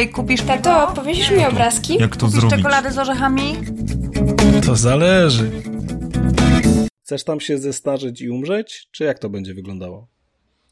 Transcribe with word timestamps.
Ej, 0.00 0.08
kupisz 0.08 0.42
Tato, 0.42 0.92
powiesisz 0.94 1.30
mi 1.30 1.46
obrazki? 1.46 1.98
Jak 1.98 2.16
to 2.16 2.26
kupisz 2.26 2.40
zrobić? 2.40 2.56
czekoladę 2.56 2.92
z 2.92 2.98
orzechami? 2.98 3.56
To 4.66 4.76
zależy. 4.76 5.50
Chcesz 7.04 7.24
tam 7.24 7.40
się 7.40 7.58
zestarzeć 7.58 8.20
i 8.20 8.30
umrzeć, 8.30 8.88
czy 8.90 9.04
jak 9.04 9.18
to 9.18 9.30
będzie 9.30 9.54
wyglądało? 9.54 10.08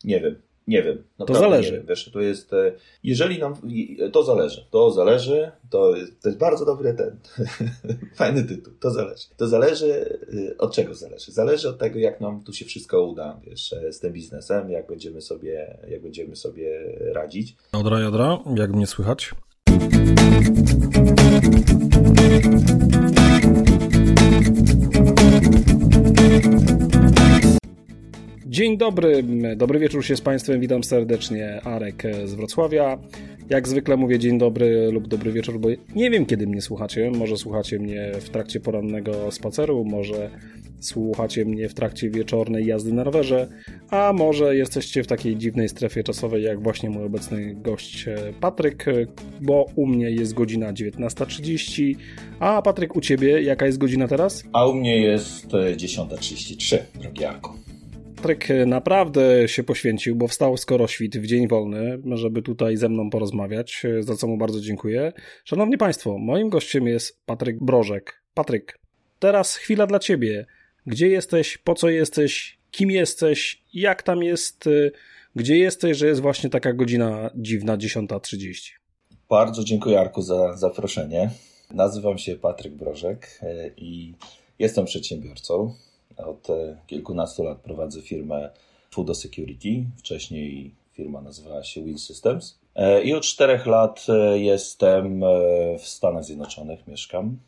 Nie 0.05 0.21
wiem, 0.21 0.43
nie 0.69 0.83
wiem. 0.83 1.03
Naprawdę 1.19 1.49
zależy. 1.49 1.73
Nie 1.73 1.79
wiem. 1.79 1.87
Wiesz, 1.87 2.11
to 2.13 2.21
jest, 2.21 2.53
e, 2.53 2.73
jeżeli 3.03 3.39
nam, 3.39 3.55
to 4.13 4.23
zależy, 4.23 4.65
to 4.71 4.91
zależy, 4.91 5.51
to 5.71 5.97
jest, 5.97 6.23
to 6.23 6.29
jest 6.29 6.39
bardzo 6.39 6.65
dobry 6.65 6.95
ten, 6.95 7.17
fajny 8.19 8.45
tytuł, 8.45 8.73
to 8.81 8.91
zależy. 8.91 9.27
To 9.37 9.49
zależy, 9.49 10.19
e, 10.51 10.59
od 10.59 10.75
czego 10.75 10.95
zależy? 10.95 11.33
Zależy 11.33 11.69
od 11.69 11.79
tego, 11.79 11.99
jak 11.99 12.21
nam 12.21 12.45
tu 12.45 12.53
się 12.53 12.65
wszystko 12.65 13.03
uda, 13.03 13.41
wiesz, 13.47 13.73
e, 13.73 13.93
z 13.93 14.01
tym 14.01 14.13
biznesem, 14.13 14.71
jak 14.71 14.87
będziemy 14.87 15.21
sobie, 15.21 15.79
jak 15.89 16.03
będziemy 16.03 16.37
sobie 16.37 16.95
radzić. 17.13 17.57
Jodra, 17.75 18.01
jodra, 18.01 18.39
jak 18.57 18.73
mnie 18.73 18.87
słychać? 18.87 19.35
Dzień 28.49 28.79
dobry, 28.79 29.25
dobry 29.57 29.79
wieczór 29.79 30.05
się 30.05 30.17
z 30.17 30.21
Państwem, 30.21 30.61
witam 30.61 30.85
serdecznie, 30.85 31.61
Arek 31.65 32.03
z 32.25 32.35
Wrocławia. 32.35 32.99
Jak 33.51 33.69
zwykle 33.69 33.97
mówię 33.97 34.19
dzień 34.19 34.39
dobry 34.39 34.91
lub 34.93 35.09
dobry 35.09 35.33
wieczór, 35.33 35.61
bo 35.61 35.69
nie 35.95 36.11
wiem 36.11 36.27
kiedy 36.27 36.47
mnie 36.47 36.63
słuchacie. 36.63 37.11
Może 37.11 37.37
słuchacie 37.37 37.79
mnie 37.79 38.13
w 38.21 38.31
trakcie 38.31 38.61
porannego 38.61 39.31
spaceru, 39.31 39.85
może 39.85 40.31
słuchacie 40.81 41.45
mnie 41.45 41.69
w 41.69 41.75
trakcie 41.75 42.11
wieczornej 42.11 42.67
jazdy 42.67 42.93
na 42.93 43.05
rowerze, 43.05 43.49
a 43.91 44.13
może 44.13 44.57
jesteście 44.57 45.03
w 45.03 45.07
takiej 45.07 45.37
dziwnej 45.37 45.69
strefie 45.69 46.05
czasowej 46.05 46.43
jak 46.43 46.63
właśnie 46.63 46.91
mój 46.91 47.05
obecny 47.05 47.55
gość 47.55 48.09
e, 48.09 48.17
Patryk, 48.41 48.89
e, 48.89 48.93
bo 49.41 49.67
u 49.77 49.87
mnie 49.87 50.11
jest 50.11 50.35
godzina 50.35 50.73
19.30, 50.73 51.95
a 52.39 52.63
Patryk 52.63 52.97
u 52.97 53.01
Ciebie 53.01 53.43
jaka 53.43 53.67
jest 53.67 53.79
godzina 53.79 54.09
teraz? 54.09 54.45
A 54.53 54.67
u 54.67 54.75
mnie 54.75 54.97
jest 54.97 55.55
e, 55.55 55.77
10.33, 55.77 56.79
drogi 57.01 57.25
Arku. 57.25 57.68
Patryk 58.19 58.49
naprawdę 58.67 59.49
się 59.49 59.65
poświęcił, 59.65 60.17
bo 60.17 60.29
wstał 60.29 60.57
skoro 60.57 60.87
świt 60.87 61.19
w 61.19 61.27
dzień 61.27 61.49
wolny, 61.49 61.99
żeby 62.15 62.43
tutaj 62.43 62.77
ze 62.77 62.89
mną 62.89 63.11
porozmawiać, 63.11 63.83
za 64.01 64.17
co 64.17 64.27
mu 64.27 64.39
bardzo 64.39 64.61
dziękuję. 64.61 65.13
Szanowni 65.45 65.79
Państwo, 65.79 66.19
moim 66.19 66.49
gościem 66.49 66.87
jest 66.87 67.27
Patryk 67.27 67.65
Brożek. 67.65 68.23
Patryk, 68.35 68.79
teraz 69.19 69.57
chwila 69.57 69.87
dla 69.87 69.99
Ciebie. 69.99 70.47
Gdzie 70.87 71.09
jesteś, 71.09 71.59
po 71.59 71.75
co 71.75 71.89
jesteś, 71.89 72.59
kim 72.71 72.91
jesteś, 72.91 73.63
jak 73.75 74.03
tam 74.03 74.23
jest, 74.23 74.69
gdzie 75.37 75.57
jesteś, 75.57 75.97
że 75.97 76.07
jest 76.07 76.21
właśnie 76.21 76.51
taka 76.51 76.73
godzina 76.73 77.31
dziwna, 77.35 77.77
10.30. 77.77 78.73
Bardzo 79.31 79.65
dziękuję 79.65 80.01
Arku 80.01 80.23
za 80.23 80.57
zaproszenie. 80.57 81.31
Nazywam 81.71 82.19
się 82.19 82.37
Patryk 82.37 82.75
Brożek 82.75 83.41
e, 83.43 83.71
i 83.77 84.15
jestem 84.59 84.85
przedsiębiorcą. 84.85 85.75
Od 86.27 86.51
e, 86.51 86.77
kilkunastu 86.87 87.43
lat 87.45 87.59
prowadzę 87.59 88.03
firmę 88.03 88.51
Fudo 88.91 89.15
Security. 89.15 89.85
Wcześniej 89.99 90.75
firma 90.93 91.21
nazywała 91.21 91.65
się 91.65 91.83
Wheel 91.83 91.99
Systems. 91.99 92.59
E, 92.75 93.03
I 93.03 93.15
od 93.15 93.23
czterech 93.23 93.67
lat 93.67 94.07
e, 94.09 94.39
jestem 94.39 95.21
w 95.79 95.89
Stanach 95.89 96.25
Zjednoczonych, 96.25 96.87
mieszkam, 96.87 97.39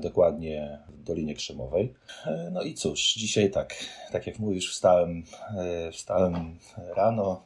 dokładnie 0.00 0.78
w 0.88 1.02
Dolinie 1.02 1.34
Krzemowej. 1.34 1.94
No 2.52 2.62
i 2.62 2.74
cóż, 2.74 3.14
dzisiaj 3.14 3.50
tak, 3.50 3.74
tak 4.12 4.26
jak 4.26 4.38
mówisz, 4.38 4.70
wstałem, 4.72 5.24
wstałem 5.92 6.58
rano 6.96 7.42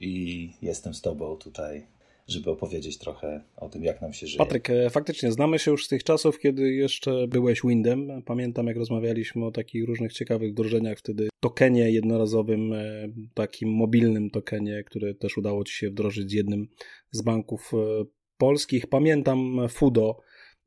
i 0.00 0.50
jestem 0.62 0.94
z 0.94 1.00
Tobą 1.00 1.36
tutaj, 1.36 1.86
żeby 2.28 2.50
opowiedzieć 2.50 2.98
trochę 2.98 3.44
o 3.56 3.68
tym, 3.68 3.84
jak 3.84 4.00
nam 4.02 4.12
się 4.12 4.26
żyje. 4.26 4.38
Patryk, 4.38 4.70
e, 4.70 4.90
faktycznie 4.90 5.32
znamy 5.32 5.58
się 5.58 5.70
już 5.70 5.84
z 5.84 5.88
tych 5.88 6.04
czasów, 6.04 6.38
kiedy 6.38 6.72
jeszcze 6.72 7.28
byłeś 7.28 7.60
Windem. 7.64 8.22
Pamiętam, 8.22 8.66
jak 8.66 8.76
rozmawialiśmy 8.76 9.44
o 9.44 9.50
takich 9.50 9.86
różnych 9.86 10.12
ciekawych 10.12 10.52
wdrożeniach 10.52 10.98
wtedy. 10.98 11.28
Tokenie 11.40 11.90
jednorazowym, 11.90 12.72
e, 12.72 13.08
takim 13.34 13.70
mobilnym 13.70 14.30
tokenie, 14.30 14.84
który 14.84 15.14
też 15.14 15.38
udało 15.38 15.64
Ci 15.64 15.74
się 15.74 15.90
wdrożyć 15.90 16.30
z 16.30 16.32
jednym 16.32 16.68
z 17.10 17.22
banków 17.22 17.72
e, 17.74 18.04
polskich. 18.38 18.86
Pamiętam 18.86 19.68
Fudo, 19.68 20.16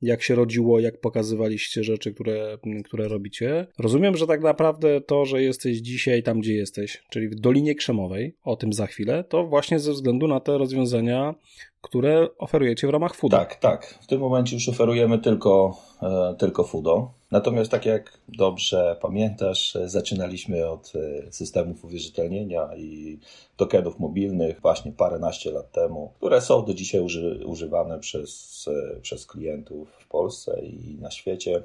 jak 0.02 0.24
się 0.24 0.36
rodziło, 0.36 0.80
jak 0.80 1.00
pokazywaliście 1.00 1.84
rzeczy, 1.84 2.14
które, 2.14 2.58
które 2.86 3.08
robicie. 3.08 3.68
Rozumiem, 3.80 4.18
że 4.18 4.28
tak 4.28 4.42
naprawdę 4.42 5.02
to, 5.02 5.26
że 5.26 5.42
jesteś 5.42 5.78
dzisiaj 5.78 6.24
tam, 6.24 6.40
gdzie 6.40 6.54
jesteś, 6.54 7.04
czyli 7.10 7.30
w 7.30 7.36
Dolinie 7.36 7.76
Krzemowej, 7.76 8.36
o 8.44 8.56
tym 8.56 8.74
za 8.74 8.88
chwilę, 8.88 9.24
to 9.24 9.48
właśnie 9.48 9.80
ze 9.80 9.92
względu 9.92 10.28
na 10.28 10.40
te 10.40 10.58
rozwiązania, 10.58 11.36
które 11.85 12.28
oferujecie 12.38 12.88
w 12.88 12.90
ramach 12.90 13.16
Fudo. 13.16 13.38
Tak, 13.38 13.56
tak. 13.56 14.00
W 14.01 14.07
tym 14.07 14.19
momencie 14.19 14.56
już 14.56 14.69
oferujemy 14.69 15.19
tylko, 15.19 15.78
e, 16.01 16.35
tylko 16.40 16.63
Fudo. 16.63 17.12
Natomiast 17.31 17.72
tak 17.72 17.85
jak 17.85 18.18
dobrze 18.28 18.97
pamiętasz, 19.01 19.75
e, 19.75 19.90
zaczynaliśmy 19.90 20.68
od 20.68 20.94
e, 20.96 21.31
systemów 21.31 21.85
uwierzytelnienia 21.85 22.75
i 22.78 23.19
tokenów 23.57 24.00
mobilnych 24.00 24.62
właśnie 24.62 24.91
paręnaście 24.91 25.51
lat 25.51 25.72
temu, 25.72 26.13
które 26.18 26.41
są 26.41 26.66
do 26.66 26.73
dzisiaj 26.73 27.01
uży, 27.01 27.44
używane 27.46 28.00
przez, 28.00 28.66
przez 29.02 29.25
klientów 29.25 29.90
w 30.00 30.07
Polsce 30.07 30.62
i 30.62 30.97
na 31.02 31.12
świecie. 31.12 31.63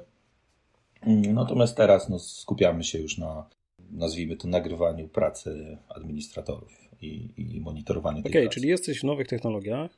Mm, 1.01 1.33
Natomiast 1.33 1.77
teraz 1.77 2.09
no, 2.09 2.19
skupiamy 2.19 2.83
się 2.83 2.99
już 2.99 3.17
na, 3.17 3.49
nazwijmy 3.91 4.37
to, 4.37 4.47
nagrywaniu 4.47 5.07
pracy 5.07 5.77
administratorów 5.89 6.81
i, 7.01 7.29
i 7.37 7.61
monitorowaniu 7.61 8.23
tej 8.23 8.31
Okej, 8.31 8.41
pracy. 8.43 8.55
czyli 8.55 8.69
jesteś 8.69 8.99
w 8.99 9.03
nowych 9.03 9.27
technologiach, 9.27 9.91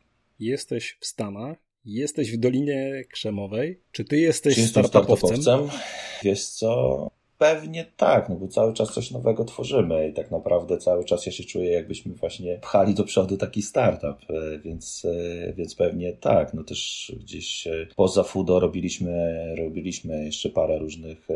jesteś 0.45 0.97
w 0.99 1.05
Stanach, 1.05 1.57
jesteś 1.85 2.31
w 2.31 2.37
Dolinie 2.37 3.03
Krzemowej. 3.11 3.81
Czy 3.91 4.05
ty 4.05 4.17
jesteś 4.19 4.55
Czy 4.55 4.67
startupowcem? 4.67 5.41
startupowcem? 5.41 5.79
Wiesz 6.23 6.45
co? 6.45 7.11
Pewnie 7.37 7.85
tak, 7.97 8.29
no 8.29 8.35
bo 8.35 8.47
cały 8.47 8.73
czas 8.73 8.93
coś 8.93 9.11
nowego 9.11 9.45
tworzymy 9.45 10.07
i 10.09 10.13
tak 10.13 10.31
naprawdę 10.31 10.77
cały 10.77 11.05
czas 11.05 11.25
ja 11.25 11.31
się 11.31 11.43
czuję, 11.43 11.71
jakbyśmy 11.71 12.13
właśnie 12.13 12.57
pchali 12.57 12.93
do 12.93 13.03
przodu 13.03 13.37
taki 13.37 13.61
startup, 13.61 14.29
e, 14.29 14.59
więc, 14.59 15.05
e, 15.05 15.53
więc 15.53 15.75
pewnie 15.75 16.13
tak. 16.13 16.53
No 16.53 16.63
też 16.63 17.11
gdzieś 17.19 17.67
e, 17.67 17.87
poza 17.95 18.23
Fudo 18.23 18.59
robiliśmy, 18.59 19.33
robiliśmy 19.57 20.25
jeszcze 20.25 20.49
parę 20.49 20.79
różnych 20.79 21.27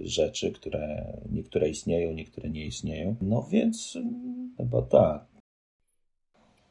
rzeczy, 0.00 0.52
które 0.52 1.12
niektóre 1.32 1.68
istnieją, 1.68 2.12
niektóre 2.12 2.50
nie 2.50 2.66
istnieją. 2.66 3.16
No 3.20 3.48
więc 3.50 3.98
chyba 4.56 4.82
tak. 4.82 5.29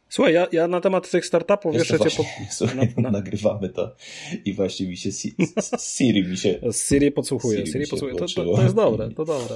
Słuchaj, 0.09 0.33
ja, 0.33 0.47
ja 0.51 0.67
na 0.67 0.81
temat 0.81 1.11
tych 1.11 1.25
startupów 1.25 1.75
jeszcze 1.75 1.97
to 1.97 2.09
cię 2.09 2.17
pod... 2.17 2.25
słuchaj, 2.51 2.75
na- 2.77 3.01
na- 3.01 3.11
nagrywamy 3.11 3.69
to 3.69 3.95
i 4.45 4.53
właśnie 4.53 4.87
mi 4.87 4.97
się 4.97 5.11
Si- 5.11 5.35
Siri 5.79 6.23
mi 6.27 6.37
się 6.37 6.59
Z 6.71 6.89
Siri 6.89 7.11
podsłuchuję. 7.11 7.57
Siri 7.57 7.71
Siri 7.71 7.87
podsłuchuję. 7.87 8.19
To, 8.19 8.25
to, 8.43 8.55
to 8.55 8.61
jest 8.63 8.75
dobre, 8.75 9.09
to 9.09 9.25
dobre. 9.25 9.55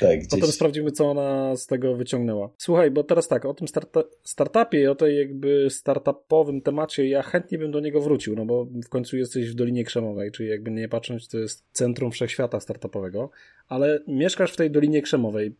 tak 0.00 0.18
gdzieś 0.18 0.30
Potem 0.30 0.52
sprawdzimy, 0.52 0.92
co 0.92 1.10
ona 1.10 1.56
z 1.56 1.66
tego 1.66 1.96
wyciągnęła. 1.96 2.50
Słuchaj, 2.58 2.90
bo 2.90 3.04
teraz 3.04 3.28
tak, 3.28 3.44
o 3.44 3.54
tym 3.54 3.68
starta- 3.68 4.04
startupie 4.22 4.80
i 4.80 4.86
o 4.86 4.94
tej 4.94 5.18
jakby 5.18 5.66
startupowym 5.70 6.60
temacie, 6.60 7.08
ja 7.08 7.22
chętnie 7.22 7.58
bym 7.58 7.70
do 7.70 7.80
niego 7.80 8.00
wrócił, 8.00 8.36
no 8.36 8.46
bo 8.46 8.64
w 8.64 8.88
końcu 8.88 9.16
jesteś 9.16 9.50
w 9.50 9.54
Dolinie 9.54 9.84
Krzemowej, 9.84 10.32
czyli 10.32 10.48
jakby 10.48 10.70
nie 10.70 10.88
patrząc, 10.88 11.28
to 11.28 11.38
jest 11.38 11.64
centrum 11.72 12.10
wszechświata 12.12 12.60
startupowego, 12.60 13.30
ale 13.68 14.00
mieszkasz 14.08 14.52
w 14.52 14.56
tej 14.56 14.70
Dolinie 14.70 15.02
Krzemowej. 15.02 15.54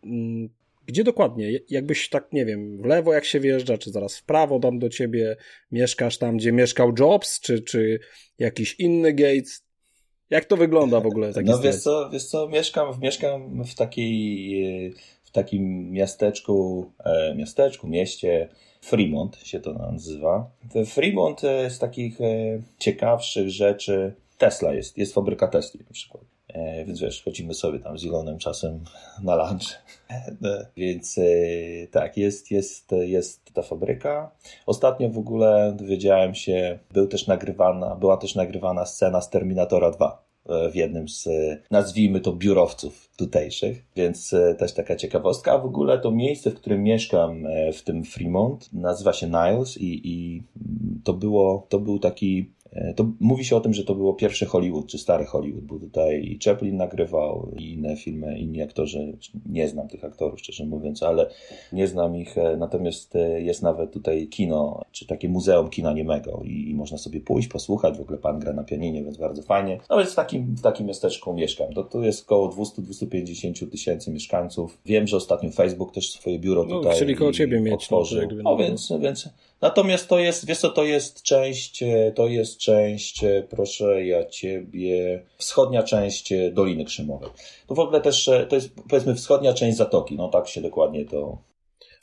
Gdzie 0.87 1.05
dokładnie? 1.05 1.51
Jakbyś 1.71 2.09
tak, 2.09 2.33
nie 2.33 2.45
wiem, 2.45 2.83
w 2.83 2.85
lewo 2.85 3.13
jak 3.13 3.25
się 3.25 3.41
wjeżdża, 3.41 3.79
czy 3.79 3.91
zaraz 3.91 4.17
w 4.17 4.25
prawo 4.25 4.59
dam 4.59 4.79
do 4.79 4.89
ciebie, 4.89 5.37
mieszkasz 5.73 6.19
tam, 6.19 6.37
gdzie 6.37 6.53
mieszkał 6.53 6.93
Jobs, 6.99 7.41
czy, 7.41 7.63
czy 7.63 8.01
jakiś 8.39 8.81
inny 8.81 9.13
Gates? 9.13 9.65
Jak 10.31 10.45
to 10.45 10.57
wygląda 10.57 11.01
w 11.01 11.07
ogóle? 11.07 11.33
Taki 11.33 11.51
No 11.51 11.59
wiesz 11.59 11.77
co, 11.77 12.11
wiesz 12.11 12.25
co, 12.27 12.49
mieszkam, 12.49 13.01
mieszkam 13.01 13.65
w 13.65 13.75
takiej, 13.75 14.95
w 15.25 15.31
takim 15.31 15.91
miasteczku, 15.91 16.87
e, 17.05 17.35
miasteczku, 17.35 17.89
mieście, 17.89 18.49
Fremont 18.83 19.37
się 19.37 19.61
to 19.61 19.73
nazywa. 19.73 20.51
Fremont 20.87 21.45
e, 21.45 21.71
z 21.71 21.79
takich 21.79 22.21
e, 22.21 22.63
ciekawszych 22.79 23.51
rzeczy 23.51 24.15
Tesla 24.39 24.75
jest, 24.75 24.99
jest 24.99 25.15
fabryka 25.15 25.49
Tesli 25.49 25.81
na 25.81 25.93
przykład. 25.93 26.32
E, 26.53 26.85
Więc 26.85 27.01
wiesz, 27.01 27.23
chodzimy 27.23 27.55
sobie 27.55 27.79
tam 27.79 27.99
z 27.99 28.05
Ilonem 28.05 28.39
czasem 28.39 28.81
na 29.23 29.37
lunch. 29.37 29.83
No, 30.41 30.51
Więc 30.77 31.19
e, 31.19 31.23
tak, 31.91 32.17
jest, 32.17 32.51
jest, 32.51 32.93
jest 33.01 33.53
ta 33.55 33.63
fabryka. 33.63 34.31
Ostatnio 34.67 35.11
w 35.11 35.19
ogóle 35.19 35.75
dowiedziałem 35.79 36.35
się, 36.35 36.79
był 36.93 37.07
też 37.07 37.27
nagrywana, 37.27 37.97
była 37.97 38.17
też 38.17 38.35
nagrywana 38.35 38.87
scena 38.87 39.21
z 39.21 39.31
Terminatora 39.31 39.91
2 39.91 40.25
e, 40.47 40.71
w 40.71 40.77
jednym 40.77 41.09
z, 41.09 41.27
e, 41.27 41.59
nazwijmy 41.71 42.21
to, 42.21 42.33
biurowców 42.33 43.11
tutejszych, 43.17 43.85
więc 43.97 44.33
e, 44.33 44.55
też 44.55 44.73
taka 44.73 44.97
ciekawostka. 44.97 45.53
A 45.53 45.59
w 45.59 45.67
ogóle 45.67 45.99
to 45.99 46.11
miejsce, 46.11 46.51
w 46.51 46.55
którym 46.55 46.83
mieszkam 46.83 47.47
e, 47.47 47.73
w 47.73 47.83
tym 47.83 48.05
Fremont, 48.05 48.73
nazywa 48.73 49.13
się 49.13 49.27
Niles 49.27 49.79
i, 49.79 50.01
i 50.05 50.43
to, 51.05 51.13
było, 51.13 51.67
to 51.69 51.79
był 51.79 51.99
taki 51.99 52.53
E, 52.62 52.62
to 52.97 53.07
mówi 53.21 53.45
się 53.45 53.57
o 53.57 53.61
tym, 53.61 53.75
że 53.75 53.85
to 53.85 53.95
było 53.95 54.15
pierwsze 54.15 54.47
Hollywood, 54.47 54.87
czy 54.87 54.99
stary 54.99 55.25
Hollywood, 55.25 55.65
bo 55.65 55.79
tutaj 55.79 56.25
i 56.25 56.39
Chaplin 56.45 56.77
nagrywał 56.77 57.49
i 57.59 57.73
inne 57.73 57.97
filmy, 57.97 58.39
inni 58.39 58.63
aktorzy, 58.63 59.17
nie 59.47 59.69
znam 59.69 59.89
tych 59.89 60.05
aktorów 60.05 60.39
szczerze 60.41 60.67
mówiąc, 60.67 61.03
ale 61.03 61.31
nie 61.73 61.87
znam 61.87 62.17
ich, 62.17 62.39
e, 62.39 62.57
natomiast 62.57 63.17
e, 63.17 63.43
jest 63.43 63.63
nawet 63.63 63.93
tutaj 63.93 64.27
kino, 64.29 64.83
czy 64.93 65.07
takie 65.07 65.29
muzeum 65.29 65.71
kina 65.71 65.93
niemego 65.93 66.41
i, 66.45 66.71
i 66.71 66.75
można 66.75 66.99
sobie 66.99 67.21
pójść, 67.21 67.49
posłuchać, 67.49 67.99
w 67.99 68.01
ogóle 68.01 68.19
pan 68.19 68.39
gra 68.39 68.53
na 68.53 68.65
pianinie, 68.65 69.05
więc 69.05 69.17
bardzo 69.17 69.43
fajnie. 69.43 69.79
No 69.91 69.99
więc 69.99 70.13
w 70.13 70.15
takim, 70.15 70.55
w 70.55 70.61
takim 70.63 70.87
miasteczku 70.87 71.33
mieszkam. 71.33 71.73
To 71.73 71.85
tu 71.85 72.03
jest 72.03 72.23
około 72.25 72.49
200-250 72.49 73.71
tysięcy 73.71 74.11
mieszkańców. 74.11 74.79
Wiem, 74.87 75.07
że 75.07 75.17
ostatnio 75.17 75.51
Facebook 75.51 75.93
też 75.95 76.11
swoje 76.11 76.39
biuro 76.39 76.65
No, 76.65 76.77
tutaj 76.77 76.95
chcieli 76.97 77.17
koło 77.17 77.33
ciebie 77.33 77.61
mieć, 77.61 77.91
no, 77.91 77.99
otworzył. 77.99 78.19
to 78.19 78.23
jakby 78.25 78.43
No, 78.43 78.51
no. 78.51 78.57
więc, 78.57 78.93
więc 79.01 79.29
Natomiast 79.63 80.09
to 80.09 80.19
jest, 80.19 80.47
wiesz 80.47 80.59
co, 80.59 80.71
to 80.71 80.85
jest 80.85 81.23
część, 81.23 81.83
e, 81.83 82.13
to 82.15 82.29
jest 82.29 82.59
część, 82.59 83.25
e, 83.25 83.43
proszę 83.51 84.07
ja 84.07 84.27
ciebie, 84.27 85.23
wschodnia 85.37 85.83
część 85.83 86.33
e, 86.33 86.51
Doliny 86.51 86.85
Krzemowej. 86.85 87.31
To 87.67 87.75
w 87.75 87.79
ogóle 87.79 88.01
też, 88.01 88.31
to 88.49 88.55
jest 88.57 88.75
powiedzmy 88.89 89.15
wschodnia 89.15 89.55
część 89.55 89.77
Zatoki, 89.77 90.17
no 90.17 90.29
tak 90.29 90.49
się 90.49 90.61
dokładnie 90.61 91.05
to... 91.05 91.39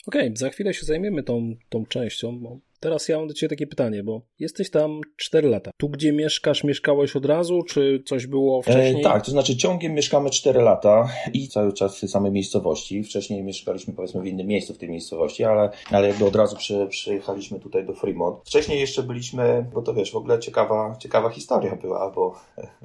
Okej, 0.06 0.32
za 0.36 0.50
chwilę 0.50 0.74
się 0.74 0.86
zajmiemy 0.86 1.22
tą, 1.22 1.54
tą 1.68 1.86
częścią, 1.86 2.38
bo 2.38 2.58
teraz 2.80 3.08
ja 3.08 3.18
mam 3.18 3.28
do 3.28 3.34
Ciebie 3.34 3.48
takie 3.48 3.66
pytanie, 3.66 4.02
bo 4.02 4.22
jesteś 4.38 4.70
tam 4.70 5.00
4 5.16 5.48
lata. 5.48 5.70
Tu, 5.76 5.88
gdzie 5.88 6.12
mieszkasz, 6.12 6.64
mieszkałeś 6.64 7.16
od 7.16 7.26
razu, 7.26 7.62
czy 7.62 8.02
coś 8.06 8.26
było 8.26 8.62
wcześniej? 8.62 9.00
E, 9.00 9.04
tak, 9.04 9.24
to 9.24 9.30
znaczy 9.30 9.56
ciągiem 9.56 9.94
mieszkamy 9.94 10.30
4 10.30 10.60
lata 10.60 11.08
i 11.32 11.48
cały 11.48 11.72
czas 11.72 11.96
w 11.96 12.00
tej 12.00 12.08
samej 12.08 12.32
miejscowości. 12.32 13.04
Wcześniej 13.04 13.42
mieszkaliśmy 13.42 13.94
powiedzmy 13.94 14.22
w 14.22 14.26
innym 14.26 14.46
miejscu 14.46 14.74
w 14.74 14.78
tej 14.78 14.88
miejscowości, 14.90 15.44
ale, 15.44 15.70
ale 15.90 16.08
jakby 16.08 16.24
od 16.24 16.36
razu 16.36 16.56
przy, 16.56 16.86
przyjechaliśmy 16.90 17.60
tutaj 17.60 17.86
do 17.86 17.94
Fremont. 17.94 18.40
Wcześniej 18.44 18.80
jeszcze 18.80 19.02
byliśmy, 19.02 19.66
bo 19.74 19.82
to 19.82 19.94
wiesz, 19.94 20.12
w 20.12 20.16
ogóle 20.16 20.38
ciekawa, 20.38 20.96
ciekawa 20.98 21.30
historia 21.30 21.76
była, 21.76 22.10
bo, 22.10 22.34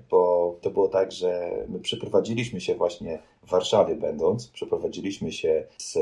bo 0.09 0.56
to 0.62 0.71
było 0.71 0.88
tak, 0.88 1.12
że 1.12 1.51
my 1.69 1.80
przeprowadziliśmy 1.80 2.62
się 2.62 2.75
właśnie 2.75 3.19
w 3.45 3.50
Warszawie 3.50 3.95
będąc, 3.95 4.48
przeprowadziliśmy 4.48 5.31
się 5.31 5.68
z 5.77 5.98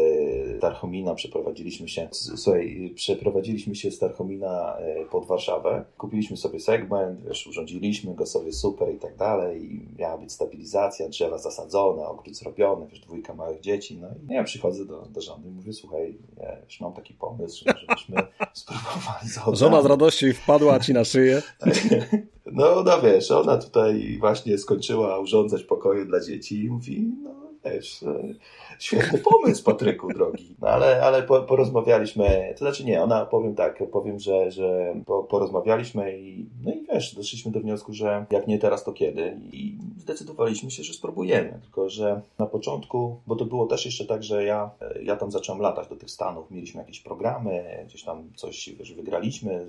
Tarchomina, 0.61 1.15
przeprowadziliśmy 1.15 1.89
się, 1.89 2.07
z, 2.11 2.41
słuchaj, 2.41 2.91
przeprowadziliśmy 2.95 3.75
się 3.75 3.82
z 3.91 3.99
Tarchomina 3.99 4.77
e, 4.77 5.05
pod 5.05 5.25
Warszawę. 5.25 5.85
Kupiliśmy 5.97 6.37
sobie 6.37 6.59
segment, 6.59 7.21
wiesz, 7.21 7.47
urządziliśmy 7.47 8.15
go 8.15 8.25
sobie 8.25 8.53
super 8.53 8.93
i 8.93 8.99
tak 8.99 9.15
dalej 9.15 9.73
i 9.73 9.87
miała 9.99 10.17
być 10.17 10.31
stabilizacja, 10.31 11.09
drzewa 11.09 11.37
zasadzone, 11.37 12.05
ogród 12.05 12.37
zrobiony, 12.37 12.87
wiesz, 12.87 12.99
dwójka 12.99 13.33
małych 13.33 13.61
dzieci. 13.61 13.97
No 14.01 14.07
i 14.29 14.33
ja 14.33 14.43
przychodzę 14.43 14.85
do, 14.85 15.01
do 15.01 15.21
żony 15.21 15.47
i 15.47 15.51
mówię, 15.51 15.73
słuchaj, 15.73 16.17
ja 16.37 16.59
już 16.65 16.81
mam 16.81 16.93
taki 16.93 17.13
pomysł, 17.13 17.65
żebyśmy 17.65 18.15
spróbowali 18.53 19.29
zaodradzić. 19.29 19.59
Żona 19.59 19.81
z 19.81 19.85
radości 19.85 20.33
wpadła 20.33 20.79
Ci 20.79 20.93
na 20.93 21.03
szyję. 21.03 21.41
No, 22.55 22.83
no 22.83 23.01
wiesz, 23.01 23.31
ona 23.31 23.57
tutaj 23.57 24.17
właśnie 24.19 24.57
skończyła 24.57 25.19
urządzać 25.19 25.63
pokoje 25.63 26.05
dla 26.05 26.19
dzieci 26.19 26.63
i 26.63 26.69
mówi, 26.69 27.11
no 27.23 27.42
wiesz, 27.65 28.03
e, 28.03 28.33
świetny 28.79 29.19
pomysł, 29.19 29.63
Patryku, 29.63 30.13
drogi. 30.13 30.55
No 30.61 30.67
ale, 30.67 31.03
ale 31.03 31.23
po, 31.23 31.41
porozmawialiśmy, 31.41 32.53
to 32.53 32.65
znaczy 32.65 32.85
nie, 32.85 33.03
ona 33.03 33.25
powiem 33.25 33.55
tak, 33.55 33.83
powiem, 33.91 34.19
że, 34.19 34.51
że 34.51 34.95
po, 35.05 35.23
porozmawialiśmy 35.23 36.17
i 36.17 36.45
no 36.63 36.73
i 36.73 36.85
wiesz, 36.93 37.15
doszliśmy 37.15 37.51
do 37.51 37.59
wniosku, 37.59 37.93
że 37.93 38.25
jak 38.31 38.47
nie 38.47 38.59
teraz, 38.59 38.83
to 38.83 38.93
kiedy? 38.93 39.39
I 39.51 39.77
zdecydowaliśmy 39.97 40.71
się, 40.71 40.83
że 40.83 40.93
spróbujemy, 40.93 41.59
tylko 41.61 41.89
że 41.89 42.21
na 42.39 42.45
początku, 42.45 43.19
bo 43.27 43.35
to 43.35 43.45
było 43.45 43.67
też 43.67 43.85
jeszcze 43.85 44.05
tak, 44.05 44.23
że 44.23 44.43
ja, 44.43 44.69
ja 45.03 45.15
tam 45.15 45.31
zacząłem 45.31 45.61
latać 45.61 45.87
do 45.87 45.95
tych 45.95 46.11
Stanów, 46.11 46.51
mieliśmy 46.51 46.81
jakieś 46.81 46.99
programy, 46.99 47.83
gdzieś 47.87 48.03
tam 48.03 48.29
coś, 48.35 48.69
wiesz, 48.79 48.93
wygraliśmy, 48.93 49.67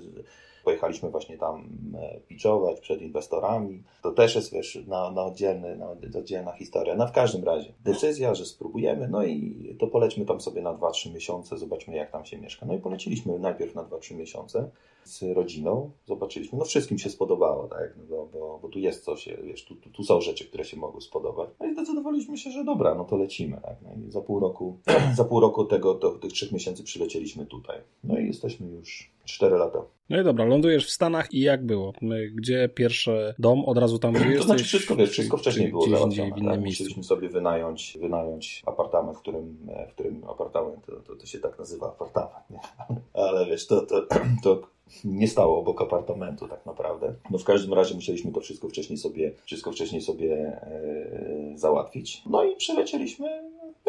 pojechaliśmy 0.65 1.09
właśnie 1.09 1.37
tam 1.37 1.69
e, 1.97 2.19
pitchować 2.19 2.79
przed 2.79 3.01
inwestorami. 3.01 3.83
To 4.01 4.11
też 4.11 4.35
jest, 4.35 4.53
wiesz, 4.53 4.79
na, 4.87 5.11
na, 5.11 5.23
oddzielny, 5.23 5.75
na 5.75 5.89
oddzielna 6.19 6.51
historia. 6.51 6.95
No 6.95 7.07
w 7.07 7.11
każdym 7.11 7.43
razie 7.43 7.73
decyzja, 7.83 8.35
że 8.35 8.45
spróbujemy, 8.45 9.07
no 9.07 9.23
i 9.23 9.75
to 9.79 9.87
polećmy 9.87 10.25
tam 10.25 10.41
sobie 10.41 10.61
na 10.61 10.73
2-3 10.73 11.13
miesiące, 11.13 11.57
zobaczmy 11.57 11.95
jak 11.95 12.11
tam 12.11 12.25
się 12.25 12.37
mieszka. 12.37 12.65
No 12.65 12.73
i 12.73 12.79
poleciliśmy 12.79 13.39
najpierw 13.39 13.75
na 13.75 13.83
2-3 13.83 14.15
miesiące 14.15 14.69
z 15.05 15.23
rodziną, 15.23 15.91
zobaczyliśmy, 16.05 16.57
no 16.57 16.65
wszystkim 16.65 16.97
się 16.97 17.09
spodobało, 17.09 17.67
tak, 17.67 17.97
no 17.97 18.03
bo, 18.09 18.29
bo, 18.33 18.59
bo 18.61 18.69
tu 18.69 18.79
jest 18.79 19.03
coś, 19.03 19.29
wiesz, 19.43 19.65
tu, 19.65 19.75
tu, 19.75 19.89
tu 19.89 20.03
są 20.03 20.21
rzeczy, 20.21 20.45
które 20.45 20.65
się 20.65 20.77
mogły 20.77 21.01
spodobać. 21.01 21.49
No 21.59 21.65
i 21.65 21.73
zdecydowaliśmy 21.73 22.37
się, 22.37 22.51
że 22.51 22.63
dobra, 22.63 22.95
no 22.95 23.05
to 23.05 23.17
lecimy, 23.17 23.61
tak, 23.61 23.75
no 23.81 23.89
i 24.07 24.11
za 24.11 24.21
pół 24.21 24.39
roku, 24.39 24.77
za 25.17 25.25
pół 25.25 25.39
roku 25.39 25.65
tego, 25.65 25.95
to, 25.95 26.11
tych 26.11 26.31
trzech 26.31 26.51
miesięcy 26.51 26.83
przylecieliśmy 26.83 27.45
tutaj. 27.45 27.77
No 28.03 28.19
i 28.19 28.27
jesteśmy 28.27 28.67
już 28.67 29.14
4 29.25 29.55
lata. 29.55 29.79
No 30.09 30.21
i 30.21 30.23
dobra, 30.23 30.45
lądujesz 30.45 30.87
w 30.87 30.91
Stanach 30.91 31.33
i 31.33 31.39
jak 31.39 31.65
było? 31.65 31.93
Gdzie 32.35 32.69
pierwszy 32.69 33.33
dom? 33.39 33.65
Od 33.65 33.77
razu 33.77 33.99
tam 33.99 34.13
To 34.13 34.19
jesteś? 34.19 34.45
znaczy 34.45 34.63
wszystko, 34.63 34.95
wiesz, 34.95 35.09
wszystko 35.09 35.37
wcześniej 35.37 35.69
było 35.69 35.89
załatwione. 35.89 36.31
tak? 36.31 36.41
miejscu? 36.41 36.83
Musieliśmy 36.83 37.03
sobie 37.03 37.29
wynająć, 37.29 37.97
wynająć 38.01 38.63
apartament, 38.65 39.17
w 39.17 39.21
którym, 39.21 39.57
w 39.89 39.93
którym 39.93 40.23
apartament, 40.29 40.85
to, 40.85 40.95
to, 40.95 41.15
to 41.15 41.25
się 41.25 41.39
tak 41.39 41.59
nazywa 41.59 41.87
apartament, 41.87 42.49
nie? 42.49 42.59
Ale 43.23 43.45
wiesz, 43.45 43.67
to, 43.67 43.81
to, 43.81 44.01
to 44.43 44.61
nie 45.05 45.27
stało 45.27 45.59
obok 45.59 45.81
apartamentu 45.81 46.47
tak 46.47 46.65
naprawdę. 46.65 47.13
No 47.31 47.37
w 47.37 47.43
każdym 47.43 47.73
razie 47.73 47.95
musieliśmy 47.95 48.31
to 48.31 48.41
wszystko 48.41 48.69
wcześniej 48.69 48.97
sobie, 48.97 49.31
wszystko 49.45 49.71
wcześniej 49.71 50.01
sobie 50.01 50.33
e, 50.35 51.57
załatwić. 51.57 52.21
No 52.25 52.43
i 52.43 52.55
przylecieliśmy, 52.55 53.27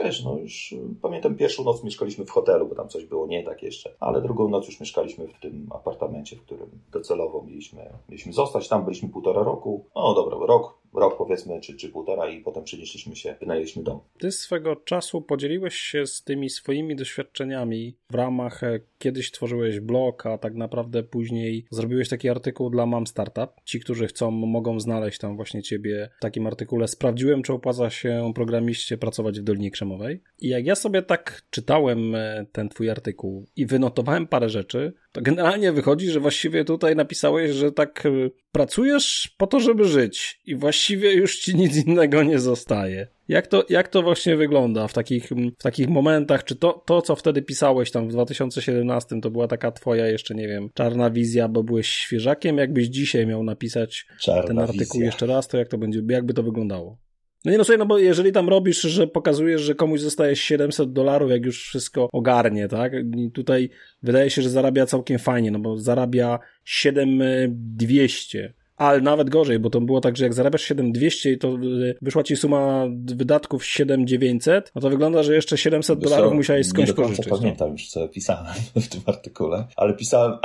wiesz, 0.04 0.24
no 0.24 0.38
już 0.38 0.72
e, 0.72 0.76
pamiętam 1.02 1.34
pierwszą 1.34 1.64
noc 1.64 1.84
mieszkaliśmy 1.84 2.24
w 2.24 2.30
hotelu, 2.30 2.68
bo 2.68 2.74
tam 2.74 2.88
coś 2.88 3.04
było 3.04 3.26
nie 3.26 3.44
tak 3.44 3.62
jeszcze, 3.62 3.94
ale 4.00 4.22
drugą 4.22 4.48
noc 4.48 4.66
już 4.66 4.80
mieszkaliśmy 4.80 5.28
w 5.28 5.40
tym 5.40 5.66
apartamencie, 5.70 6.36
w 6.36 6.42
którym 6.42 6.70
docelowo 6.92 7.42
mieliśmy, 7.42 7.90
mieliśmy 8.08 8.32
zostać. 8.32 8.68
Tam 8.68 8.84
byliśmy 8.84 9.08
półtora 9.08 9.42
roku, 9.42 9.84
no 9.94 10.14
dobra, 10.14 10.46
rok, 10.46 10.78
rok 10.98 11.18
powiedzmy, 11.18 11.60
czy, 11.60 11.76
czy 11.76 11.88
półtora 11.88 12.28
i 12.28 12.40
potem 12.40 12.64
przenieśliśmy 12.64 13.16
się, 13.16 13.34
wynajęliśmy 13.40 13.82
dom. 13.82 14.00
Ty 14.18 14.32
swego 14.32 14.76
czasu 14.76 15.22
podzieliłeś 15.22 15.74
się 15.74 16.06
z 16.06 16.22
tymi 16.22 16.50
swoimi 16.50 16.96
doświadczeniami 16.96 17.96
w 18.10 18.14
ramach, 18.14 18.62
e, 18.62 18.80
kiedyś 18.98 19.30
tworzyłeś 19.30 19.80
blog, 19.80 20.26
a 20.26 20.38
tak 20.38 20.54
naprawdę 20.54 21.02
później 21.02 21.66
zrobiłeś 21.70 22.08
taki 22.08 22.28
artykuł 22.28 22.70
dla 22.70 22.86
Mam 22.86 23.06
Startup. 23.06 23.50
Ci, 23.64 23.80
którzy 23.80 24.06
chcą, 24.06 24.30
mogą 24.30 24.80
znaleźć 24.80 25.18
tam 25.18 25.36
właśnie 25.36 25.62
ciebie 25.62 26.10
w 26.18 26.20
takim 26.20 26.46
artykule. 26.46 26.88
Sprawdziłem, 26.88 27.42
czy 27.42 27.52
opłaca 27.52 27.90
się 27.90 28.32
programiście 28.34 28.98
pracować 28.98 29.40
w 29.40 29.42
Dolinie 29.42 29.70
Krzemowej. 29.70 30.22
I 30.40 30.48
jak 30.48 30.66
ja 30.66 30.74
sobie 30.74 31.02
tak 31.02 31.42
czytałem 31.50 32.14
e, 32.14 32.46
ten 32.52 32.68
twój 32.68 32.90
artykuł 32.90 33.46
i 33.56 33.66
wynotowałem 33.66 34.26
parę 34.26 34.48
rzeczy, 34.48 34.92
to 35.12 35.22
generalnie 35.22 35.72
wychodzi, 35.72 36.10
że 36.10 36.20
właściwie 36.20 36.64
tutaj 36.64 36.96
napisałeś, 36.96 37.50
że 37.50 37.72
tak 37.72 38.06
e, 38.06 38.10
pracujesz 38.52 39.34
po 39.38 39.46
to, 39.46 39.60
żeby 39.60 39.84
żyć 39.84 40.40
i 40.46 40.56
właściwie 40.56 40.85
już 40.94 41.38
ci 41.38 41.54
nic 41.56 41.86
innego 41.86 42.22
nie 42.22 42.38
zostaje. 42.38 43.06
Jak 43.28 43.46
to, 43.46 43.64
jak 43.68 43.88
to 43.88 44.02
właśnie 44.02 44.36
wygląda 44.36 44.88
w 44.88 44.92
takich, 44.92 45.28
w 45.58 45.62
takich 45.62 45.88
momentach? 45.88 46.44
Czy 46.44 46.56
to, 46.56 46.82
to, 46.86 47.02
co 47.02 47.16
wtedy 47.16 47.42
pisałeś 47.42 47.90
tam 47.90 48.08
w 48.08 48.12
2017, 48.12 49.20
to 49.20 49.30
była 49.30 49.48
taka 49.48 49.72
twoja 49.72 50.06
jeszcze, 50.06 50.34
nie 50.34 50.48
wiem, 50.48 50.70
czarna 50.74 51.10
wizja, 51.10 51.48
bo 51.48 51.62
byłeś 51.62 51.88
świeżakiem? 51.88 52.58
Jakbyś 52.58 52.86
dzisiaj 52.86 53.26
miał 53.26 53.42
napisać 53.42 54.06
Czarna 54.20 54.42
ten 54.42 54.58
artykuł 54.58 55.00
wizja. 55.00 55.06
jeszcze 55.06 55.26
raz, 55.26 55.48
to 55.48 55.58
jak 55.58 55.68
to 55.68 55.78
będzie, 55.78 56.02
jakby 56.08 56.34
to 56.34 56.42
wyglądało? 56.42 56.98
No 57.44 57.52
nie 57.52 57.58
no 57.58 57.64
słuchaj, 57.64 57.78
no 57.78 57.86
bo 57.86 57.98
jeżeli 57.98 58.32
tam 58.32 58.48
robisz, 58.48 58.80
że 58.80 59.06
pokazujesz, 59.06 59.60
że 59.60 59.74
komuś 59.74 60.00
zostaje 60.00 60.36
700 60.36 60.92
dolarów, 60.92 61.30
jak 61.30 61.46
już 61.46 61.62
wszystko 61.62 62.08
ogarnie, 62.12 62.68
tak? 62.68 62.92
I 63.16 63.30
tutaj 63.30 63.70
wydaje 64.02 64.30
się, 64.30 64.42
że 64.42 64.50
zarabia 64.50 64.86
całkiem 64.86 65.18
fajnie, 65.18 65.50
no 65.50 65.58
bo 65.58 65.78
zarabia 65.78 66.38
7200. 66.64 68.54
Ale 68.76 69.00
nawet 69.00 69.30
gorzej, 69.30 69.58
bo 69.58 69.70
to 69.70 69.80
było 69.80 70.00
tak, 70.00 70.16
że 70.16 70.24
jak 70.24 70.34
zarabiasz 70.34 70.62
7200 70.62 71.30
i 71.30 71.38
to 71.38 71.48
y, 71.54 71.96
wyszła 72.02 72.22
ci 72.22 72.36
suma 72.36 72.86
wydatków 73.04 73.64
7900, 73.66 74.72
no 74.74 74.80
to 74.80 74.90
wygląda, 74.90 75.22
że 75.22 75.34
jeszcze 75.34 75.58
700 75.58 76.00
Wiesz 76.00 76.10
dolarów 76.10 76.32
musiałeś 76.34 76.66
skądś 76.66 76.88
Nie 76.88 76.94
do 76.94 77.02
końca 77.02 77.10
pożyczyć. 77.16 77.32
no. 77.32 77.38
pamiętam 77.38 77.72
już, 77.72 77.88
co 77.88 78.08
pisałem 78.08 78.46
w 78.76 78.88
tym 78.88 79.00
artykule, 79.06 79.66
ale 79.76 79.94
pisałem, 79.94 80.38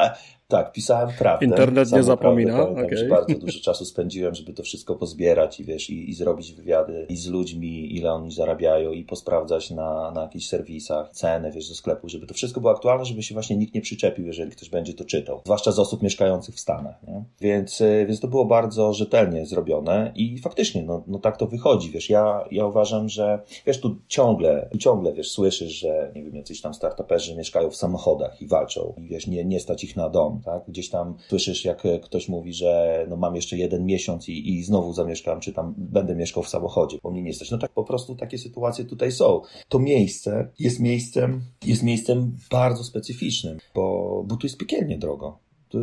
tak, 0.51 0.71
pisałem 0.71 1.09
prawdę. 1.17 1.45
Internet 1.45 1.89
Samą 1.89 1.97
nie 1.97 2.03
zapomina, 2.03 2.53
Prawdę, 2.53 2.75
pamiętam, 2.75 2.97
że 2.97 3.05
bardzo 3.05 3.35
dużo 3.35 3.59
czasu 3.59 3.85
spędziłem, 3.85 4.35
żeby 4.35 4.53
to 4.53 4.63
wszystko 4.63 4.95
pozbierać 4.95 5.59
i 5.59 5.65
wiesz, 5.65 5.89
i, 5.89 6.09
i 6.09 6.13
zrobić 6.13 6.53
wywiady 6.53 7.05
i 7.09 7.17
z 7.17 7.27
ludźmi, 7.27 7.95
ile 7.95 8.13
oni 8.13 8.31
zarabiają 8.31 8.91
i 8.91 9.03
posprawdzać 9.03 9.71
na, 9.71 10.11
na 10.11 10.21
jakichś 10.21 10.47
serwisach 10.47 11.09
ceny, 11.11 11.51
wiesz, 11.51 11.67
ze 11.67 11.75
sklepu, 11.75 12.09
żeby 12.09 12.27
to 12.27 12.33
wszystko 12.33 12.61
było 12.61 12.73
aktualne, 12.73 13.05
żeby 13.05 13.23
się 13.23 13.33
właśnie 13.33 13.57
nikt 13.57 13.75
nie 13.75 13.81
przyczepił, 13.81 14.25
jeżeli 14.25 14.51
ktoś 14.51 14.69
będzie 14.69 14.93
to 14.93 15.05
czytał. 15.05 15.41
Zwłaszcza 15.45 15.71
z 15.71 15.79
osób 15.79 16.01
mieszkających 16.01 16.55
w 16.55 16.59
Stanach, 16.59 17.03
nie? 17.07 17.23
Więc, 17.41 17.81
y, 17.81 18.05
więc 18.07 18.19
to 18.19 18.27
było 18.27 18.45
bardzo 18.45 18.93
rzetelnie 18.93 19.45
zrobione 19.45 20.11
i 20.15 20.39
faktycznie, 20.39 20.83
no, 20.83 21.03
no 21.07 21.19
tak 21.19 21.37
to 21.37 21.47
wychodzi, 21.47 21.91
wiesz, 21.91 22.09
ja, 22.09 22.45
ja 22.51 22.65
uważam, 22.65 23.09
że 23.09 23.39
wiesz, 23.65 23.79
tu 23.79 23.95
ciągle, 24.07 24.69
ciągle, 24.79 25.13
wiesz, 25.13 25.31
słyszysz, 25.31 25.73
że 25.73 26.11
nie 26.15 26.23
wiem, 26.23 26.35
jacyś 26.35 26.61
tam 26.61 26.73
startuperzy 26.73 27.35
mieszkają 27.35 27.69
w 27.69 27.75
samochodach 27.75 28.41
i 28.41 28.47
walczą 28.47 28.93
i 28.97 29.07
wiesz, 29.07 29.27
nie, 29.27 29.45
nie 29.45 29.59
stać 29.59 29.83
ich 29.83 29.95
na 29.95 30.09
dom, 30.09 30.40
tak? 30.41 30.63
Gdzieś 30.67 30.89
tam 30.89 31.15
słyszysz, 31.29 31.65
jak 31.65 31.85
e, 31.85 31.99
ktoś 31.99 32.29
mówi, 32.29 32.53
że 32.53 33.05
no 33.09 33.15
mam 33.15 33.35
jeszcze 33.35 33.57
jeden 33.57 33.85
miesiąc 33.85 34.29
i, 34.29 34.53
i 34.53 34.63
znowu 34.63 34.93
zamieszkam, 34.93 35.39
czy 35.39 35.53
tam 35.53 35.73
będę 35.77 36.15
mieszkał 36.15 36.43
w 36.43 36.49
samochodzie, 36.49 36.97
bo 37.03 37.11
mnie 37.11 37.23
nie 37.23 37.33
stać. 37.33 37.51
No 37.51 37.57
tak 37.57 37.71
po 37.71 37.83
prostu 37.83 38.15
takie 38.15 38.37
sytuacje 38.37 38.85
tutaj 38.85 39.11
są. 39.11 39.41
To 39.69 39.79
miejsce 39.79 40.51
jest 40.59 40.79
miejscem, 40.79 41.41
jest 41.65 41.83
miejscem 41.83 42.37
bardzo 42.51 42.83
specyficznym, 42.83 43.57
bo, 43.75 44.23
bo 44.27 44.35
tu 44.35 44.47
jest 44.47 44.57
piekielnie 44.57 44.97
drogo. 44.97 45.39
To 45.71 45.77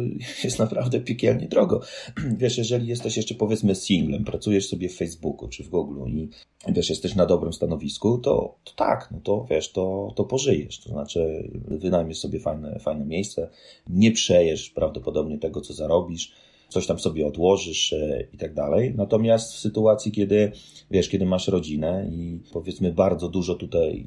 jest 0.44 0.58
naprawdę 0.58 1.00
piekielnie 1.00 1.48
drogo. 1.48 1.80
Wiesz, 2.38 2.58
jeżeli 2.58 2.86
jesteś 2.86 3.16
jeszcze 3.16 3.34
powiedzmy 3.34 3.74
singlem, 3.74 4.24
pracujesz 4.24 4.68
sobie 4.68 4.88
w 4.88 4.96
Facebooku 4.96 5.48
czy 5.48 5.64
w 5.64 5.68
Google 5.68 6.06
i 6.06 6.28
wiesz, 6.68 6.90
jesteś 6.90 7.14
na 7.14 7.26
dobrym 7.26 7.52
stanowisku, 7.52 8.18
to, 8.18 8.54
to 8.64 8.72
tak, 8.76 9.08
no 9.10 9.20
to 9.20 9.46
wiesz, 9.50 9.72
to, 9.72 10.12
to 10.16 10.24
pożyjesz. 10.24 10.80
To 10.80 10.88
znaczy, 10.88 11.50
wynajmiesz 11.68 12.18
sobie 12.18 12.40
fajne, 12.40 12.78
fajne 12.78 13.04
miejsce, 13.04 13.50
nie 13.88 14.12
przejesz 14.12 14.70
prawdopodobnie 14.70 15.38
tego, 15.38 15.60
co 15.60 15.74
zarobisz 15.74 16.32
coś 16.68 16.86
tam 16.86 16.98
sobie 16.98 17.26
odłożysz 17.26 17.92
e, 17.92 18.24
i 18.32 18.38
tak 18.38 18.54
dalej. 18.54 18.94
Natomiast 18.96 19.52
w 19.52 19.58
sytuacji, 19.58 20.12
kiedy 20.12 20.52
wiesz, 20.90 21.08
kiedy 21.08 21.26
masz 21.26 21.48
rodzinę 21.48 22.08
i 22.12 22.40
powiedzmy 22.52 22.92
bardzo 22.92 23.28
dużo 23.28 23.54
tutaj 23.54 24.04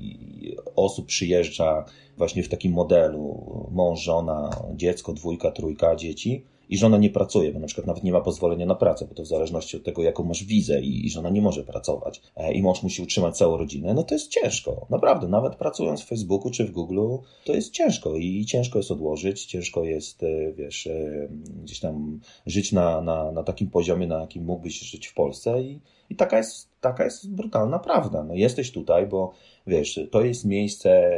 osób 0.76 1.06
przyjeżdża 1.06 1.86
właśnie 2.18 2.44
w 2.44 2.50
takim 2.50 2.74
modelu 2.74 3.46
mąż, 3.72 4.00
żona, 4.00 4.50
dziecko, 4.76 5.14
dwójka, 5.14 5.52
trójka 5.52 5.96
dzieci, 5.96 6.44
i 6.72 6.78
żona 6.78 6.98
nie 6.98 7.10
pracuje, 7.10 7.54
bo 7.54 7.60
na 7.60 7.68
przykład 7.68 7.88
nawet 7.88 8.04
nie 8.04 8.12
ma 8.12 8.22
pozwolenia 8.22 8.66
na 8.66 8.76
pracę, 8.76 9.06
bo 9.10 9.16
to 9.16 9.24
w 9.24 9.28
zależności 9.28 9.78
od 9.78 9.84
tego, 9.84 10.04
jaką 10.04 10.24
masz 10.24 10.44
wizę 10.44 10.82
i, 10.82 11.10
żona 11.10 11.30
nie 11.30 11.42
może 11.42 11.64
pracować 11.64 12.22
e, 12.36 12.54
i 12.54 12.62
mąż 12.62 12.84
musi 12.84 13.02
utrzymać 13.02 13.38
całą 13.38 13.58
rodzinę, 13.58 13.94
no 13.94 14.04
to 14.04 14.16
jest 14.16 14.28
ciężko. 14.28 14.88
Naprawdę, 14.90 15.28
nawet 15.28 15.56
pracując 15.56 16.02
w 16.02 16.08
Facebooku 16.08 16.52
czy 16.52 16.66
w 16.66 16.72
Google, 16.72 17.00
to 17.46 17.54
jest 17.54 17.72
ciężko 17.72 18.16
i 18.16 18.46
ciężko 18.46 18.80
jest 18.80 18.92
odłożyć, 18.92 19.46
ciężko 19.46 19.84
jest, 19.84 20.24
e, 20.24 20.54
wiesz, 20.54 20.88
e, 20.88 21.28
gdzieś 21.64 21.80
tam 21.80 22.20
żyć 22.46 22.72
na, 22.72 23.02
na, 23.02 23.32
na 23.32 23.44
takim 23.44 23.70
poziomie, 23.70 24.08
na 24.08 24.22
jakim 24.22 24.46
mógłbyś 24.46 24.80
żyć 24.80 25.08
w 25.08 25.14
Polsce 25.14 25.62
i, 25.62 25.80
i 26.10 26.16
taka 26.16 26.38
jest, 26.38 26.71
taka 26.82 27.04
jest 27.04 27.36
brutalna 27.36 27.80
prawda. 27.80 28.24
No 28.24 28.34
jesteś 28.34 28.72
tutaj, 28.72 29.08
bo 29.08 29.32
wiesz, 29.68 30.00
to 30.12 30.22
jest 30.22 30.46
miejsce, 30.46 31.12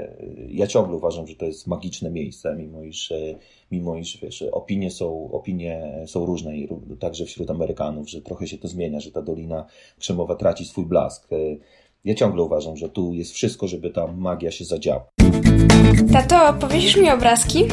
ja 0.48 0.68
ciągle 0.68 0.96
uważam, 0.96 1.28
że 1.28 1.36
to 1.36 1.46
jest 1.46 1.68
magiczne 1.68 2.12
miejsce, 2.12 2.56
mimo 2.56 2.84
iż, 2.84 3.14
mimo 3.72 3.98
iż 3.98 4.18
wiesz, 4.22 4.42
opinie, 4.42 4.92
są, 4.92 5.32
opinie 5.32 6.04
są 6.08 6.26
różne, 6.26 6.52
także 7.00 7.26
wśród 7.26 7.52
Amerykanów, 7.52 8.10
że 8.10 8.22
trochę 8.22 8.48
się 8.48 8.58
to 8.58 8.68
zmienia, 8.68 9.00
że 9.00 9.12
ta 9.12 9.22
Dolina 9.22 9.66
Krzemowa 10.00 10.36
traci 10.36 10.66
swój 10.66 10.86
blask. 10.86 11.28
Ja 12.06 12.16
ciągle 12.16 12.44
uważam, 12.44 12.78
że 12.78 12.90
tu 12.90 13.14
jest 13.14 13.32
wszystko, 13.32 13.68
żeby 13.68 13.90
ta 13.90 14.08
magia 14.08 14.52
się 14.52 14.66
zadziała. 14.66 15.06
Tato, 16.14 16.54
powiesisz 16.60 16.98
mi 16.98 17.10
obrazki? 17.10 17.66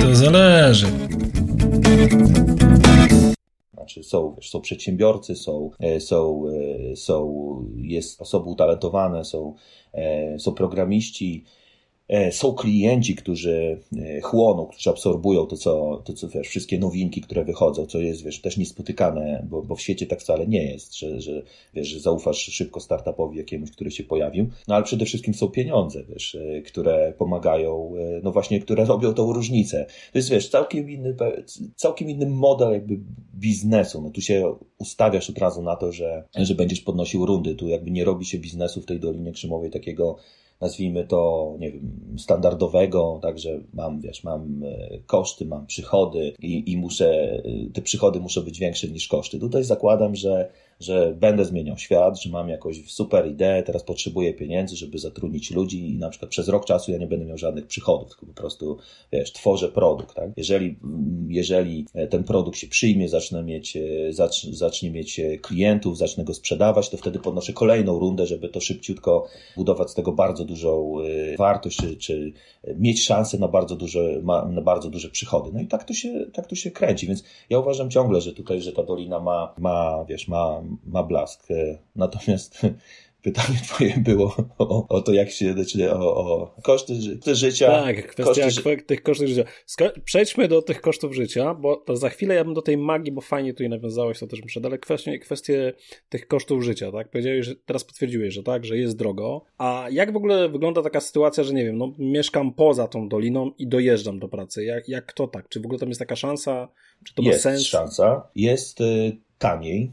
To 0.00 0.14
zależy. 0.14 0.86
Znaczy 3.88 4.02
są, 4.02 4.34
wiesz, 4.34 4.50
są 4.50 4.60
przedsiębiorcy, 4.60 5.36
są, 5.36 5.70
e, 5.80 6.00
są, 6.00 6.44
e, 6.92 6.96
są, 6.96 7.64
jest 7.76 8.20
osoby 8.22 8.50
utalentowane, 8.50 9.24
są, 9.24 9.54
e, 9.92 10.38
są 10.38 10.54
programiści, 10.54 11.44
są 12.30 12.54
klienci, 12.54 13.14
którzy 13.14 13.80
e, 13.98 14.20
chłoną, 14.20 14.66
którzy 14.66 14.90
absorbują 14.90 15.46
to, 15.46 15.56
co, 15.56 16.02
to, 16.04 16.12
co 16.12 16.28
wiesz, 16.28 16.48
wszystkie 16.48 16.78
nowinki, 16.78 17.20
które 17.20 17.44
wychodzą, 17.44 17.86
co 17.86 17.98
jest 17.98 18.24
wiesz, 18.24 18.40
też 18.40 18.56
niespotykane, 18.56 19.46
bo, 19.50 19.62
bo 19.62 19.76
w 19.76 19.80
świecie 19.80 20.06
tak 20.06 20.20
wcale 20.20 20.46
nie 20.46 20.64
jest, 20.72 20.98
że, 20.98 21.20
że, 21.20 21.42
wiesz, 21.74 21.88
że 21.88 22.00
zaufasz 22.00 22.38
szybko 22.38 22.80
startupowi 22.80 23.38
jakiemuś, 23.38 23.70
który 23.70 23.90
się 23.90 24.04
pojawił. 24.04 24.46
No 24.68 24.74
ale 24.74 24.84
przede 24.84 25.04
wszystkim 25.04 25.34
są 25.34 25.48
pieniądze, 25.48 26.04
wiesz, 26.08 26.34
e, 26.34 26.62
które 26.62 27.12
pomagają, 27.18 27.92
no 28.22 28.32
właśnie, 28.32 28.60
które 28.60 28.84
robią 28.94 29.14
tą 29.14 29.32
różnicę. 29.32 29.86
To 30.12 30.18
jest, 30.18 30.30
wiesz, 30.30 30.48
całkiem 30.48 30.90
inny, 30.90 31.16
całkiem 31.76 32.10
inny 32.10 32.26
model 32.26 32.72
jakby 32.72 32.98
biznesu. 33.34 34.02
No 34.02 34.10
tu 34.10 34.20
się 34.20 34.54
ustawiasz 34.78 35.30
od 35.30 35.38
razu 35.38 35.62
na 35.62 35.76
to, 35.76 35.92
że, 35.92 36.24
że 36.36 36.54
będziesz 36.54 36.80
podnosił 36.80 37.26
rundy. 37.26 37.54
Tu 37.54 37.68
jakby 37.68 37.90
nie 37.90 38.04
robi 38.04 38.24
się 38.24 38.38
biznesu 38.38 38.80
w 38.80 38.86
tej 38.86 39.00
Dolinie 39.00 39.32
Krzymowej 39.32 39.70
takiego 39.70 40.16
nazwijmy 40.60 41.06
to, 41.06 41.54
nie 41.58 41.72
wiem, 41.72 42.14
standardowego, 42.18 43.18
także 43.22 43.60
mam, 43.74 44.00
wiesz, 44.00 44.24
mam 44.24 44.62
e, 44.64 44.98
koszty, 45.06 45.46
mam 45.46 45.66
przychody 45.66 46.34
i, 46.40 46.72
i 46.72 46.76
muszę, 46.76 47.10
e, 47.10 47.70
te 47.72 47.82
przychody 47.82 48.20
muszą 48.20 48.42
być 48.42 48.58
większe 48.58 48.88
niż 48.88 49.08
koszty. 49.08 49.38
Tutaj 49.38 49.64
zakładam, 49.64 50.16
że 50.16 50.50
że 50.80 51.14
będę 51.20 51.44
zmieniał 51.44 51.78
świat, 51.78 52.22
że 52.22 52.30
mam 52.30 52.48
jakąś 52.48 52.90
super 52.90 53.30
ideę, 53.30 53.62
teraz 53.62 53.82
potrzebuję 53.82 54.34
pieniędzy, 54.34 54.76
żeby 54.76 54.98
zatrudnić 54.98 55.50
ludzi 55.50 55.90
i 55.90 55.98
na 55.98 56.10
przykład 56.10 56.30
przez 56.30 56.48
rok 56.48 56.64
czasu 56.64 56.92
ja 56.92 56.98
nie 56.98 57.06
będę 57.06 57.24
miał 57.26 57.38
żadnych 57.38 57.66
przychodów, 57.66 58.08
tylko 58.08 58.26
po 58.26 58.32
prostu, 58.32 58.78
wiesz, 59.12 59.32
tworzę 59.32 59.68
produkt, 59.68 60.14
tak? 60.14 60.30
Jeżeli, 60.36 60.76
jeżeli 61.28 61.86
ten 62.10 62.24
produkt 62.24 62.58
się 62.58 62.66
przyjmie, 62.66 63.08
zacznę 63.08 63.42
mieć, 63.42 63.76
e, 63.76 64.12
zacz, 64.12 64.46
zacznie 64.46 64.90
mieć 64.90 65.20
e, 65.20 65.38
klientów, 65.38 65.98
zacznę 65.98 66.24
go 66.24 66.34
sprzedawać, 66.34 66.88
to 66.90 66.96
wtedy 66.96 67.18
podnoszę 67.18 67.52
kolejną 67.52 67.98
rundę, 67.98 68.26
żeby 68.26 68.48
to 68.48 68.60
szybciutko 68.60 69.26
budować 69.56 69.90
z 69.90 69.94
tego 69.94 70.12
bardzo 70.12 70.44
dużą 70.44 70.94
e, 71.00 71.36
wartość, 71.36 71.76
czy, 71.76 71.96
czy 71.96 72.32
mieć 72.76 73.04
szansę 73.04 73.38
na 73.38 73.48
bardzo 73.48 73.76
duże, 73.76 74.22
na 74.50 74.62
bardzo 74.62 74.90
duże 74.90 75.08
przychody. 75.08 75.50
No 75.52 75.60
i 75.60 75.66
tak 75.66 75.84
to 75.84 75.94
się, 75.94 76.26
tak 76.32 76.46
to 76.46 76.54
się 76.54 76.70
kręci, 76.70 77.06
więc 77.06 77.24
ja 77.50 77.58
uważam 77.58 77.90
ciągle, 77.90 78.20
że 78.20 78.32
tutaj, 78.32 78.60
że 78.60 78.72
ta 78.72 78.82
dolina 78.82 79.20
ma, 79.20 79.54
ma 79.58 80.04
wiesz, 80.08 80.28
ma, 80.28 80.62
ma 80.86 81.02
blask. 81.02 81.50
E, 81.50 81.78
natomiast 81.96 82.60
pytanie 83.22 83.58
twoje 83.64 83.94
było 83.96 84.36
o, 84.58 84.88
o 84.88 85.00
to, 85.00 85.12
jak 85.12 85.30
się, 85.30 85.52
znaczy 85.52 85.92
o, 85.92 86.16
o 86.16 86.54
koszty 86.62 86.94
ży 86.94 87.34
życia. 87.34 87.66
Tak, 87.66 88.06
kwestia 88.06 88.44
koszty... 88.44 88.76
tych 88.76 89.02
kosztów 89.02 89.28
życia. 89.28 89.44
Przejdźmy 90.04 90.48
do 90.48 90.62
tych 90.62 90.80
kosztów 90.80 91.14
życia, 91.14 91.54
bo 91.54 91.84
za 91.92 92.08
chwilę 92.08 92.34
ja 92.34 92.44
bym 92.44 92.54
do 92.54 92.62
tej 92.62 92.76
magii, 92.76 93.12
bo 93.12 93.20
fajnie 93.20 93.52
tutaj 93.52 93.68
nawiązałeś, 93.68 94.18
to 94.18 94.26
też 94.26 94.42
muszę, 94.42 94.60
ale 94.64 94.78
kwestie, 94.78 95.18
kwestie 95.18 95.72
tych 96.08 96.28
kosztów 96.28 96.62
życia, 96.62 96.92
tak? 96.92 97.10
Powiedziałeś, 97.10 97.46
że 97.46 97.54
teraz 97.56 97.84
potwierdziłeś, 97.84 98.34
że 98.34 98.42
tak, 98.42 98.64
że 98.64 98.78
jest 98.78 98.96
drogo. 98.96 99.44
A 99.58 99.86
jak 99.90 100.12
w 100.12 100.16
ogóle 100.16 100.48
wygląda 100.48 100.82
taka 100.82 101.00
sytuacja, 101.00 101.44
że 101.44 101.54
nie 101.54 101.64
wiem, 101.64 101.78
no 101.78 101.94
mieszkam 101.98 102.54
poza 102.54 102.88
tą 102.88 103.08
doliną 103.08 103.50
i 103.58 103.66
dojeżdżam 103.66 104.18
do 104.18 104.28
pracy. 104.28 104.64
Jak, 104.64 104.88
jak 104.88 105.12
to 105.12 105.28
tak? 105.28 105.48
Czy 105.48 105.60
w 105.60 105.64
ogóle 105.64 105.78
tam 105.78 105.88
jest 105.88 105.98
taka 105.98 106.16
szansa? 106.16 106.68
Czy 107.04 107.14
to 107.14 107.22
jest 107.22 107.38
ma 107.38 107.42
sens? 107.42 107.58
Jest 107.58 107.70
szansa. 107.70 108.28
Jest 108.34 108.80
y, 108.80 109.16
taniej. 109.38 109.92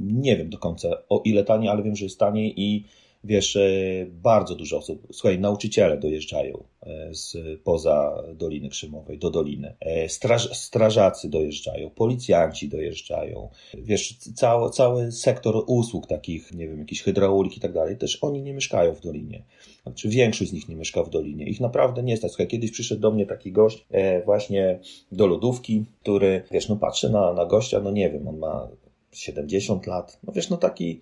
Nie 0.00 0.36
wiem 0.36 0.50
do 0.50 0.58
końca 0.58 0.88
o 1.08 1.22
ile 1.24 1.44
taniej, 1.44 1.68
ale 1.68 1.82
wiem, 1.82 1.96
że 1.96 2.04
jest 2.04 2.18
taniej 2.18 2.60
i 2.60 2.84
wiesz, 3.24 3.56
e, 3.56 3.70
bardzo 4.10 4.54
dużo 4.54 4.78
osób, 4.78 5.06
słuchaj, 5.12 5.38
nauczyciele 5.38 5.98
dojeżdżają 5.98 6.64
e, 6.82 7.14
z 7.14 7.36
poza 7.64 8.22
Doliny 8.34 8.68
Krzymowej 8.68 9.18
do 9.18 9.30
Doliny, 9.30 9.74
e, 9.80 10.08
Straż, 10.08 10.56
strażacy 10.58 11.28
dojeżdżają, 11.28 11.90
policjanci 11.90 12.68
dojeżdżają, 12.68 13.48
wiesz, 13.74 14.18
cały, 14.18 14.70
cały 14.70 15.12
sektor 15.12 15.64
usług 15.66 16.06
takich, 16.06 16.52
nie 16.54 16.68
wiem, 16.68 16.78
jakiś 16.78 17.02
hydraulik 17.02 17.56
i 17.56 17.60
tak 17.60 17.72
dalej, 17.72 17.96
też 17.96 18.18
oni 18.20 18.42
nie 18.42 18.54
mieszkają 18.54 18.94
w 18.94 19.00
Dolinie. 19.00 19.42
Znaczy 19.82 20.08
większość 20.08 20.50
z 20.50 20.52
nich 20.52 20.68
nie 20.68 20.76
mieszka 20.76 21.02
w 21.02 21.10
Dolinie. 21.10 21.46
Ich 21.46 21.60
naprawdę 21.60 22.02
nie 22.02 22.16
stać. 22.16 22.30
Słuchaj, 22.30 22.48
kiedyś 22.48 22.70
przyszedł 22.70 23.00
do 23.00 23.10
mnie 23.10 23.26
taki 23.26 23.52
gość 23.52 23.86
właśnie 24.24 24.78
do 25.12 25.26
lodówki, 25.26 25.84
który, 26.02 26.42
wiesz, 26.50 26.68
no 26.68 26.76
patrzy 26.76 27.10
na, 27.10 27.32
na 27.32 27.46
gościa, 27.46 27.80
no 27.80 27.90
nie 27.90 28.10
wiem, 28.10 28.28
on 28.28 28.38
ma 28.38 28.68
70 29.12 29.86
lat, 29.86 30.18
no 30.24 30.32
wiesz, 30.32 30.50
no 30.50 30.56
taki 30.56 31.00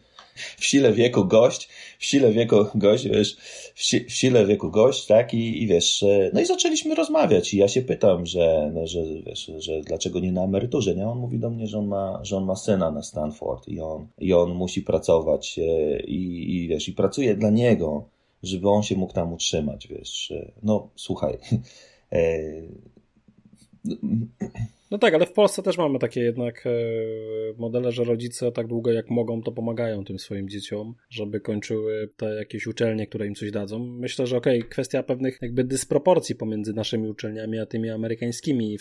w 0.58 0.64
sile 0.64 0.92
wieku 0.92 1.24
gość, 1.24 1.68
w 1.98 2.04
sile 2.04 2.32
wieku 2.32 2.66
gość, 2.74 3.08
wiesz, 3.08 3.36
w, 3.74 3.82
si, 3.82 4.04
w 4.04 4.12
sile 4.12 4.46
wieku 4.46 4.70
gość, 4.70 5.06
tak, 5.06 5.34
i, 5.34 5.62
i 5.62 5.66
wiesz, 5.66 6.04
no 6.32 6.40
i 6.40 6.46
zaczęliśmy 6.46 6.94
rozmawiać 6.94 7.54
i 7.54 7.58
ja 7.58 7.68
się 7.68 7.82
pytam, 7.82 8.26
że, 8.26 8.70
no, 8.74 8.86
że, 8.86 9.00
wiesz, 9.26 9.50
że 9.58 9.80
dlaczego 9.80 10.20
nie 10.20 10.32
na 10.32 10.44
emeryturze, 10.44 10.94
nie? 10.94 11.08
On 11.08 11.18
mówi 11.18 11.38
do 11.38 11.50
mnie, 11.50 11.66
że 11.66 11.78
on 11.78 11.86
ma, 11.86 12.20
że 12.22 12.36
on 12.36 12.44
ma 12.44 12.56
syna 12.56 12.90
na 12.90 13.02
Stanford 13.02 13.68
i 13.68 13.80
on, 13.80 14.06
i 14.18 14.32
on 14.32 14.54
musi 14.54 14.82
pracować 14.82 15.58
e, 15.58 16.00
i, 16.00 16.54
i 16.56 16.68
wiesz, 16.68 16.88
i 16.88 16.92
pracuje 16.92 17.34
dla 17.34 17.50
niego, 17.50 18.04
żeby 18.42 18.68
on 18.68 18.82
się 18.82 18.96
mógł 18.96 19.12
tam 19.12 19.32
utrzymać, 19.32 19.88
wiesz, 19.88 20.32
no 20.62 20.88
słuchaj, 20.96 21.38
e, 22.12 22.40
no 24.90 24.98
tak, 24.98 25.14
ale 25.14 25.26
w 25.26 25.32
Polsce 25.32 25.62
też 25.62 25.78
mamy 25.78 25.98
takie 25.98 26.20
jednak 26.20 26.66
e, 26.66 26.70
modele, 27.58 27.92
że 27.92 28.04
rodzice 28.04 28.52
tak 28.52 28.66
długo 28.66 28.92
jak 28.92 29.10
mogą, 29.10 29.42
to 29.42 29.52
pomagają 29.52 30.04
tym 30.04 30.18
swoim 30.18 30.48
dzieciom, 30.48 30.94
żeby 31.10 31.40
kończyły 31.40 32.08
te 32.16 32.34
jakieś 32.34 32.66
uczelnie, 32.66 33.06
które 33.06 33.26
im 33.26 33.34
coś 33.34 33.50
dadzą. 33.50 33.78
Myślę, 33.78 34.26
że 34.26 34.36
okej, 34.36 34.58
okay, 34.58 34.70
kwestia 34.70 35.02
pewnych 35.02 35.38
jakby 35.42 35.64
dysproporcji 35.64 36.34
pomiędzy 36.34 36.72
naszymi 36.72 37.08
uczelniami 37.08 37.58
a 37.58 37.66
tymi 37.66 37.90
amerykańskimi 37.90 38.78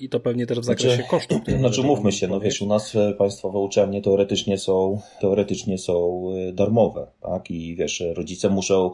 i 0.00 0.08
to 0.08 0.20
pewnie 0.20 0.46
też 0.46 0.60
w 0.60 0.64
znaczy, 0.64 0.82
zakresie 0.82 0.96
znaczy, 0.96 1.10
kosztów. 1.10 1.58
Znaczy 1.58 1.82
mówmy 1.82 2.12
się, 2.12 2.28
no 2.28 2.40
wiesz, 2.40 2.62
u 2.62 2.66
nas 2.66 2.96
państwowe 3.18 3.58
uczelnie 3.58 4.02
teoretycznie 4.02 4.58
są, 4.58 5.00
teoretycznie 5.20 5.78
są 5.78 6.24
e, 6.48 6.52
darmowe, 6.52 7.06
tak? 7.22 7.50
I 7.50 7.76
wiesz, 7.76 8.02
rodzice 8.14 8.48
muszą, 8.48 8.90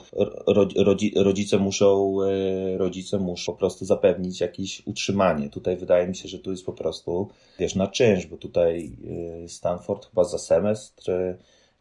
rodzi, 0.77 1.13
rodzice 1.17 1.59
muszą, 1.59 2.17
e, 2.23 2.79
rodzice 2.79 3.19
muszą 3.19 3.53
po 3.53 3.59
prostu 3.59 3.85
zapewnić 3.85 4.41
jakieś 4.41 4.87
utrzymanie. 4.87 5.51
Tutaj 5.51 5.77
wydaje 5.77 6.09
mi 6.09 6.17
się, 6.17 6.29
że 6.29 6.39
tu 6.39 6.56
jest 6.57 6.67
po 6.67 6.73
prostu, 6.73 7.29
wiesz, 7.59 7.75
na 7.75 7.87
czynsz, 7.87 8.27
bo 8.27 8.37
tutaj 8.37 8.97
y, 9.45 9.49
Stanford 9.49 10.07
chyba 10.07 10.25
za 10.25 10.39
semestr 10.39 11.03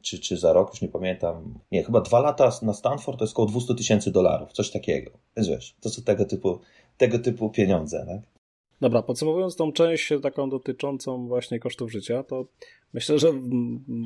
czy, 0.01 0.20
czy 0.20 0.38
za 0.38 0.53
rok, 0.53 0.70
już 0.72 0.82
nie 0.82 0.88
pamiętam. 0.88 1.60
Nie, 1.72 1.84
chyba 1.84 2.01
dwa 2.01 2.20
lata 2.20 2.51
na 2.62 2.74
Stanford 2.74 3.20
to 3.20 3.25
jest 3.25 3.34
około 3.34 3.48
200 3.48 3.75
tysięcy 3.75 4.12
dolarów, 4.12 4.51
coś 4.51 4.72
takiego. 4.72 5.12
Więc 5.38 5.50
wiesz, 5.50 5.75
to 5.82 5.89
są 5.89 6.01
tego 6.01 6.25
typu, 6.25 6.60
tego 6.98 7.20
typu 7.20 7.50
pieniądze, 7.50 8.05
tak? 8.08 8.36
Dobra, 8.82 9.01
podsumowując 9.01 9.55
tą 9.55 9.72
część 9.72 10.13
taką 10.24 10.50
dotyczącą 10.50 11.27
właśnie 11.27 11.60
kosztów 11.60 11.91
życia, 11.91 12.24
to 12.24 12.46
Myślę, 12.95 13.19
że 13.19 13.33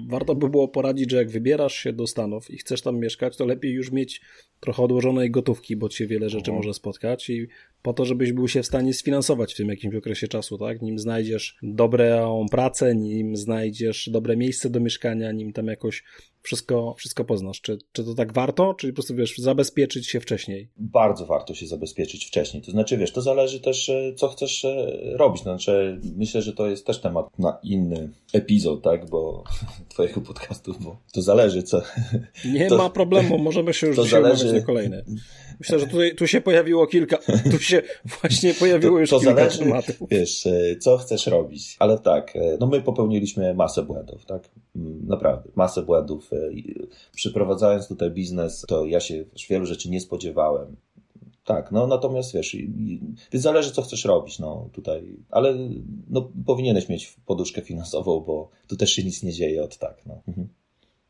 warto 0.07 0.35
by 0.35 0.49
było 0.49 0.67
poradzić, 0.67 1.11
że 1.11 1.17
jak 1.17 1.29
wybierasz 1.29 1.75
się 1.75 1.93
do 1.93 2.07
Stanów 2.07 2.51
i 2.51 2.57
chcesz 2.57 2.81
tam 2.81 2.99
mieszkać, 2.99 3.37
to 3.37 3.45
lepiej 3.45 3.71
już 3.71 3.91
mieć 3.91 4.21
trochę 4.59 4.83
odłożonej 4.83 5.31
gotówki, 5.31 5.75
bo 5.75 5.89
cię 5.89 6.07
wiele 6.07 6.29
rzeczy 6.29 6.51
mhm. 6.51 6.57
może 6.57 6.73
spotkać 6.73 7.29
i 7.29 7.47
po 7.81 7.93
to, 7.93 8.05
żebyś 8.05 8.33
był 8.33 8.47
się 8.47 8.63
w 8.63 8.65
stanie 8.65 8.93
sfinansować 8.93 9.53
w 9.53 9.57
tym 9.57 9.69
jakimś 9.69 9.95
okresie 9.95 10.27
czasu, 10.27 10.57
tak? 10.57 10.81
Nim 10.81 10.99
znajdziesz 10.99 11.57
dobrą 11.63 12.45
pracę, 12.51 12.95
nim 12.95 13.35
znajdziesz 13.35 14.09
dobre 14.09 14.37
miejsce 14.37 14.69
do 14.69 14.79
mieszkania, 14.79 15.31
nim 15.31 15.53
tam 15.53 15.67
jakoś 15.67 16.03
wszystko, 16.41 16.95
wszystko 16.97 17.25
poznasz. 17.25 17.61
Czy, 17.61 17.77
czy 17.91 18.03
to 18.03 18.13
tak 18.15 18.33
warto, 18.33 18.73
czy 18.73 18.87
po 18.87 18.93
prostu 18.93 19.15
wiesz, 19.15 19.37
zabezpieczyć 19.37 20.07
się 20.07 20.19
wcześniej? 20.19 20.69
Bardzo 20.77 21.25
warto 21.25 21.53
się 21.53 21.67
zabezpieczyć 21.67 22.25
wcześniej. 22.25 22.63
To 22.63 22.71
znaczy, 22.71 22.97
wiesz, 22.97 23.11
to 23.11 23.21
zależy 23.21 23.59
też, 23.59 23.89
e, 23.89 24.13
co 24.15 24.27
chcesz 24.27 24.65
e, 24.65 24.99
robić. 25.17 25.43
Znaczy, 25.43 25.99
myślę, 26.15 26.41
że 26.41 26.53
to 26.53 26.67
jest 26.67 26.85
też 26.85 27.01
temat 27.01 27.39
na 27.39 27.59
inny 27.63 28.09
epizod, 28.33 28.78
tak? 28.79 29.09
Bo 29.09 29.43
twojego 29.89 30.21
podcastu, 30.21 30.75
bo 30.79 30.97
to 31.13 31.21
zależy, 31.21 31.63
co. 31.63 31.81
Nie 32.45 32.67
to, 32.67 32.77
ma 32.77 32.89
problemu, 32.89 33.37
możemy 33.37 33.73
się 33.73 33.87
już 33.87 33.95
to 34.01 34.03
zależy... 34.03 34.53
na 34.53 34.61
kolejny. 34.61 35.05
Myślę, 35.59 35.79
że 35.79 35.87
tutaj, 35.87 36.15
tu 36.15 36.27
się 36.27 36.41
pojawiło 36.41 36.87
kilka, 36.87 37.17
tu 37.51 37.59
się 37.59 37.81
właśnie 38.21 38.53
pojawiło 38.53 38.93
to, 38.93 38.99
już 38.99 39.09
to 39.09 39.19
kilka 39.19 39.35
zależy, 39.35 39.59
tematów. 39.59 39.95
Wiesz, 40.09 40.47
e, 40.47 40.75
co 40.79 40.97
chcesz 40.97 41.27
robić. 41.27 41.75
Ale 41.79 41.99
tak, 41.99 42.33
no 42.59 42.67
my 42.67 42.81
popełniliśmy 42.81 43.53
masę 43.53 43.83
błędów, 43.83 44.25
tak? 44.25 44.49
Mm, 44.75 45.07
naprawdę, 45.07 45.49
masę 45.55 45.81
błędów 45.81 46.29
E, 46.33 46.49
przyprowadzając 47.15 47.87
tutaj 47.87 48.11
biznes, 48.11 48.65
to 48.67 48.85
ja 48.85 48.99
się 48.99 49.25
wielu 49.49 49.65
rzeczy 49.65 49.89
nie 49.89 50.01
spodziewałem. 50.01 50.75
Tak, 51.49 51.71
no 51.71 51.87
natomiast 51.87 52.33
wiesz, 52.33 52.57
więc 53.31 53.43
zależy 53.43 53.71
co 53.71 53.81
chcesz 53.81 54.05
robić, 54.05 54.39
no 54.39 54.69
tutaj, 54.73 55.17
ale 55.29 55.57
no, 56.09 56.31
powinieneś 56.45 56.89
mieć 56.89 57.15
poduszkę 57.25 57.61
finansową, 57.61 58.19
bo 58.19 58.49
tu 58.67 58.75
też 58.75 58.91
się 58.93 59.03
nic 59.03 59.23
nie 59.23 59.31
dzieje 59.31 59.63
od 59.63 59.77
tak, 59.77 60.05
no. 60.05 60.21
Mhm. 60.27 60.47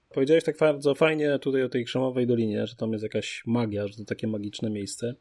Powiedziałeś 0.09 0.43
tak 0.43 0.57
bardzo 0.57 0.95
fajnie 0.95 1.39
tutaj 1.39 1.63
o 1.63 1.69
tej 1.69 1.85
Krzemowej 1.85 2.27
Dolinie, 2.27 2.67
że 2.67 2.75
tam 2.75 2.91
jest 2.91 3.03
jakaś 3.03 3.43
magia, 3.45 3.87
że 3.87 3.97
to 3.97 4.05
takie 4.05 4.27
magiczne 4.27 4.69
miejsce. 4.69 5.15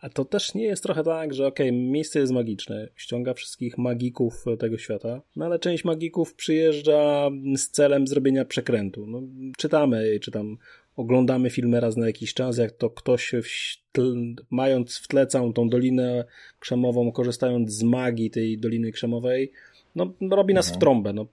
A 0.00 0.08
to 0.08 0.24
też 0.24 0.54
nie 0.54 0.64
jest 0.64 0.82
trochę 0.82 1.04
tak, 1.04 1.34
że 1.34 1.46
okej, 1.46 1.68
okay, 1.68 1.80
miejsce 1.80 2.20
jest 2.20 2.32
magiczne, 2.32 2.88
ściąga 2.96 3.34
wszystkich 3.34 3.78
magików 3.78 4.44
tego 4.58 4.78
świata, 4.78 5.22
no 5.36 5.44
ale 5.44 5.58
część 5.58 5.84
magików 5.84 6.34
przyjeżdża 6.34 7.30
z 7.56 7.68
celem 7.70 8.06
zrobienia 8.06 8.44
przekrętu. 8.44 9.06
No, 9.06 9.22
czytamy, 9.56 10.18
czy 10.20 10.30
tam 10.30 10.58
oglądamy 10.98 11.50
filmy 11.50 11.80
raz 11.80 11.96
na 11.96 12.06
jakiś 12.06 12.34
czas, 12.34 12.58
jak 12.58 12.72
to 12.72 12.90
ktoś 12.90 13.32
w 13.42 13.92
tle, 13.92 14.04
mając 14.50 14.96
w 14.98 15.08
tle 15.08 15.26
całą 15.26 15.52
tą 15.52 15.68
Dolinę 15.68 16.24
Krzemową, 16.58 17.12
korzystając 17.12 17.72
z 17.72 17.82
magii 17.82 18.30
tej 18.30 18.58
Doliny 18.58 18.92
Krzemowej, 18.92 19.52
no, 19.94 20.12
robi 20.30 20.54
nas 20.54 20.66
mhm. 20.66 20.78
w 20.78 20.80
trąbę, 20.80 21.12
no, 21.12 21.26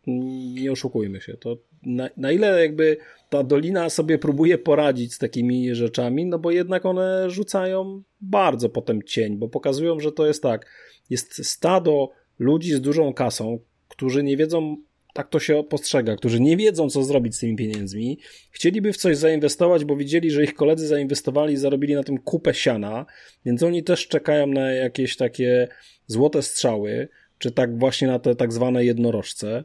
nie 0.54 0.72
oszukujmy 0.72 1.22
się. 1.22 1.38
To 1.38 1.58
na, 1.84 2.10
na 2.18 2.32
ile 2.32 2.62
jakby 2.62 2.98
ta 3.30 3.44
dolina 3.44 3.90
sobie 3.90 4.18
próbuje 4.18 4.58
poradzić 4.58 5.14
z 5.14 5.18
takimi 5.18 5.76
rzeczami, 5.76 6.26
no 6.26 6.40
bo 6.40 6.52
jednak 6.52 6.86
one 6.86 7.30
rzucają 7.30 8.04
bardzo 8.22 8.70
potem 8.70 9.04
cień, 9.04 9.38
bo 9.38 9.50
pokazują, 9.50 10.00
że 10.00 10.12
to 10.12 10.28
jest 10.28 10.44
tak, 10.44 10.66
jest 11.10 11.46
stado 11.46 12.12
ludzi 12.40 12.74
z 12.74 12.82
dużą 12.82 13.14
kasą, 13.14 13.60
którzy 13.88 14.24
nie 14.24 14.38
wiedzą, 14.38 14.78
tak 15.16 15.30
to 15.30 15.40
się 15.40 15.64
postrzega, 15.64 16.16
którzy 16.16 16.40
nie 16.40 16.58
wiedzą, 16.58 16.90
co 16.90 17.04
zrobić 17.04 17.36
z 17.36 17.40
tymi 17.40 17.56
pieniędzmi, 17.56 18.20
chcieliby 18.52 18.94
w 18.94 18.98
coś 18.98 19.18
zainwestować, 19.18 19.86
bo 19.86 19.96
widzieli, 19.96 20.32
że 20.32 20.44
ich 20.44 20.54
koledzy 20.54 20.88
zainwestowali 20.88 21.54
i 21.54 21.58
zarobili 21.58 21.96
na 21.96 22.04
tym 22.04 22.18
kupę 22.18 22.54
siana, 22.54 23.06
więc 23.46 23.64
oni 23.64 23.84
też 23.84 24.08
czekają 24.08 24.48
na 24.48 24.72
jakieś 24.72 25.18
takie 25.18 25.68
złote 26.08 26.42
strzały, 26.42 27.08
czy 27.38 27.52
tak 27.52 27.80
właśnie 27.80 28.08
na 28.08 28.20
te 28.20 28.36
tak 28.36 28.54
zwane 28.54 28.86
jednorożce. 28.86 29.64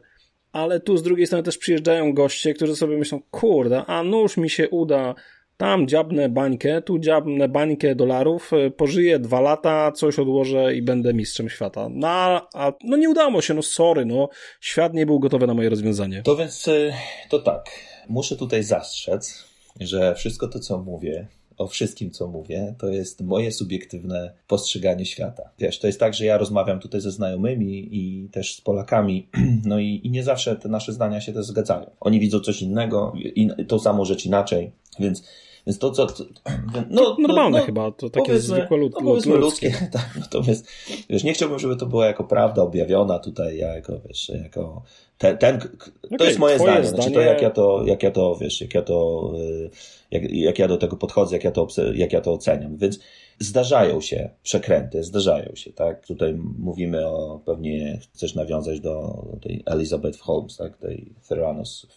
Ale 0.51 0.79
tu 0.79 0.97
z 0.97 1.03
drugiej 1.03 1.27
strony 1.27 1.43
też 1.43 1.57
przyjeżdżają 1.57 2.13
goście, 2.13 2.53
którzy 2.53 2.75
sobie 2.75 2.97
myślą, 2.97 3.21
kurde, 3.31 3.85
a 3.85 4.03
nuż 4.03 4.37
mi 4.37 4.49
się 4.49 4.69
uda, 4.69 5.15
tam 5.61 5.87
dziabnę 5.87 6.29
bańkę, 6.29 6.81
tu 6.81 6.99
dziabnę 6.99 7.49
bańkę 7.49 7.95
dolarów, 7.95 8.51
e, 8.53 8.71
pożyję 8.71 9.19
dwa 9.19 9.41
lata, 9.41 9.91
coś 9.91 10.19
odłożę 10.19 10.75
i 10.75 10.81
będę 10.81 11.13
mistrzem 11.13 11.49
świata. 11.49 11.89
No, 11.89 12.07
a, 12.53 12.73
no 12.83 12.97
nie 12.97 13.09
udało 13.09 13.41
się, 13.41 13.53
no 13.53 13.61
sorry, 13.61 14.05
no, 14.05 14.29
świat 14.61 14.93
nie 14.93 15.05
był 15.05 15.19
gotowy 15.19 15.47
na 15.47 15.53
moje 15.53 15.69
rozwiązanie. 15.69 16.23
To 16.23 16.35
więc, 16.35 16.67
e, 16.67 16.93
to 17.29 17.39
tak, 17.39 17.69
muszę 18.09 18.35
tutaj 18.35 18.63
zastrzec, 18.63 19.43
że 19.79 20.15
wszystko 20.15 20.47
to, 20.47 20.59
co 20.59 20.77
mówię, 20.77 21.27
o 21.57 21.67
wszystkim, 21.67 22.11
co 22.11 22.27
mówię, 22.27 22.75
to 22.79 22.89
jest 22.89 23.21
moje 23.21 23.51
subiektywne 23.51 24.33
postrzeganie 24.47 25.05
świata. 25.05 25.43
Wiesz, 25.59 25.79
to 25.79 25.87
jest 25.87 25.99
tak, 25.99 26.13
że 26.13 26.25
ja 26.25 26.37
rozmawiam 26.37 26.79
tutaj 26.79 27.01
ze 27.01 27.11
znajomymi 27.11 27.89
i 27.91 28.29
też 28.29 28.55
z 28.55 28.61
Polakami, 28.61 29.27
no 29.65 29.79
i, 29.79 30.01
i 30.03 30.11
nie 30.11 30.23
zawsze 30.23 30.55
te 30.55 30.69
nasze 30.69 30.93
zdania 30.93 31.21
się 31.21 31.33
też 31.33 31.45
zgadzają. 31.45 31.89
Oni 31.99 32.19
widzą 32.19 32.39
coś 32.39 32.61
innego, 32.61 33.13
in, 33.35 33.65
tą 33.67 33.79
samą 33.79 34.05
rzecz 34.05 34.25
inaczej, 34.25 34.71
więc 34.99 35.23
więc 35.67 35.79
to, 35.79 35.91
co. 35.91 36.07
No, 36.89 37.15
normalne 37.19 37.59
no, 37.59 37.65
chyba, 37.65 37.91
to 37.91 38.09
takie 38.09 38.39
zwykłe 38.39 38.77
lud, 38.77 38.93
no, 39.01 39.13
ludzkie. 39.13 39.37
ludzkie 39.37 39.71
tak, 39.91 40.09
natomiast 40.19 40.67
wiesz, 41.09 41.23
nie 41.23 41.33
chciałbym, 41.33 41.59
żeby 41.59 41.75
to 41.75 41.85
była 41.85 42.05
jako 42.05 42.23
prawda 42.23 42.61
objawiona 42.61 43.19
tutaj, 43.19 43.57
jako, 43.57 43.99
wiesz, 44.07 44.31
jako 44.43 44.83
ten, 45.17 45.37
ten 45.37 45.59
to 45.59 45.67
okay, 46.15 46.27
jest 46.27 46.39
moje 46.39 46.59
zdanie. 46.59 46.87
zdanie. 46.87 46.87
Znaczy 46.87 47.11
to, 47.11 47.21
jak 47.21 47.41
ja 47.41 47.49
to, 47.49 47.83
jak 47.85 48.03
ja 48.03 48.11
to, 48.11 48.35
wiesz, 48.35 48.61
jak 48.61 48.73
ja 48.73 48.81
to, 48.81 49.31
y, 49.39 49.69
jak, 50.11 50.31
jak 50.31 50.59
ja 50.59 50.67
do 50.67 50.77
tego 50.77 50.97
podchodzę, 50.97 51.35
jak 51.35 51.43
ja 51.43 51.51
to, 51.51 51.67
jak 51.93 52.13
ja 52.13 52.21
to 52.21 52.33
oceniam. 52.33 52.77
Więc 52.77 52.99
zdarzają 53.41 54.01
się 54.01 54.29
przekręty, 54.43 55.03
zdarzają 55.03 55.55
się, 55.55 55.73
tak? 55.73 56.07
Tutaj 56.07 56.33
mówimy 56.59 57.07
o, 57.07 57.41
pewnie 57.45 57.99
chcesz 58.13 58.35
nawiązać 58.35 58.79
do 58.79 59.25
tej 59.41 59.63
Elizabeth 59.65 60.19
Holmes, 60.19 60.57
tak? 60.57 60.77
Tej 60.77 61.05
Theranos 61.29 61.87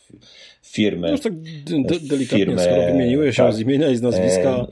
firmy. 0.63 1.13
No 1.13 1.19
tak 1.19 1.33
de 1.43 2.01
delikatnie, 2.01 2.39
firmę, 2.39 2.63
skoro 2.63 2.83
wymieniłeś 2.83 3.37
się 3.37 3.43
tak, 3.43 3.55
z 3.55 3.61
imienia 3.61 3.91
i 3.91 3.97
z 3.97 4.03
nazwiska. 4.03 4.51
E, 4.51 4.67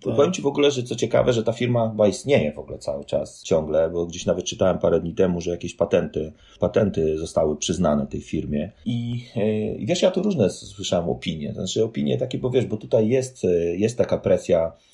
to. 0.00 0.14
Powiem 0.16 0.32
Ci 0.32 0.42
w 0.42 0.46
ogóle, 0.46 0.70
że 0.70 0.82
co 0.82 0.96
ciekawe, 0.96 1.32
że 1.32 1.42
ta 1.42 1.52
firma 1.52 1.90
chyba 1.90 2.08
istnieje 2.08 2.52
w 2.52 2.58
ogóle 2.58 2.78
cały 2.78 3.04
czas, 3.04 3.42
ciągle, 3.42 3.90
bo 3.90 4.06
gdzieś 4.06 4.26
nawet 4.26 4.44
czytałem 4.44 4.78
parę 4.78 5.00
dni 5.00 5.14
temu, 5.14 5.40
że 5.40 5.50
jakieś 5.50 5.74
patenty, 5.74 6.32
patenty 6.60 7.18
zostały 7.18 7.56
przyznane 7.56 8.06
tej 8.06 8.20
firmie. 8.20 8.72
I, 8.86 9.24
e, 9.36 9.74
i 9.74 9.86
wiesz, 9.86 10.02
ja 10.02 10.10
tu 10.10 10.22
różne 10.22 10.50
słyszałem 10.50 11.08
opinie, 11.08 11.52
znaczy 11.52 11.84
opinie 11.84 12.18
takie, 12.18 12.38
bo 12.38 12.50
wiesz, 12.50 12.66
bo 12.66 12.76
tutaj 12.76 13.08
jest, 13.08 13.46
jest 13.76 13.98
taka 13.98 14.18
presja 14.18 14.48
E, 14.58 14.87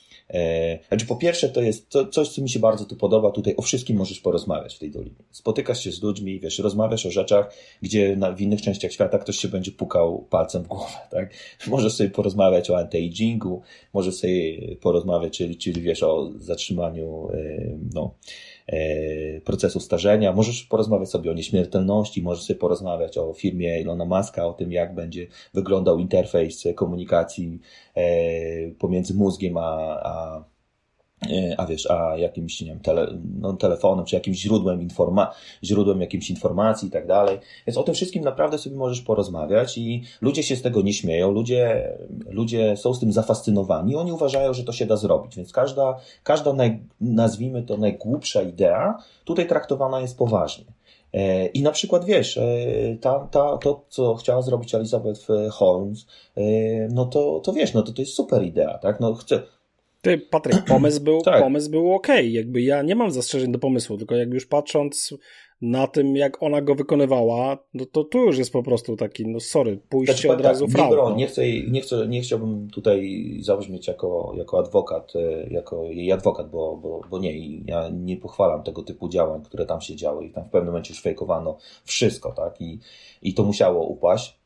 znaczy, 0.89 1.07
po 1.07 1.17
pierwsze, 1.17 1.49
to 1.49 1.63
jest 1.63 1.89
to, 1.89 2.07
coś, 2.07 2.29
co 2.29 2.43
mi 2.43 2.51
się 2.51 2.59
bardzo 2.59 2.85
tu 2.85 2.97
podoba. 2.97 3.31
Tutaj 3.31 3.57
o 3.57 3.63
wszystkim 3.63 3.97
możesz 3.97 4.21
porozmawiać 4.21 4.77
w 4.77 4.79
tej 4.79 4.91
dolinie. 4.91 5.17
Spotykasz 5.31 5.85
się 5.85 5.93
z 5.93 6.03
ludźmi, 6.03 6.41
wiesz, 6.41 6.59
rozmawiasz 6.59 7.07
o 7.07 7.11
rzeczach, 7.11 7.55
gdzie 7.83 8.17
na, 8.17 8.33
w 8.33 8.41
innych 8.41 8.63
częściach 8.63 8.93
świata 8.93 9.19
ktoś 9.19 9.37
się 9.37 9.49
będzie 9.49 9.73
pukał 9.73 10.27
palcem 10.31 10.63
w 10.63 10.67
głowę, 10.69 10.97
tak? 11.11 11.35
Możesz 11.67 11.93
sobie 11.93 12.11
porozmawiać 12.11 12.71
o 12.71 12.75
anti-agingu, 12.75 13.61
możesz 13.95 14.15
sobie 14.15 14.77
porozmawiać, 14.77 15.39
czyli, 15.39 15.57
czyli 15.57 15.83
wiesz, 15.83 16.03
o 16.03 16.31
zatrzymaniu, 16.39 17.29
e, 17.33 17.79
no, 17.95 18.15
E, 18.15 18.54
procesu 19.45 19.81
starzenia. 19.81 20.33
Możesz 20.33 20.65
porozmawiać 20.65 21.11
sobie 21.11 21.31
o 21.31 21.35
nieśmiertelności, 21.35 22.23
możesz 22.23 22.45
sobie 22.45 22.59
porozmawiać 22.59 23.19
o 23.19 23.33
firmie 23.33 23.81
Ilona 23.81 24.05
Maska, 24.05 24.47
o 24.47 24.53
tym, 24.53 24.73
jak 24.73 24.95
będzie 24.95 25.27
wyglądał 25.55 25.99
interfejs 25.99 26.65
komunikacji 26.75 27.61
e, 27.97 28.71
pomiędzy 28.71 29.15
mózgiem 29.15 29.57
a, 29.57 30.01
a 30.03 30.45
E, 30.45 30.54
a 31.57 31.67
wiesz, 31.67 31.91
a 31.91 32.17
jakimś 32.17 32.61
nie 32.61 32.67
wiem, 32.67 32.81
tele, 32.81 33.19
no, 33.41 33.53
telefonem, 33.53 34.05
czy 34.05 34.17
jakimś 34.17 34.39
źródłem, 34.39 34.83
informa 34.83 35.35
źródłem 35.65 36.01
jakimś 36.01 36.31
informacji 36.31 36.89
i 36.89 36.91
tak 36.91 37.07
dalej. 37.07 37.39
Więc 37.67 37.79
o 37.79 37.83
tym 37.83 37.95
wszystkim 37.95 38.25
naprawdę 38.25 38.59
sobie 38.59 38.77
możesz 38.77 39.01
porozmawiać 39.01 39.79
i 39.79 40.03
ludzie 40.21 40.43
się 40.43 40.57
z 40.57 40.63
tego 40.63 40.83
nie 40.83 40.93
śmieją, 40.93 41.31
ludzie, 41.31 41.93
ludzie 42.27 42.77
są 42.77 42.95
z 42.95 43.01
tym 43.01 43.13
zafascynowani, 43.13 43.97
oni 43.97 44.13
uważają, 44.13 44.55
że 44.55 44.65
to 44.65 44.73
się 44.73 44.87
da 44.87 44.97
zrobić, 44.97 45.37
więc 45.37 45.53
każda, 45.53 45.97
każda 46.23 46.53
naj, 46.53 46.83
nazwijmy 47.01 47.63
to 47.63 47.77
najgłupsza 47.77 48.43
idea 48.43 48.99
tutaj 49.25 49.47
traktowana 49.47 50.01
jest 50.01 50.19
poważnie. 50.19 50.65
E, 51.13 51.47
I 51.47 51.63
na 51.63 51.71
przykład 51.71 52.05
wiesz, 52.05 52.39
e, 52.39 52.45
ta, 53.01 53.29
ta, 53.31 53.59
to, 53.59 53.85
co 53.89 54.15
chciała 54.15 54.43
zrobić 54.43 54.75
Elizabeth 54.75 55.27
Holmes, 55.51 56.07
no 56.91 57.07
to, 57.07 57.41
to 57.41 57.53
wiesz, 57.53 57.75
no 57.75 57.83
to 57.83 57.93
to 57.93 58.03
jest 58.03 58.15
super 58.15 58.43
idea, 58.43 58.79
tak? 58.79 59.01
No 59.01 59.15
chcę, 59.15 59.43
ty, 60.05 60.19
Patryk, 60.19 60.65
pomysł 60.75 61.01
był, 61.01 61.21
tak. 61.21 61.43
pomysł 61.43 61.71
był 61.71 61.95
ok. 61.95 62.09
Jakby 62.23 62.63
ja 62.63 62.83
nie 62.83 62.97
mam 62.97 63.11
zastrzeżeń 63.11 63.53
do 63.53 63.59
pomysłu, 63.59 63.97
tylko 63.99 64.15
jak 64.15 64.35
już 64.35 64.47
patrząc 64.47 65.15
na 65.63 65.87
tym, 65.87 66.17
jak 66.17 66.43
ona 66.43 66.63
go 66.63 66.75
wykonywała, 66.75 67.59
no 67.75 67.87
to 67.87 68.05
tu 68.05 68.19
już 68.19 68.39
jest 68.39 68.53
po 68.53 68.63
prostu 68.63 68.97
taki, 68.97 69.27
no 69.27 69.41
sorry, 69.41 69.81
pójście 69.89 70.13
znaczy, 70.15 70.31
od 70.31 70.37
tak, 70.37 70.47
razu 70.47 70.67
w 70.67 70.75
nie, 70.75 70.91
no. 70.91 71.15
nie, 71.17 71.27
chcę, 71.27 71.43
nie, 71.71 71.81
chcę, 71.81 72.09
nie 72.09 72.21
chciałbym 72.21 72.71
tutaj 72.71 73.21
zabrzmieć 73.41 73.89
jako, 73.89 74.35
jako 74.37 74.59
adwokat, 74.59 75.13
e, 75.17 75.49
jako 75.51 75.85
jej 75.85 76.13
adwokat, 76.13 76.51
bo, 76.51 76.77
bo, 76.77 77.01
bo 77.11 77.19
nie, 77.19 77.59
ja 77.59 77.89
nie 77.89 78.17
pochwalam 78.17 78.63
tego 78.63 78.83
typu 78.83 79.09
działań, 79.09 79.43
które 79.43 79.67
tam 79.67 79.81
się 79.81 79.97
działy 79.97 80.25
i 80.25 80.31
tam 80.31 80.45
w 80.45 80.51
pewnym 80.51 80.67
momencie 80.67 80.93
już 80.95 81.03
fejkowano 81.03 81.59
wszystko, 81.85 82.33
tak, 82.33 82.61
i, 82.61 82.79
i 83.23 83.35
to 83.35 83.45
musiało 83.45 83.87
upaść. 83.87 84.44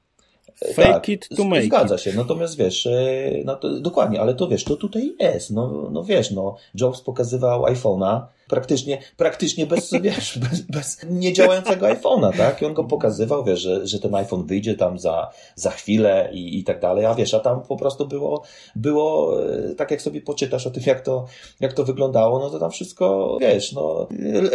Fake 0.74 0.92
tak, 0.92 1.08
it 1.08 1.28
to 1.36 1.44
make 1.44 1.64
Zgadza 1.64 1.98
się, 1.98 2.12
natomiast 2.12 2.56
wiesz, 2.56 2.86
e, 2.86 3.30
no 3.44 3.56
to, 3.56 3.80
dokładnie, 3.80 4.20
ale 4.20 4.34
to 4.34 4.48
wiesz, 4.48 4.64
to 4.64 4.76
tutaj 4.76 5.14
jest, 5.20 5.50
no, 5.50 5.88
no 5.90 6.04
wiesz, 6.04 6.30
no, 6.30 6.56
Jobs 6.80 7.00
pokazywał 7.00 7.62
iPhone'a, 7.62 8.20
praktycznie, 8.48 8.98
praktycznie 9.16 9.66
bez, 9.66 9.92
wiesz, 10.02 10.38
bez, 10.38 10.60
bez 10.60 10.98
niedziałającego 11.10 11.86
iPhone'a, 11.86 12.36
tak? 12.36 12.62
I 12.62 12.64
on 12.64 12.74
go 12.74 12.84
pokazywał, 12.84 13.44
wiesz, 13.44 13.60
że, 13.60 13.86
że 13.86 13.98
ten 13.98 14.14
iPhone 14.14 14.46
wyjdzie 14.46 14.74
tam 14.74 14.98
za, 14.98 15.30
za 15.54 15.70
chwilę 15.70 16.30
i, 16.32 16.58
i 16.58 16.64
tak 16.64 16.80
dalej, 16.80 17.06
a 17.06 17.14
wiesz, 17.14 17.34
a 17.34 17.40
tam 17.40 17.62
po 17.62 17.76
prostu 17.76 18.06
było, 18.06 18.42
było, 18.76 19.42
e, 19.42 19.74
tak 19.74 19.90
jak 19.90 20.02
sobie 20.02 20.20
poczytasz 20.20 20.66
o 20.66 20.70
tym, 20.70 20.82
jak 20.86 21.00
to, 21.00 21.26
jak 21.60 21.72
to 21.72 21.84
wyglądało, 21.84 22.38
no 22.38 22.50
to 22.50 22.58
tam 22.58 22.70
wszystko, 22.70 23.36
wiesz, 23.40 23.72
no, 23.72 24.08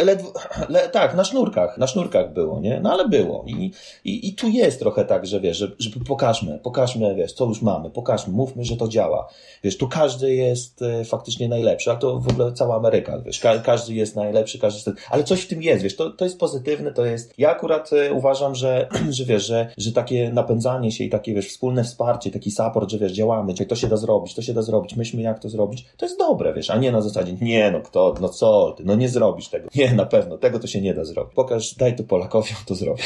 ledwo, 0.04 0.32
le, 0.68 0.88
tak, 0.88 1.14
na 1.14 1.24
sznurkach, 1.24 1.78
na 1.78 1.86
sznurkach 1.86 2.32
było, 2.32 2.60
nie? 2.60 2.80
No 2.80 2.92
ale 2.92 3.08
było. 3.08 3.44
I, 3.46 3.70
i, 4.04 4.28
i 4.28 4.34
tu 4.34 4.48
jest 4.48 4.78
trochę 4.78 5.04
tak, 5.04 5.26
że 5.26 5.40
wiesz, 5.40 5.56
żeby, 5.56 5.76
żeby 5.78 6.04
pokażmy, 6.04 6.58
pokażmy, 6.62 7.14
wiesz, 7.14 7.32
co 7.32 7.44
już 7.44 7.62
mamy, 7.62 7.90
pokażmy, 7.90 8.32
mówmy, 8.32 8.64
że 8.64 8.76
to 8.76 8.88
działa. 8.88 9.28
Wiesz, 9.64 9.78
tu 9.78 9.88
każdy 9.88 10.34
jest 10.34 10.82
e, 10.82 11.04
faktycznie 11.04 11.48
najlepszy, 11.48 11.90
ale 11.90 11.98
to 11.98 12.18
w 12.20 12.28
ogóle 12.28 12.52
cała 12.52 12.76
Ameryka, 12.76 13.18
wiesz, 13.18 13.40
ka 13.40 13.58
każdy 13.84 13.94
jest 13.94 14.16
najlepszy, 14.16 14.58
każdy 14.58 14.90
jest, 14.90 15.00
ale 15.10 15.24
coś 15.24 15.40
w 15.40 15.48
tym 15.48 15.62
jest, 15.62 15.82
wiesz, 15.82 15.96
to, 15.96 16.10
to 16.10 16.24
jest 16.24 16.38
pozytywne, 16.38 16.92
to 16.92 17.04
jest, 17.04 17.34
ja 17.38 17.50
akurat 17.50 17.92
e, 17.92 18.12
uważam, 18.12 18.54
że, 18.54 18.88
że 19.10 19.24
wiesz, 19.24 19.46
że, 19.46 19.74
że 19.78 19.92
takie 19.92 20.30
napędzanie 20.32 20.92
się 20.92 21.04
i 21.04 21.10
takie, 21.10 21.34
wiesz, 21.34 21.48
wspólne 21.48 21.84
wsparcie, 21.84 22.30
taki 22.30 22.50
support, 22.50 22.90
że 22.90 22.98
wiesz, 22.98 23.12
działamy, 23.12 23.54
to 23.54 23.76
się 23.76 23.86
da 23.86 23.96
zrobić, 23.96 24.34
to 24.34 24.42
się 24.42 24.54
da 24.54 24.62
zrobić, 24.62 24.96
myślmy 24.96 25.22
jak 25.22 25.38
to 25.38 25.48
zrobić, 25.48 25.86
to 25.96 26.06
jest 26.06 26.18
dobre, 26.18 26.54
wiesz, 26.54 26.70
a 26.70 26.76
nie 26.76 26.92
na 26.92 27.00
zasadzie, 27.00 27.32
nie, 27.40 27.70
no 27.70 27.80
kto, 27.80 28.14
no 28.20 28.28
co 28.28 28.74
ty, 28.76 28.84
no 28.84 28.94
nie 28.94 29.08
zrobisz 29.08 29.48
tego, 29.48 29.68
nie, 29.76 29.94
na 29.94 30.06
pewno, 30.06 30.38
tego 30.38 30.58
to 30.58 30.66
się 30.66 30.80
nie 30.80 30.94
da 30.94 31.04
zrobić. 31.04 31.34
Pokaż, 31.34 31.74
daj 31.74 31.96
to 31.96 32.04
Polakowi, 32.04 32.50
on 32.58 32.64
to 32.66 32.74
zrobi. 32.74 33.02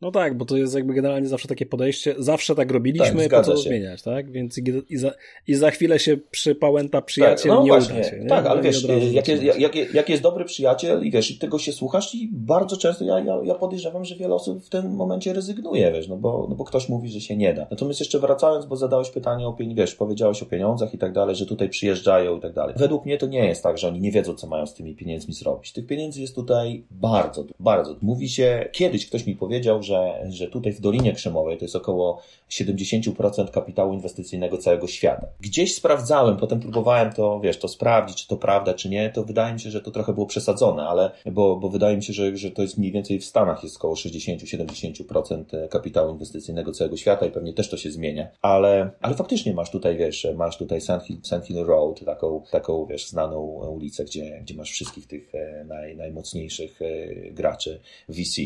No 0.00 0.10
tak, 0.10 0.36
bo 0.36 0.44
to 0.44 0.56
jest 0.56 0.74
jakby 0.74 0.94
generalnie 0.94 1.28
zawsze 1.28 1.48
takie 1.48 1.66
podejście, 1.66 2.14
zawsze 2.18 2.54
tak 2.54 2.70
robiliśmy, 2.70 3.28
tak, 3.28 3.40
po 3.40 3.44
co 3.44 3.56
się. 3.56 3.68
zmieniać, 3.68 4.02
tak? 4.02 4.30
Więc 4.30 4.58
i 4.88 4.96
za, 4.96 5.10
i 5.46 5.54
za 5.54 5.70
chwilę 5.70 5.98
się 5.98 6.16
przypałęta 6.30 7.02
przyjaciel 7.02 7.50
tak, 7.50 7.58
no 7.58 7.64
nie 7.64 7.70
właśnie, 7.70 7.94
uda 7.94 8.10
się. 8.10 8.20
Nie? 8.20 8.26
Tak, 8.26 8.46
ale 8.46 8.62
wiesz, 8.62 8.86
jak 9.12 9.28
jest, 9.28 9.42
jak, 9.58 9.94
jak 9.94 10.08
jest 10.08 10.22
dobry 10.22 10.44
przyjaciel 10.44 11.04
i 11.04 11.10
wiesz, 11.10 11.30
i 11.30 11.38
tego 11.38 11.58
się 11.58 11.72
słuchasz 11.72 12.14
i 12.14 12.28
bardzo 12.32 12.76
często 12.76 13.04
ja, 13.04 13.20
ja, 13.20 13.40
ja 13.44 13.54
podejrzewam, 13.54 14.04
że 14.04 14.16
wiele 14.16 14.34
osób 14.34 14.64
w 14.64 14.68
tym 14.68 14.90
momencie 14.94 15.32
rezygnuje, 15.32 15.92
wiesz, 15.92 16.08
no 16.08 16.16
bo, 16.16 16.46
no 16.50 16.54
bo 16.54 16.64
ktoś 16.64 16.88
mówi, 16.88 17.08
że 17.08 17.20
się 17.20 17.36
nie 17.36 17.54
da. 17.54 17.66
Natomiast 17.70 18.00
jeszcze 18.00 18.18
wracając, 18.18 18.66
bo 18.66 18.76
zadałeś 18.76 19.10
pytanie 19.10 19.46
o 19.46 19.52
pieniądzach, 19.52 19.86
wiesz, 19.86 19.94
powiedziałeś 19.94 20.42
o 20.42 20.46
pieniądzach 20.46 20.94
i 20.94 20.98
tak 20.98 21.12
dalej, 21.12 21.36
że 21.36 21.46
tutaj 21.46 21.68
przyjeżdżają 21.68 22.36
i 22.36 22.40
tak 22.40 22.52
dalej. 22.52 22.74
Według 22.78 23.06
mnie 23.06 23.18
to 23.18 23.26
nie 23.26 23.46
jest 23.46 23.62
tak, 23.62 23.78
że 23.78 23.88
oni 23.88 24.00
nie 24.00 24.12
wiedzą, 24.12 24.34
co 24.34 24.46
mają 24.46 24.66
z 24.66 24.74
tymi 24.74 24.94
pieniędzmi 24.94 25.34
zrobić. 25.34 25.72
Tych 25.72 25.86
pieniędzy 25.86 26.20
jest 26.20 26.34
tutaj 26.34 26.84
bardzo, 26.90 27.44
bardzo. 27.60 27.96
Mówi 28.02 28.28
się, 28.28 28.68
kiedyś 28.72 29.06
ktoś 29.06 29.26
mi 29.26 29.36
powiedział, 29.36 29.82
że, 29.86 30.26
że 30.28 30.48
tutaj 30.48 30.72
w 30.72 30.80
Dolinie 30.80 31.12
Krzemowej 31.12 31.58
to 31.58 31.64
jest 31.64 31.76
około 31.76 32.22
70% 32.50 33.50
kapitału 33.50 33.92
inwestycyjnego 33.92 34.58
całego 34.58 34.86
świata. 34.86 35.26
Gdzieś 35.40 35.74
sprawdzałem, 35.74 36.36
potem 36.36 36.60
próbowałem 36.60 37.12
to, 37.12 37.40
wiesz, 37.40 37.58
to 37.58 37.68
sprawdzić, 37.68 38.22
czy 38.22 38.28
to 38.28 38.36
prawda, 38.36 38.74
czy 38.74 38.88
nie, 38.88 39.10
to 39.10 39.24
wydaje 39.24 39.54
mi 39.54 39.60
się, 39.60 39.70
że 39.70 39.80
to 39.80 39.90
trochę 39.90 40.12
było 40.12 40.26
przesadzone, 40.26 40.88
ale, 40.88 41.10
bo, 41.26 41.56
bo 41.56 41.68
wydaje 41.68 41.96
mi 41.96 42.02
się, 42.02 42.12
że, 42.12 42.36
że 42.36 42.50
to 42.50 42.62
jest 42.62 42.78
mniej 42.78 42.92
więcej 42.92 43.18
w 43.18 43.24
Stanach 43.24 43.64
jest 43.64 43.76
około 43.76 43.94
60-70% 43.94 45.68
kapitału 45.68 46.12
inwestycyjnego 46.12 46.72
całego 46.72 46.96
świata 46.96 47.26
i 47.26 47.30
pewnie 47.30 47.52
też 47.52 47.70
to 47.70 47.76
się 47.76 47.90
zmienia, 47.90 48.28
ale, 48.42 48.90
ale 49.00 49.14
faktycznie 49.14 49.54
masz 49.54 49.70
tutaj, 49.70 49.96
wiesz, 49.96 50.26
masz 50.36 50.58
tutaj 50.58 50.80
Sand 50.80 51.02
Hill, 51.02 51.18
Sand 51.22 51.46
Hill 51.46 51.64
Road, 51.64 52.04
taką, 52.04 52.42
taką, 52.50 52.86
wiesz, 52.86 53.06
znaną 53.06 53.40
ulicę, 53.76 54.04
gdzie, 54.04 54.40
gdzie 54.42 54.54
masz 54.54 54.70
wszystkich 54.70 55.06
tych 55.06 55.34
e, 55.34 55.64
naj, 55.64 55.96
najmocniejszych 55.96 56.82
e, 56.82 56.86
graczy 57.30 57.80
VC, 58.08 58.40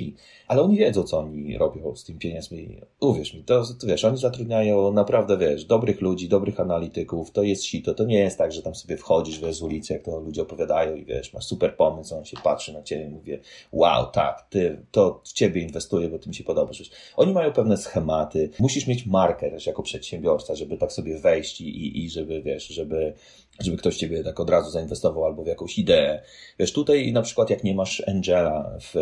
ale 0.48 0.62
oni 0.62 0.76
wiedzą, 0.76 1.02
co 1.02 1.26
oni 1.30 1.58
robią 1.58 1.96
z 1.96 2.04
tym 2.04 2.18
pieniędzmi. 2.18 2.80
Uwierz 3.00 3.34
mi, 3.34 3.44
to, 3.44 3.62
to 3.80 3.86
wiesz, 3.86 4.04
oni 4.04 4.16
zatrudniają 4.16 4.92
naprawdę, 4.92 5.38
wiesz, 5.38 5.64
dobrych 5.64 6.00
ludzi, 6.00 6.28
dobrych 6.28 6.60
analityków, 6.60 7.30
to 7.30 7.42
jest 7.42 7.64
sito, 7.64 7.94
to 7.94 8.04
nie 8.04 8.18
jest 8.18 8.38
tak, 8.38 8.52
że 8.52 8.62
tam 8.62 8.74
sobie 8.74 8.96
wchodzisz, 8.96 9.40
wiesz, 9.40 9.56
z 9.56 9.62
ulicy, 9.62 9.92
jak 9.92 10.02
to 10.02 10.20
ludzie 10.20 10.42
opowiadają 10.42 10.94
i 10.94 11.04
wiesz, 11.04 11.32
masz 11.32 11.46
super 11.46 11.76
pomysł, 11.76 12.14
on 12.14 12.24
się 12.24 12.36
patrzy 12.44 12.72
na 12.72 12.82
ciebie 12.82 13.04
i 13.04 13.08
mówi, 13.08 13.38
wow, 13.72 14.06
tak, 14.06 14.46
ty, 14.50 14.86
to 14.90 15.20
w 15.24 15.32
ciebie 15.32 15.62
inwestuję, 15.62 16.08
bo 16.08 16.18
ty 16.18 16.28
mi 16.28 16.34
się 16.34 16.44
podobasz. 16.44 16.90
Oni 17.16 17.32
mają 17.32 17.52
pewne 17.52 17.76
schematy, 17.76 18.50
musisz 18.58 18.86
mieć 18.86 19.06
markę 19.06 19.50
też 19.50 19.66
jako 19.66 19.82
przedsiębiorca, 19.82 20.54
żeby 20.54 20.76
tak 20.76 20.92
sobie 20.92 21.18
wejść 21.18 21.60
i, 21.60 22.04
i, 22.04 22.10
żeby, 22.10 22.42
wiesz, 22.42 22.68
żeby 22.68 23.14
żeby 23.62 23.76
ktoś 23.76 23.96
ciebie 23.96 24.24
tak 24.24 24.40
od 24.40 24.50
razu 24.50 24.70
zainwestował 24.70 25.24
albo 25.24 25.44
w 25.44 25.46
jakąś 25.46 25.78
ideę. 25.78 26.22
Wiesz, 26.58 26.72
tutaj 26.72 27.12
na 27.12 27.22
przykład 27.22 27.50
jak 27.50 27.64
nie 27.64 27.74
masz 27.74 28.02
angela 28.08 28.78
w, 28.80 28.94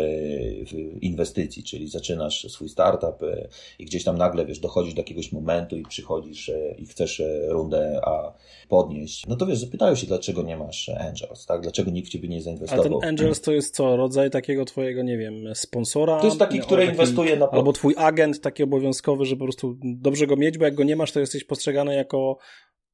w 0.67 1.03
inwestycji, 1.03 1.63
czyli 1.63 1.87
zaczynasz 1.87 2.47
swój 2.49 2.69
startup 2.69 3.23
e, 3.23 3.47
i 3.79 3.85
gdzieś 3.85 4.03
tam 4.03 4.17
nagle, 4.17 4.45
wiesz, 4.45 4.59
dochodzisz 4.59 4.93
do 4.93 4.99
jakiegoś 4.99 5.31
momentu 5.31 5.77
i 5.77 5.83
przychodzisz 5.83 6.49
e, 6.49 6.75
i 6.77 6.85
chcesz 6.85 7.19
e, 7.19 7.47
rundę 7.47 7.99
A 8.03 8.33
podnieść, 8.69 9.27
no 9.27 9.35
to 9.35 9.45
wiesz, 9.45 9.59
zapytają 9.59 9.95
się, 9.95 10.07
dlaczego 10.07 10.41
nie 10.41 10.57
masz 10.57 10.89
angels, 10.89 11.45
tak? 11.45 11.61
Dlaczego 11.61 11.91
nikt 11.91 12.07
w 12.07 12.11
ciebie 12.11 12.27
nie 12.27 12.41
zainwestował? 12.41 12.85
A 12.85 12.89
ten 12.89 13.09
angels 13.09 13.41
to 13.41 13.51
jest 13.51 13.75
co? 13.75 13.97
Rodzaj 13.97 14.29
takiego 14.29 14.65
twojego, 14.65 15.03
nie 15.03 15.17
wiem, 15.17 15.55
sponsora? 15.55 16.19
To 16.19 16.25
jest 16.25 16.39
taki, 16.39 16.59
który 16.59 16.85
taki, 16.85 16.91
inwestuje 16.91 17.35
na... 17.35 17.49
Albo 17.49 17.73
twój 17.73 17.95
agent 17.97 18.41
taki 18.41 18.63
obowiązkowy, 18.63 19.25
że 19.25 19.35
po 19.35 19.43
prostu 19.43 19.77
dobrze 19.83 20.27
go 20.27 20.35
mieć, 20.35 20.57
bo 20.57 20.65
jak 20.65 20.75
go 20.75 20.83
nie 20.83 20.95
masz, 20.95 21.11
to 21.11 21.19
jesteś 21.19 21.43
postrzegany 21.43 21.95
jako 21.95 22.37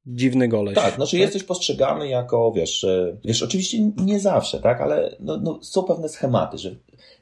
dziwny 0.06 0.48
goleś. 0.48 0.74
Tak, 0.74 0.94
znaczy 0.94 1.12
tak? 1.12 1.20
jesteś 1.20 1.44
postrzegany 1.44 2.08
jako, 2.08 2.52
wiesz, 2.52 2.86
wiesz, 3.24 3.42
oczywiście 3.42 3.78
nie 3.96 4.20
zawsze, 4.20 4.60
tak, 4.60 4.80
ale 4.80 5.16
no, 5.20 5.36
no, 5.36 5.58
są 5.62 5.82
pewne 5.82 6.08
schematy, 6.08 6.58
że 6.58 6.70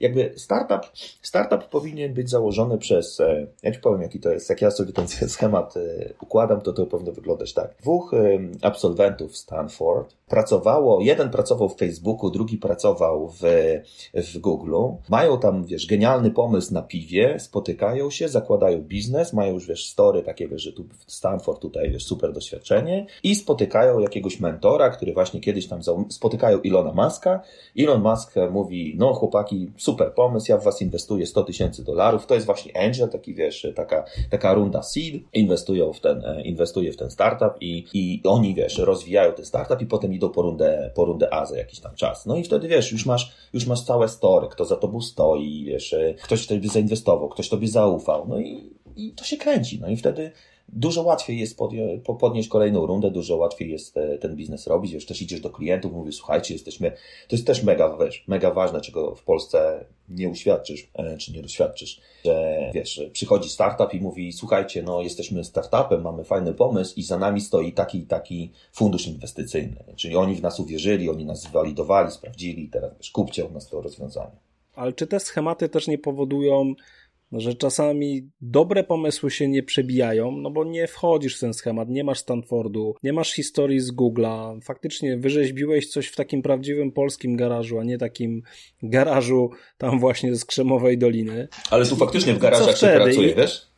jakby 0.00 0.32
startup, 0.36 0.92
startup 1.22 1.68
powinien 1.68 2.14
być 2.14 2.30
założony 2.30 2.78
przez, 2.78 3.20
e, 3.20 3.46
ja 3.62 3.72
ci 3.72 3.80
powiem 3.80 4.02
jaki 4.02 4.20
to 4.20 4.30
jest, 4.30 4.50
jak 4.50 4.62
ja 4.62 4.70
sobie 4.70 4.92
ten 4.92 5.08
schemat 5.28 5.76
e, 5.76 5.80
układam, 6.22 6.60
to 6.60 6.72
to 6.72 6.86
powinno 6.86 7.12
wyglądać 7.12 7.54
tak. 7.54 7.74
Dwóch 7.80 8.12
absolwentów 8.62 9.36
Stanford 9.36 10.14
pracowało, 10.28 11.00
jeden 11.00 11.30
pracował 11.30 11.68
w 11.68 11.76
Facebooku, 11.76 12.30
drugi 12.30 12.58
pracował 12.58 13.28
w, 13.28 13.42
w 14.14 14.38
Google, 14.38 14.74
mają 15.08 15.38
tam, 15.38 15.64
wiesz, 15.64 15.86
genialny 15.86 16.30
pomysł 16.30 16.74
na 16.74 16.82
piwie, 16.82 17.40
spotykają 17.40 18.10
się, 18.10 18.28
zakładają 18.28 18.82
biznes, 18.82 19.32
mają 19.32 19.54
już, 19.54 19.66
wiesz, 19.66 19.86
story 19.90 20.22
takie, 20.22 20.48
wiesz, 20.48 20.62
że 20.62 20.72
tu 20.72 20.84
Stanford 21.06 21.60
tutaj, 21.60 21.90
wiesz, 21.90 22.04
super 22.04 22.32
doświadczenie 22.32 23.06
i 23.22 23.34
spotykają 23.34 23.98
jakiegoś 23.98 24.40
mentora, 24.40 24.90
który 24.90 25.12
właśnie 25.12 25.40
kiedyś 25.40 25.68
tam 25.68 25.80
spotykają 26.08 26.60
Ilona 26.60 26.92
Muska. 26.92 27.40
Elon 27.78 28.02
Musk 28.02 28.34
mówi, 28.50 28.94
no 28.98 29.14
chłopaki, 29.14 29.63
super 29.76 30.14
pomysł, 30.14 30.46
ja 30.52 30.58
w 30.58 30.64
was 30.64 30.82
inwestuję 30.82 31.26
100 31.26 31.44
tysięcy 31.44 31.84
dolarów, 31.84 32.26
to 32.26 32.34
jest 32.34 32.46
właśnie 32.46 32.76
angel, 32.76 33.08
taki, 33.08 33.34
wiesz, 33.34 33.66
taka, 33.74 34.04
taka 34.30 34.54
runda 34.54 34.82
seed, 34.82 35.22
inwestują 35.32 35.92
w 35.92 36.00
ten, 36.00 36.24
e, 36.24 36.42
inwestuje 36.42 36.92
w 36.92 36.96
ten 36.96 37.10
startup 37.10 37.52
i, 37.60 37.86
i 37.94 38.20
oni, 38.24 38.54
wiesz, 38.54 38.78
rozwijają 38.78 39.32
ten 39.32 39.44
startup 39.44 39.82
i 39.82 39.86
potem 39.86 40.14
idą 40.14 40.28
po 40.28 40.42
rundę, 40.42 40.90
po 40.94 41.04
rundę 41.04 41.34
A 41.34 41.46
za 41.46 41.56
jakiś 41.56 41.80
tam 41.80 41.94
czas. 41.94 42.26
No 42.26 42.36
i 42.36 42.44
wtedy 42.44 42.68
wiesz, 42.68 42.92
już 42.92 43.06
masz, 43.06 43.32
już 43.52 43.66
masz 43.66 43.82
całe 43.82 44.08
story, 44.08 44.48
kto 44.48 44.64
za 44.64 44.76
tobą 44.76 45.00
stoi, 45.00 45.64
wiesz, 45.64 45.92
e, 45.92 46.14
ktoś 46.22 46.42
w 46.42 46.46
tobie 46.46 46.68
zainwestował, 46.68 47.28
ktoś 47.28 47.48
tobie 47.48 47.68
zaufał, 47.68 48.26
no 48.28 48.40
i, 48.40 48.70
i 48.96 49.12
to 49.12 49.24
się 49.24 49.36
kręci. 49.36 49.80
No 49.80 49.88
i 49.88 49.96
wtedy 49.96 50.32
dużo 50.68 51.02
łatwiej 51.02 51.38
jest 51.38 51.58
podnieść 52.18 52.48
kolejną 52.48 52.86
rundę, 52.86 53.10
dużo 53.10 53.36
łatwiej 53.36 53.70
jest 53.70 53.96
e, 53.96 54.18
ten 54.18 54.36
biznes 54.36 54.66
robić. 54.66 54.92
Wiesz, 54.92 55.06
też 55.06 55.22
idziesz 55.22 55.40
do 55.40 55.50
klientów, 55.50 55.92
mówisz, 55.92 56.16
słuchajcie, 56.16 56.54
jesteśmy, 56.54 56.90
to 57.28 57.36
jest 57.36 57.46
też 57.46 57.62
mega, 57.62 57.96
wiesz, 58.00 58.24
mega 58.28 58.50
ważne, 58.50 58.80
czego 58.80 59.14
w 59.14 59.22
Polsce 59.22 59.84
nie 60.08 60.28
uświadczysz, 60.28 60.90
e, 60.94 61.16
czy 61.16 61.32
nie 61.32 61.42
doświadczysz, 61.42 62.00
że 62.24 62.70
wiesz, 62.74 63.02
przychodzi 63.12 63.48
startup 63.48 63.94
i 63.94 64.00
mówi, 64.00 64.32
słuchajcie, 64.32 64.82
no 64.82 65.02
jesteśmy 65.02 65.44
startupem, 65.44 66.02
mamy 66.02 66.24
fajny 66.24 66.54
pomysł 66.54 66.94
i 66.96 67.02
za 67.02 67.18
nami 67.18 67.40
stoi 67.40 67.72
taki 67.72 68.02
taki 68.02 68.50
fundusz 68.72 69.06
inwestycyjny. 69.06 69.84
Czyli 69.96 70.16
oni 70.16 70.34
w 70.34 70.42
nas 70.42 70.60
uwierzyli, 70.60 71.10
oni 71.10 71.24
nas 71.24 71.46
walidowali, 71.46 72.10
sprawdzili, 72.10 72.68
teraz 72.68 72.90
wiesz, 72.98 73.10
kupcie 73.10 73.44
od 73.44 73.52
nas 73.52 73.68
to 73.68 73.80
rozwiązanie. 73.80 74.36
Ale 74.74 74.92
czy 74.92 75.06
te 75.06 75.20
schematy 75.20 75.68
też 75.68 75.88
nie 75.88 75.98
powodują 75.98 76.74
że 77.40 77.54
czasami 77.54 78.30
dobre 78.40 78.84
pomysły 78.84 79.30
się 79.30 79.48
nie 79.48 79.62
przebijają, 79.62 80.30
no 80.30 80.50
bo 80.50 80.64
nie 80.64 80.86
wchodzisz 80.86 81.36
w 81.36 81.40
ten 81.40 81.54
schemat, 81.54 81.88
nie 81.88 82.04
masz 82.04 82.18
Stanfordu, 82.18 82.94
nie 83.02 83.12
masz 83.12 83.32
historii 83.32 83.80
z 83.80 83.92
Google'a, 83.92 84.60
faktycznie 84.62 85.16
wyrzeźbiłeś 85.16 85.88
coś 85.88 86.06
w 86.06 86.16
takim 86.16 86.42
prawdziwym 86.42 86.92
polskim 86.92 87.36
garażu, 87.36 87.78
a 87.78 87.84
nie 87.84 87.98
takim 87.98 88.42
garażu 88.82 89.50
tam 89.78 90.00
właśnie 90.00 90.36
z 90.36 90.44
Krzemowej 90.44 90.98
Doliny. 90.98 91.48
Ale 91.70 91.86
tu 91.86 91.96
faktycznie 91.96 92.34
w 92.34 92.38
garażach 92.38 92.78
się 92.78 92.86
pracuje, 92.86 93.34
wiesz? 93.34 93.73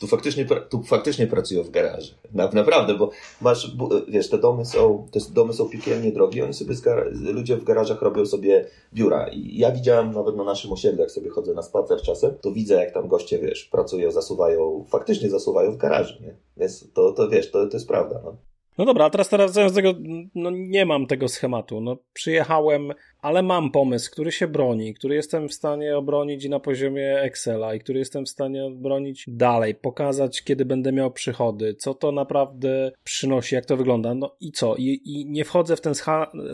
Tu 0.00 0.06
faktycznie, 0.06 0.46
tu 0.70 0.82
faktycznie 0.82 1.26
pracują 1.26 1.62
w 1.62 1.70
garażu. 1.70 2.14
Na, 2.32 2.50
naprawdę, 2.52 2.94
bo 2.94 3.10
masz, 3.40 3.76
wiesz, 4.08 4.28
te 4.28 4.38
domy 4.38 4.64
są, 4.64 5.08
te 5.10 5.20
domy 5.32 5.52
są 5.52 5.68
piekielnie 5.68 6.12
drogie, 6.12 6.44
oni 6.44 6.54
sobie, 6.54 6.74
ludzie 7.12 7.56
w 7.56 7.64
garażach 7.64 8.02
robią 8.02 8.26
sobie 8.26 8.66
biura. 8.94 9.28
I 9.28 9.58
ja 9.58 9.72
widziałem 9.72 10.12
nawet 10.12 10.36
na 10.36 10.44
naszym 10.44 10.72
osiedlu, 10.72 11.00
jak 11.00 11.10
sobie 11.10 11.30
chodzę 11.30 11.54
na 11.54 11.62
spacer 11.62 12.02
czasem, 12.02 12.34
to 12.40 12.52
widzę, 12.52 12.74
jak 12.74 12.94
tam 12.94 13.08
goście, 13.08 13.38
wiesz, 13.38 13.64
pracują, 13.64 14.10
zasuwają, 14.10 14.84
faktycznie 14.88 15.30
zasuwają 15.30 15.72
w 15.72 15.76
garażu, 15.76 16.22
nie? 16.22 16.36
Więc 16.56 16.92
to, 16.92 17.12
to 17.12 17.28
wiesz, 17.28 17.50
to, 17.50 17.66
to 17.66 17.76
jest 17.76 17.88
prawda, 17.88 18.20
no. 18.24 18.49
No 18.78 18.84
dobra, 18.84 19.04
a 19.04 19.10
teraz 19.10 19.28
teraz 19.28 19.52
z 19.52 19.74
tego, 19.74 19.94
no 20.34 20.50
nie 20.50 20.86
mam 20.86 21.06
tego 21.06 21.28
schematu. 21.28 21.80
No 21.80 21.96
przyjechałem, 22.12 22.92
ale 23.18 23.42
mam 23.42 23.70
pomysł, 23.70 24.10
który 24.10 24.32
się 24.32 24.48
broni, 24.48 24.94
który 24.94 25.14
jestem 25.14 25.48
w 25.48 25.54
stanie 25.54 25.96
obronić 25.96 26.48
na 26.48 26.60
poziomie 26.60 27.20
Excela 27.20 27.74
i 27.74 27.80
który 27.80 27.98
jestem 27.98 28.24
w 28.24 28.28
stanie 28.28 28.64
obronić 28.64 29.24
dalej, 29.28 29.74
pokazać, 29.74 30.42
kiedy 30.42 30.64
będę 30.64 30.92
miał 30.92 31.10
przychody, 31.10 31.74
co 31.74 31.94
to 31.94 32.12
naprawdę 32.12 32.92
przynosi, 33.04 33.54
jak 33.54 33.66
to 33.66 33.76
wygląda. 33.76 34.14
No 34.14 34.36
i 34.40 34.52
co? 34.52 34.76
I, 34.76 35.00
i 35.04 35.26
nie 35.26 35.44
wchodzę 35.44 35.76
w 35.76 35.80
ten 35.80 35.94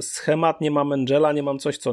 schemat, 0.00 0.60
nie 0.60 0.70
mam 0.70 0.92
Angela, 0.92 1.32
nie 1.32 1.42
mam 1.42 1.58
coś, 1.58 1.78
co 1.78 1.92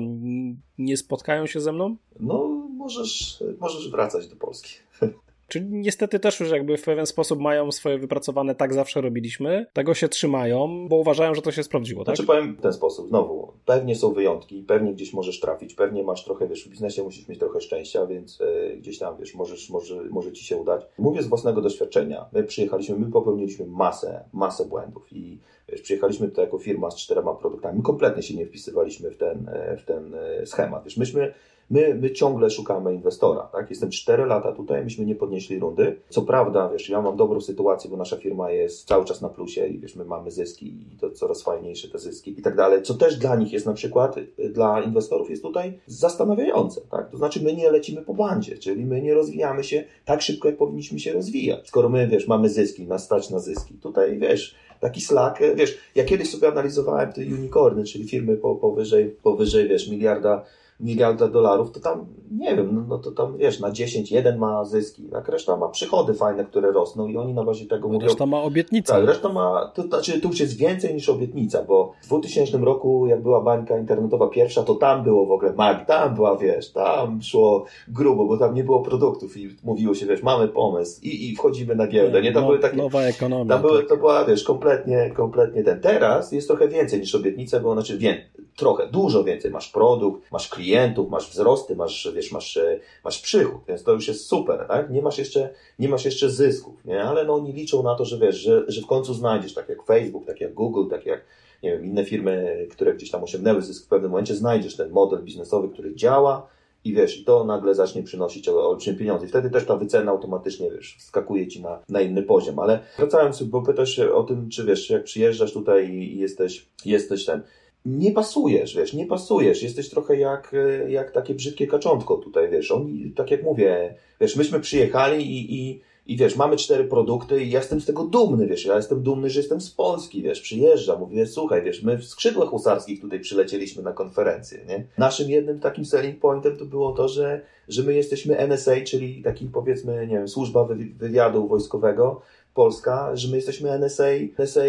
nie 0.78 0.98
spotkają 0.98 1.46
się 1.46 1.60
ze 1.60 1.72
mną? 1.72 1.96
No, 2.20 2.68
możesz, 2.78 3.44
możesz 3.60 3.92
wracać 3.92 4.28
do 4.28 4.36
Polski. 4.36 4.76
Czyli 5.54 5.66
niestety 5.70 6.20
też 6.20 6.40
już 6.40 6.52
jakby 6.52 6.78
w 6.78 6.84
pewien 6.84 7.06
sposób 7.06 7.40
mają 7.40 7.72
swoje 7.72 7.98
wypracowane, 7.98 8.56
tak 8.56 8.74
zawsze 8.74 9.02
robiliśmy, 9.02 9.66
tego 9.74 9.94
się 9.94 10.10
trzymają, 10.10 10.88
bo 10.90 10.96
uważają, 10.96 11.36
że 11.36 11.42
to 11.42 11.52
się 11.52 11.64
sprawdziło, 11.64 12.04
tak? 12.04 12.16
Znaczy 12.16 12.28
powiem 12.28 12.56
w 12.56 12.62
ten 12.62 12.74
sposób, 12.74 13.08
znowu, 13.08 13.54
pewnie 13.66 13.96
są 13.96 14.14
wyjątki, 14.14 14.64
pewnie 14.64 14.94
gdzieś 14.94 15.14
możesz 15.14 15.40
trafić, 15.40 15.74
pewnie 15.74 16.04
masz 16.04 16.26
trochę, 16.26 16.48
wiesz, 16.48 16.68
w 16.68 16.70
biznesie 16.70 17.04
musisz 17.04 17.28
mieć 17.28 17.40
trochę 17.40 17.62
szczęścia, 17.62 18.06
więc 18.06 18.42
e, 18.42 18.78
gdzieś 18.78 19.00
tam, 19.00 19.18
wiesz, 19.18 19.36
możesz, 19.36 19.70
może, 19.70 20.04
może 20.04 20.32
ci 20.32 20.44
się 20.46 20.58
udać. 20.58 20.86
Mówię 20.98 21.22
z 21.22 21.28
własnego 21.28 21.62
doświadczenia, 21.62 22.26
my 22.32 22.44
przyjechaliśmy, 22.44 22.96
my 22.96 23.12
popełniliśmy 23.12 23.66
masę, 23.66 24.24
masę 24.34 24.66
błędów 24.66 25.14
i 25.14 25.40
wiesz, 25.70 25.82
przyjechaliśmy 25.82 26.28
tutaj 26.28 26.46
jako 26.46 26.60
firma 26.60 26.92
z 26.92 26.98
czterema 26.98 27.34
produktami, 27.34 27.82
kompletnie 27.82 28.24
się 28.24 28.36
nie 28.36 28.46
wpisywaliśmy 28.46 29.12
w 29.12 29.18
ten, 29.18 29.50
e, 29.50 29.78
w 29.78 29.86
ten 29.86 30.16
e, 30.16 30.46
schemat, 30.46 30.84
wiesz, 30.84 30.98
myśmy 30.98 31.34
My, 31.70 31.96
my 31.96 32.12
ciągle 32.12 32.50
szukamy 32.50 32.94
inwestora, 32.94 33.42
tak? 33.42 33.70
Jestem 33.70 33.90
4 33.90 34.26
lata 34.26 34.52
tutaj, 34.52 34.84
myśmy 34.84 35.06
nie 35.06 35.16
podnieśli 35.16 35.60
rundy. 35.60 35.96
Co 36.10 36.22
prawda, 36.22 36.70
wiesz, 36.70 36.90
ja 36.90 37.02
mam 37.02 37.18
dobrą 37.18 37.42
sytuację, 37.42 37.90
bo 37.90 37.98
nasza 37.98 38.18
firma 38.18 38.52
jest 38.52 38.88
cały 38.88 39.06
czas 39.06 39.22
na 39.22 39.30
plusie 39.30 39.68
i 39.68 39.80
wiesz, 39.80 39.96
my 39.96 40.06
mamy 40.06 40.32
zyski 40.32 40.66
i 40.68 40.98
to 40.98 41.12
coraz 41.12 41.44
fajniejsze 41.44 41.88
te 41.88 42.00
zyski 42.00 42.40
i 42.40 42.42
tak 42.42 42.56
dalej. 42.56 42.84
Co 42.84 42.94
też 42.94 43.18
dla 43.18 43.36
nich 43.36 43.54
jest 43.54 43.66
na 43.66 43.74
przykład, 43.74 44.16
dla 44.50 44.82
inwestorów 44.82 45.30
jest 45.30 45.42
tutaj 45.42 45.80
zastanawiające, 45.88 46.82
tak? 46.82 47.10
To 47.10 47.18
znaczy 47.18 47.44
my 47.44 47.56
nie 47.56 47.72
lecimy 47.72 48.02
po 48.02 48.14
bandzie, 48.14 48.58
czyli 48.58 48.86
my 48.86 49.02
nie 49.02 49.14
rozwijamy 49.14 49.64
się 49.64 49.84
tak 50.06 50.22
szybko, 50.22 50.48
jak 50.48 50.58
powinniśmy 50.58 51.00
się 51.00 51.14
rozwijać. 51.14 51.68
Skoro 51.68 51.90
my, 51.90 52.08
wiesz, 52.08 52.28
mamy 52.28 52.50
zyski, 52.50 52.88
nas 52.88 53.04
stać 53.04 53.30
na 53.30 53.40
zyski. 53.40 53.74
Tutaj, 53.74 54.20
wiesz, 54.20 54.56
taki 54.80 55.02
Slack, 55.02 55.40
wiesz, 55.56 55.78
ja 55.96 56.04
kiedyś 56.04 56.32
sobie 56.32 56.48
analizowałem 56.48 57.14
te 57.14 57.22
unicorny, 57.22 57.84
czyli 57.84 58.08
firmy 58.08 58.38
powyżej, 58.38 59.16
powyżej, 59.24 59.68
wiesz, 59.68 59.90
miliarda 59.90 60.44
miliarda 60.84 61.28
dolarów, 61.28 61.72
to 61.72 61.80
tam, 61.80 62.06
nie 62.32 62.56
wiem, 62.56 62.76
no, 62.76 62.84
no 62.88 62.98
to 62.98 63.12
tam, 63.12 63.38
wiesz, 63.38 63.60
na 63.60 63.72
10 63.72 64.12
jeden 64.12 64.38
ma 64.38 64.66
zyski, 64.66 65.04
tak, 65.04 65.30
reszta 65.30 65.58
ma 65.58 65.70
przychody 65.70 66.14
fajne, 66.14 66.46
które 66.46 66.72
rosną 66.72 67.08
i 67.08 67.18
oni 67.18 67.34
na 67.34 67.44
bazie 67.44 67.66
tego 67.66 67.88
no, 67.88 67.94
mówią... 67.94 68.08
Reszta 68.08 68.26
ma 68.26 68.42
obietnicę. 68.42 68.94
Tak, 68.94 69.06
reszta 69.06 69.30
ma, 69.30 69.72
to 69.76 69.84
znaczy 69.84 70.22
tu 70.22 70.28
już 70.28 70.40
jest 70.40 70.58
więcej 70.58 70.94
niż 70.94 71.10
obietnica, 71.10 71.64
bo 71.64 71.94
w 72.02 72.08
2000 72.08 72.58
roku, 72.58 73.08
jak 73.08 73.22
była 73.22 73.42
bańka 73.42 73.78
internetowa 73.78 74.28
pierwsza, 74.28 74.64
to 74.64 74.76
tam 74.76 75.04
było 75.04 75.26
w 75.26 75.32
ogóle 75.32 75.54
mag, 75.54 75.86
tam 75.86 76.16
była, 76.16 76.38
wiesz, 76.38 76.72
tam 76.72 77.22
szło 77.22 77.66
grubo, 77.88 78.26
bo 78.26 78.38
tam 78.38 78.54
nie 78.54 78.64
było 78.64 78.82
produktów 78.82 79.38
i 79.38 79.50
mówiło 79.64 79.96
się, 79.96 80.06
wiesz, 80.06 80.24
mamy 80.24 80.48
pomysł 80.48 81.02
i, 81.04 81.30
i 81.30 81.36
wchodzimy 81.36 81.76
na 81.76 81.88
giełdę, 81.88 82.22
nie? 82.22 82.32
Tam 82.32 82.42
no, 82.42 82.48
były 82.48 82.60
takie... 82.60 82.78
Nowa 82.78 83.02
ekonomia. 83.02 83.54
Tam 83.54 83.62
były, 83.62 83.80
tak. 83.80 83.90
to 83.90 83.98
była, 83.98 84.26
wiesz, 84.26 84.44
kompletnie, 84.44 85.12
kompletnie 85.16 85.64
ten. 85.64 85.82
Teraz 85.82 86.32
jest 86.32 86.48
trochę 86.48 86.68
więcej 86.68 87.00
niż 87.00 87.16
obietnica, 87.16 87.60
bo 87.60 87.74
znaczy, 87.74 87.98
wiem, 87.98 88.16
trochę, 88.56 88.88
dużo 88.88 89.24
więcej. 89.24 89.52
Masz 89.52 89.70
produkt, 89.70 90.32
masz 90.32 90.50
klientów, 90.74 91.10
masz 91.10 91.30
wzrosty, 91.30 91.76
masz, 91.76 92.12
wiesz, 92.16 92.32
masz, 92.32 92.58
e, 92.58 92.80
masz 93.04 93.22
przychód, 93.22 93.62
więc 93.68 93.84
to 93.84 93.94
już 93.94 94.08
jest 94.08 94.26
super, 94.26 94.66
tak? 94.68 94.90
Nie 94.90 95.02
masz 95.02 95.18
jeszcze, 95.18 95.50
nie 95.80 95.90
masz 95.90 96.06
jeszcze 96.06 96.30
zysków, 96.30 96.86
nie? 96.86 97.04
Ale 97.04 97.26
no 97.26 97.34
oni 97.34 97.54
liczą 97.54 97.84
na 97.84 97.96
to, 97.96 98.06
że 98.06 98.18
wiesz, 98.20 98.36
że, 98.36 98.64
że 98.68 98.82
w 98.82 98.86
końcu 98.86 99.14
znajdziesz, 99.14 99.54
tak 99.54 99.70
jak 99.70 99.86
Facebook, 99.86 100.26
tak 100.26 100.42
jak 100.42 100.54
Google, 100.54 100.90
tak 100.90 101.06
jak, 101.06 101.26
nie 101.64 101.72
wiem, 101.72 101.86
inne 101.86 102.06
firmy, 102.06 102.68
które 102.72 102.94
gdzieś 102.94 103.12
tam 103.12 103.24
osiągnęły 103.24 103.62
zysk 103.62 103.86
w 103.86 103.88
pewnym 103.88 104.12
momencie, 104.12 104.36
znajdziesz 104.36 104.76
ten 104.76 104.92
model 104.92 105.24
biznesowy, 105.24 105.70
który 105.70 105.96
działa, 105.96 106.48
i 106.86 106.94
wiesz, 106.94 107.20
i 107.20 107.26
to 107.26 107.44
nagle 107.44 107.76
zacznie 107.76 108.04
przynosić 108.04 108.50
olbrzymie 108.50 108.98
pieniądze. 108.98 109.26
I 109.26 109.30
wtedy 109.30 109.50
też 109.50 109.66
ta 109.66 109.78
wycena 109.78 110.12
automatycznie, 110.12 110.72
wiesz, 110.72 110.98
skakuje 111.00 111.48
ci 111.48 111.62
na, 111.62 111.80
na 111.90 112.02
inny 112.02 112.24
poziom. 112.24 112.60
Ale 112.60 112.80
wracając, 112.98 113.44
bo 113.44 113.62
pytasz 113.62 114.00
o 114.00 114.24
tym, 114.24 114.50
czy 114.50 114.66
wiesz, 114.66 114.90
jak 114.90 115.04
przyjeżdżasz 115.04 115.54
tutaj 115.54 115.90
i 115.90 116.20
jesteś, 116.20 116.66
jesteś 116.86 117.26
ten, 117.26 117.42
nie 117.86 118.12
pasujesz, 118.12 118.76
wiesz, 118.76 118.94
nie 118.94 119.06
pasujesz. 119.06 119.64
Jesteś 119.64 119.90
trochę 119.90 120.18
jak, 120.18 120.56
jak 120.88 121.12
takie 121.12 121.34
brzydkie 121.34 121.68
kaczątko 121.68 122.18
tutaj, 122.18 122.50
wiesz. 122.50 122.72
Oni, 122.72 123.12
tak 123.16 123.32
jak 123.32 123.44
mówię, 123.44 123.96
wiesz, 124.22 124.36
myśmy 124.36 124.60
przyjechali 124.60 125.32
i, 125.32 125.56
i, 125.56 125.82
i 126.08 126.18
wiesz, 126.18 126.36
mamy 126.36 126.58
cztery 126.58 126.84
produkty 126.84 127.44
i 127.44 127.52
ja 127.52 127.60
jestem 127.60 127.82
z 127.82 127.86
tego 127.86 128.04
dumny, 128.04 128.48
wiesz, 128.48 128.66
ja 128.66 128.76
jestem 128.76 129.04
dumny, 129.04 129.30
że 129.30 129.40
jestem 129.40 129.62
z 129.62 129.72
Polski, 129.72 130.22
wiesz, 130.22 130.42
przyjeżdżam, 130.42 131.00
mówię, 131.00 131.26
słuchaj, 131.26 131.64
wiesz, 131.64 131.84
my 131.84 131.98
w 131.98 132.06
skrzydłach 132.06 132.50
husarskich 132.50 133.02
tutaj 133.02 133.20
przylecieliśmy 133.20 133.84
na 133.84 133.94
konferencję, 133.94 134.60
nie? 134.68 134.86
Naszym 134.98 135.30
jednym 135.30 135.60
takim 135.60 135.86
selling 135.86 136.20
pointem 136.20 136.58
to 136.58 136.66
było 136.66 136.92
to, 136.92 137.08
że, 137.08 137.42
że 137.68 137.84
my 137.84 137.94
jesteśmy 137.94 138.38
NSA, 138.48 138.72
czyli 138.86 139.24
taki 139.24 139.46
powiedzmy, 139.46 140.08
nie 140.08 140.16
wiem, 140.16 140.28
służba 140.28 140.68
wywiadu 141.00 141.48
wojskowego, 141.48 142.22
Polska, 142.54 143.16
że 143.16 143.28
my 143.28 143.36
jesteśmy 143.36 143.80
NSA, 143.80 144.04
NSA 144.40 144.68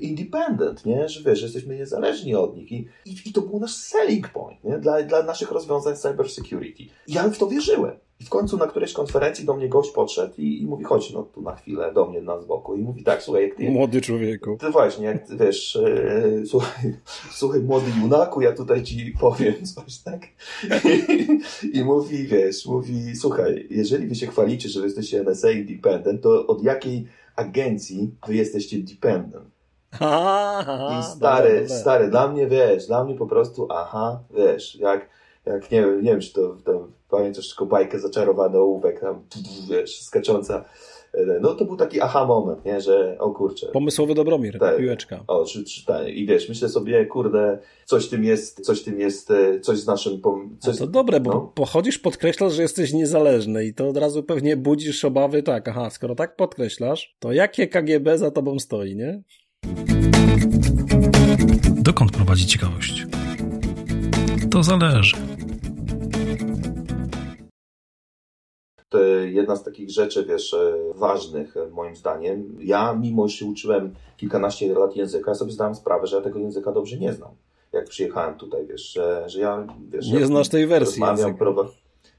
independent, 0.00 0.86
nie? 0.86 1.08
że 1.08 1.22
wiesz, 1.22 1.38
że 1.38 1.46
jesteśmy 1.46 1.76
niezależni 1.76 2.34
od 2.34 2.56
nich 2.56 2.72
I, 2.72 2.88
i, 3.04 3.16
i 3.26 3.32
to 3.32 3.40
był 3.40 3.60
nasz 3.60 3.74
selling 3.74 4.28
point 4.28 4.64
nie? 4.64 4.78
Dla, 4.78 5.02
dla 5.02 5.22
naszych 5.22 5.50
rozwiązań 5.50 5.96
cyber 5.96 6.30
security. 6.30 6.82
Ja 7.08 7.28
w 7.28 7.38
to 7.38 7.46
wierzyłem. 7.46 7.96
I 8.20 8.24
w 8.24 8.28
końcu 8.28 8.56
na 8.56 8.66
którejś 8.66 8.92
konferencji 8.92 9.44
do 9.44 9.54
mnie 9.54 9.68
gość 9.68 9.90
podszedł 9.90 10.34
i, 10.38 10.62
i 10.62 10.66
mówi, 10.66 10.84
chodź 10.84 11.12
no 11.12 11.22
tu 11.22 11.42
na 11.42 11.56
chwilę 11.56 11.92
do 11.92 12.06
mnie 12.06 12.22
na 12.22 12.40
z 12.40 12.44
boku 12.44 12.76
i 12.76 12.82
mówi 12.82 13.04
tak, 13.04 13.22
słuchaj, 13.22 13.42
jak 13.42 13.54
ty... 13.54 13.70
Młody 13.70 14.00
człowieku. 14.00 14.56
Ty 14.60 14.70
właśnie, 14.70 15.06
jak 15.06 15.26
ty, 15.26 15.36
wiesz, 15.36 15.76
e, 15.76 16.46
słuchaj, 16.46 16.94
słuchaj, 17.38 17.60
młody 17.60 17.86
junaku, 18.02 18.40
ja 18.40 18.52
tutaj 18.52 18.82
ci 18.82 19.14
powiem 19.20 19.54
coś, 19.66 19.98
tak? 19.98 20.22
I, 20.84 21.78
I, 21.78 21.84
mówi, 21.84 22.26
wiesz, 22.26 22.66
mówi, 22.66 23.16
słuchaj, 23.16 23.66
jeżeli 23.70 24.06
wy 24.06 24.14
się 24.14 24.26
chwalicie, 24.26 24.68
że 24.68 24.80
wy 24.80 24.86
jesteście 24.86 25.20
NSA 25.20 25.50
independent, 25.50 26.22
to 26.22 26.46
od 26.46 26.62
jakiej 26.62 27.06
agencji 27.36 28.14
wy 28.26 28.34
jesteście 28.34 28.78
dependent? 28.78 29.56
I 31.00 31.02
stary, 31.16 31.68
stary, 31.68 32.08
dla 32.08 32.28
mnie, 32.28 32.46
wiesz, 32.46 32.86
dla 32.86 33.04
mnie 33.04 33.14
po 33.14 33.26
prostu, 33.26 33.68
aha, 33.70 34.20
wiesz, 34.36 34.76
jak, 34.76 35.08
jak 35.46 35.70
nie 35.70 35.80
wiem, 35.80 36.02
nie 36.02 36.10
wiem, 36.10 36.20
czy 36.20 36.32
to, 36.32 36.56
to 36.64 36.88
pamiętasz 37.10 37.48
tylko 37.48 37.66
bajkę 37.66 37.98
Zaczarowany 37.98 38.58
ołówek, 38.58 39.00
tam, 39.00 39.22
wiesz, 39.70 40.02
skacząca. 40.02 40.64
No 41.40 41.54
to 41.54 41.64
był 41.64 41.76
taki 41.76 42.00
aha 42.00 42.26
moment, 42.26 42.64
nie, 42.64 42.80
że 42.80 43.16
o 43.18 43.30
kurczę. 43.30 43.66
Pomysłowy 43.66 44.14
Dobromir, 44.14 44.58
tak, 44.58 44.76
piłeczka. 44.76 45.24
O, 45.26 45.44
czy, 45.44 45.64
czy, 45.64 45.86
tak, 45.86 46.08
i 46.08 46.26
wiesz, 46.26 46.48
myślę 46.48 46.68
sobie, 46.68 47.06
kurde, 47.06 47.58
coś 47.84 48.08
tym 48.08 48.24
jest, 48.24 48.60
coś 48.60 48.82
tym 48.82 49.00
jest, 49.00 49.30
e, 49.30 49.60
coś 49.60 49.78
z 49.78 49.86
naszym... 49.86 50.20
Coś, 50.58 50.80
no 50.80 50.86
to 50.86 50.92
dobre, 50.92 51.20
bo 51.20 51.30
no. 51.30 51.52
pochodzisz, 51.54 51.98
podkreślasz, 51.98 52.52
że 52.52 52.62
jesteś 52.62 52.92
niezależny 52.92 53.64
i 53.64 53.74
to 53.74 53.88
od 53.88 53.96
razu 53.96 54.22
pewnie 54.22 54.56
budzisz 54.56 55.04
obawy, 55.04 55.42
tak, 55.42 55.68
aha, 55.68 55.90
skoro 55.90 56.14
tak 56.14 56.36
podkreślasz, 56.36 57.16
to 57.18 57.32
jakie 57.32 57.68
KGB 57.68 58.18
za 58.18 58.30
tobą 58.30 58.58
stoi, 58.58 58.96
nie? 58.96 59.22
Dokąd 61.82 62.12
prowadzi 62.12 62.46
ciekawość? 62.46 63.06
To 64.50 64.62
zależy. 64.62 65.16
To 68.88 68.98
jedna 69.24 69.56
z 69.56 69.64
takich 69.64 69.90
rzeczy, 69.90 70.26
wiesz, 70.26 70.54
e, 70.54 70.74
ważnych 70.94 71.56
e, 71.56 71.68
moim 71.70 71.96
zdaniem. 71.96 72.56
Ja, 72.60 72.94
mimo 72.94 73.28
że 73.28 73.36
się 73.36 73.46
uczyłem 73.46 73.94
kilkanaście 74.16 74.74
lat 74.74 74.96
języka, 74.96 75.34
sobie 75.34 75.52
zdałem 75.52 75.74
sprawę, 75.74 76.06
że 76.06 76.16
ja 76.16 76.22
tego 76.22 76.38
języka 76.38 76.72
dobrze 76.72 76.98
nie 76.98 77.12
znam. 77.12 77.30
Jak 77.72 77.84
przyjechałem 77.88 78.34
tutaj, 78.34 78.66
wiesz, 78.66 78.92
że, 78.92 79.24
że 79.26 79.40
ja, 79.40 79.66
wiesz... 79.88 80.12
Nie 80.12 80.20
ja 80.20 80.26
znasz 80.26 80.48
tej 80.48 80.66
wersji 80.66 81.02
języka. 81.02 81.54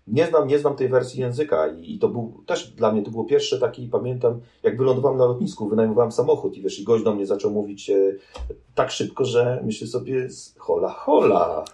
Nie 0.08 0.27
znam, 0.27 0.47
nie 0.47 0.60
znam 0.60 0.75
tej 0.75 0.89
wersji 0.89 1.21
języka 1.21 1.67
i, 1.67 1.93
i, 1.93 1.99
to 1.99 2.10
był 2.10 2.43
też 2.45 2.67
dla 2.67 2.91
mnie 2.91 3.03
to 3.03 3.12
było 3.12 3.25
pierwsze 3.25 3.60
taki, 3.60 3.88
pamiętam, 3.88 4.39
jak 4.63 4.77
wylądowałem 4.77 5.17
na 5.17 5.25
lotnisku, 5.25 5.67
wynajmowałem 5.67 6.12
samochód 6.12 6.58
i 6.58 6.62
wiesz, 6.62 6.80
i 6.80 6.84
gość 6.84 7.03
do 7.03 7.15
mnie 7.15 7.25
zaczął 7.25 7.51
mówić 7.51 7.89
e, 7.89 7.95
tak 8.75 8.91
szybko, 8.91 9.25
że 9.25 9.62
myślę 9.65 9.88
sobie, 9.88 10.27
hola, 10.58 10.89
hola. 10.89 11.65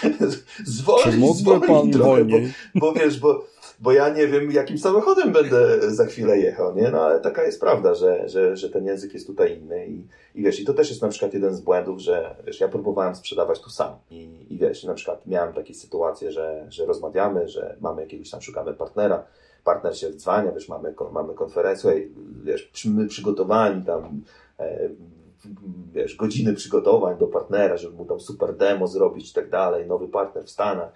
zwolnij, 0.64 1.34
zwolnij 1.34 1.68
pan 1.68 1.90
trochę, 1.90 2.24
bo, 2.24 2.36
bo 2.74 2.92
wiesz, 2.92 3.20
bo 3.20 3.44
bo 3.82 3.92
ja 3.92 4.08
nie 4.08 4.26
wiem, 4.26 4.50
jakim 4.52 4.78
samochodem 4.78 5.32
będę 5.32 5.90
za 5.90 6.06
chwilę 6.06 6.38
jechał, 6.38 6.74
nie? 6.74 6.90
No 6.90 7.00
ale 7.00 7.20
taka 7.20 7.44
jest 7.44 7.60
prawda, 7.60 7.94
że, 7.94 8.28
że, 8.28 8.56
że 8.56 8.70
ten 8.70 8.86
język 8.86 9.14
jest 9.14 9.26
tutaj 9.26 9.58
inny 9.58 9.86
i, 9.86 10.06
i 10.34 10.42
wiesz, 10.42 10.60
i 10.60 10.64
to 10.64 10.74
też 10.74 10.90
jest 10.90 11.02
na 11.02 11.08
przykład 11.08 11.34
jeden 11.34 11.54
z 11.54 11.60
błędów, 11.60 12.00
że 12.00 12.36
wiesz, 12.46 12.60
ja 12.60 12.68
próbowałem 12.68 13.14
sprzedawać 13.14 13.60
tu 13.60 13.70
sam 13.70 13.94
i, 14.10 14.46
i 14.50 14.58
wiesz, 14.58 14.84
na 14.84 14.94
przykład 14.94 15.26
miałem 15.26 15.52
takie 15.52 15.74
sytuacje, 15.74 16.32
że, 16.32 16.66
że 16.68 16.86
rozmawiamy, 16.86 17.48
że 17.48 17.76
mamy 17.80 18.02
jakiegoś 18.02 18.30
tam, 18.30 18.40
szukamy 18.40 18.74
partnera, 18.74 19.24
partner 19.64 19.98
się 19.98 20.10
dzwania, 20.14 20.52
wiesz, 20.52 20.68
mamy, 20.68 20.94
mamy 21.12 21.34
konferencję, 21.34 21.92
wiesz, 22.44 22.72
my 22.84 23.06
przygotowani 23.06 23.84
tam, 23.84 24.22
e, 24.58 24.88
wiesz, 25.92 26.16
godziny 26.16 26.54
przygotowań 26.54 27.18
do 27.18 27.26
partnera, 27.26 27.76
żeby 27.76 27.96
mu 27.96 28.04
tam 28.04 28.20
super 28.20 28.56
demo 28.56 28.86
zrobić 28.86 29.30
i 29.30 29.34
tak 29.34 29.50
dalej, 29.50 29.86
nowy 29.86 30.08
partner 30.08 30.44
w 30.44 30.50
Stanach, 30.50 30.92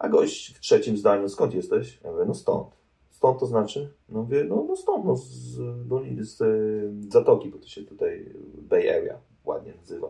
a 0.00 0.08
gość 0.08 0.54
w 0.56 0.60
trzecim 0.60 0.96
zdaniu, 0.96 1.28
skąd 1.28 1.54
jesteś? 1.54 2.00
Ja 2.04 2.12
mówię, 2.12 2.24
no 2.26 2.34
stąd. 2.34 2.66
stąd 3.10 3.40
to 3.40 3.46
znaczy? 3.46 3.92
No 4.08 4.22
mówię, 4.22 4.44
no, 4.44 4.64
no 4.68 4.76
stąd, 4.76 5.04
no 5.04 5.16
z, 5.16 5.58
doliny, 5.88 6.24
z, 6.24 6.36
z 6.36 7.12
Zatoki, 7.12 7.48
bo 7.48 7.58
to 7.58 7.66
się 7.66 7.82
tutaj 7.82 8.34
Bay 8.54 8.96
Area 8.96 9.18
ładnie 9.44 9.72
nazywa. 9.80 10.08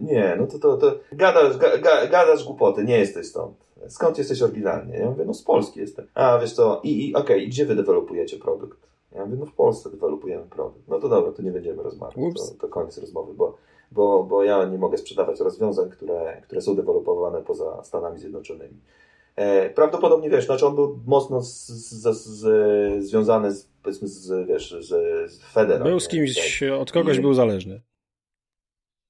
Nie, 0.00 0.36
no 0.38 0.46
to, 0.46 0.58
to, 0.58 0.76
to 0.76 0.98
gadasz, 1.12 1.56
ga, 1.56 1.78
ga, 1.78 2.06
gadasz 2.06 2.44
głupoty, 2.44 2.84
nie 2.84 2.98
jesteś 2.98 3.26
stąd. 3.26 3.56
Skąd 3.88 4.18
jesteś 4.18 4.42
oryginalnie? 4.42 4.98
Ja 4.98 5.10
mówię, 5.10 5.24
no 5.24 5.34
z 5.34 5.42
Polski 5.42 5.80
jestem. 5.80 6.06
A, 6.14 6.38
wiesz 6.38 6.52
co, 6.52 6.80
i, 6.84 7.08
i 7.08 7.14
okej, 7.14 7.36
okay, 7.36 7.46
gdzie 7.46 7.66
wy 7.66 7.74
dewelopujecie 7.74 8.36
produkt? 8.36 8.78
Ja 9.12 9.26
mówię, 9.26 9.36
no 9.40 9.46
w 9.46 9.52
Polsce 9.52 9.90
dewelopujemy 9.90 10.44
produkt. 10.44 10.88
No 10.88 11.00
to 11.00 11.08
dobra, 11.08 11.32
to 11.32 11.42
nie 11.42 11.52
będziemy 11.52 11.82
rozmawiać, 11.82 12.16
to, 12.36 12.54
to 12.60 12.68
koniec 12.68 12.98
rozmowy, 12.98 13.34
bo, 13.34 13.56
bo, 13.92 14.24
bo 14.24 14.44
ja 14.44 14.64
nie 14.64 14.78
mogę 14.78 14.98
sprzedawać 14.98 15.40
rozwiązań, 15.40 15.90
które, 15.90 16.42
które 16.42 16.60
są 16.60 16.76
dewelopowane 16.76 17.42
poza 17.42 17.84
Stanami 17.84 18.18
Zjednoczonymi. 18.18 18.80
E, 19.40 19.70
prawdopodobnie, 19.70 20.30
wiesz, 20.30 20.46
znaczy 20.46 20.66
on 20.66 20.74
był 20.74 21.00
mocno 21.06 21.42
z, 21.42 21.66
z, 21.66 22.16
z, 22.16 23.04
związany 23.04 23.52
z, 23.52 23.68
powiedzmy, 23.82 24.08
z, 24.08 24.48
wiesz, 24.48 24.76
z, 24.80 24.88
z 25.32 25.38
Federą. 25.38 25.84
Był 25.84 26.00
z 26.00 26.08
kimś, 26.08 26.62
od 26.62 26.92
kogoś 26.92 27.18
I, 27.18 27.20
był 27.20 27.34
zależny. 27.34 27.80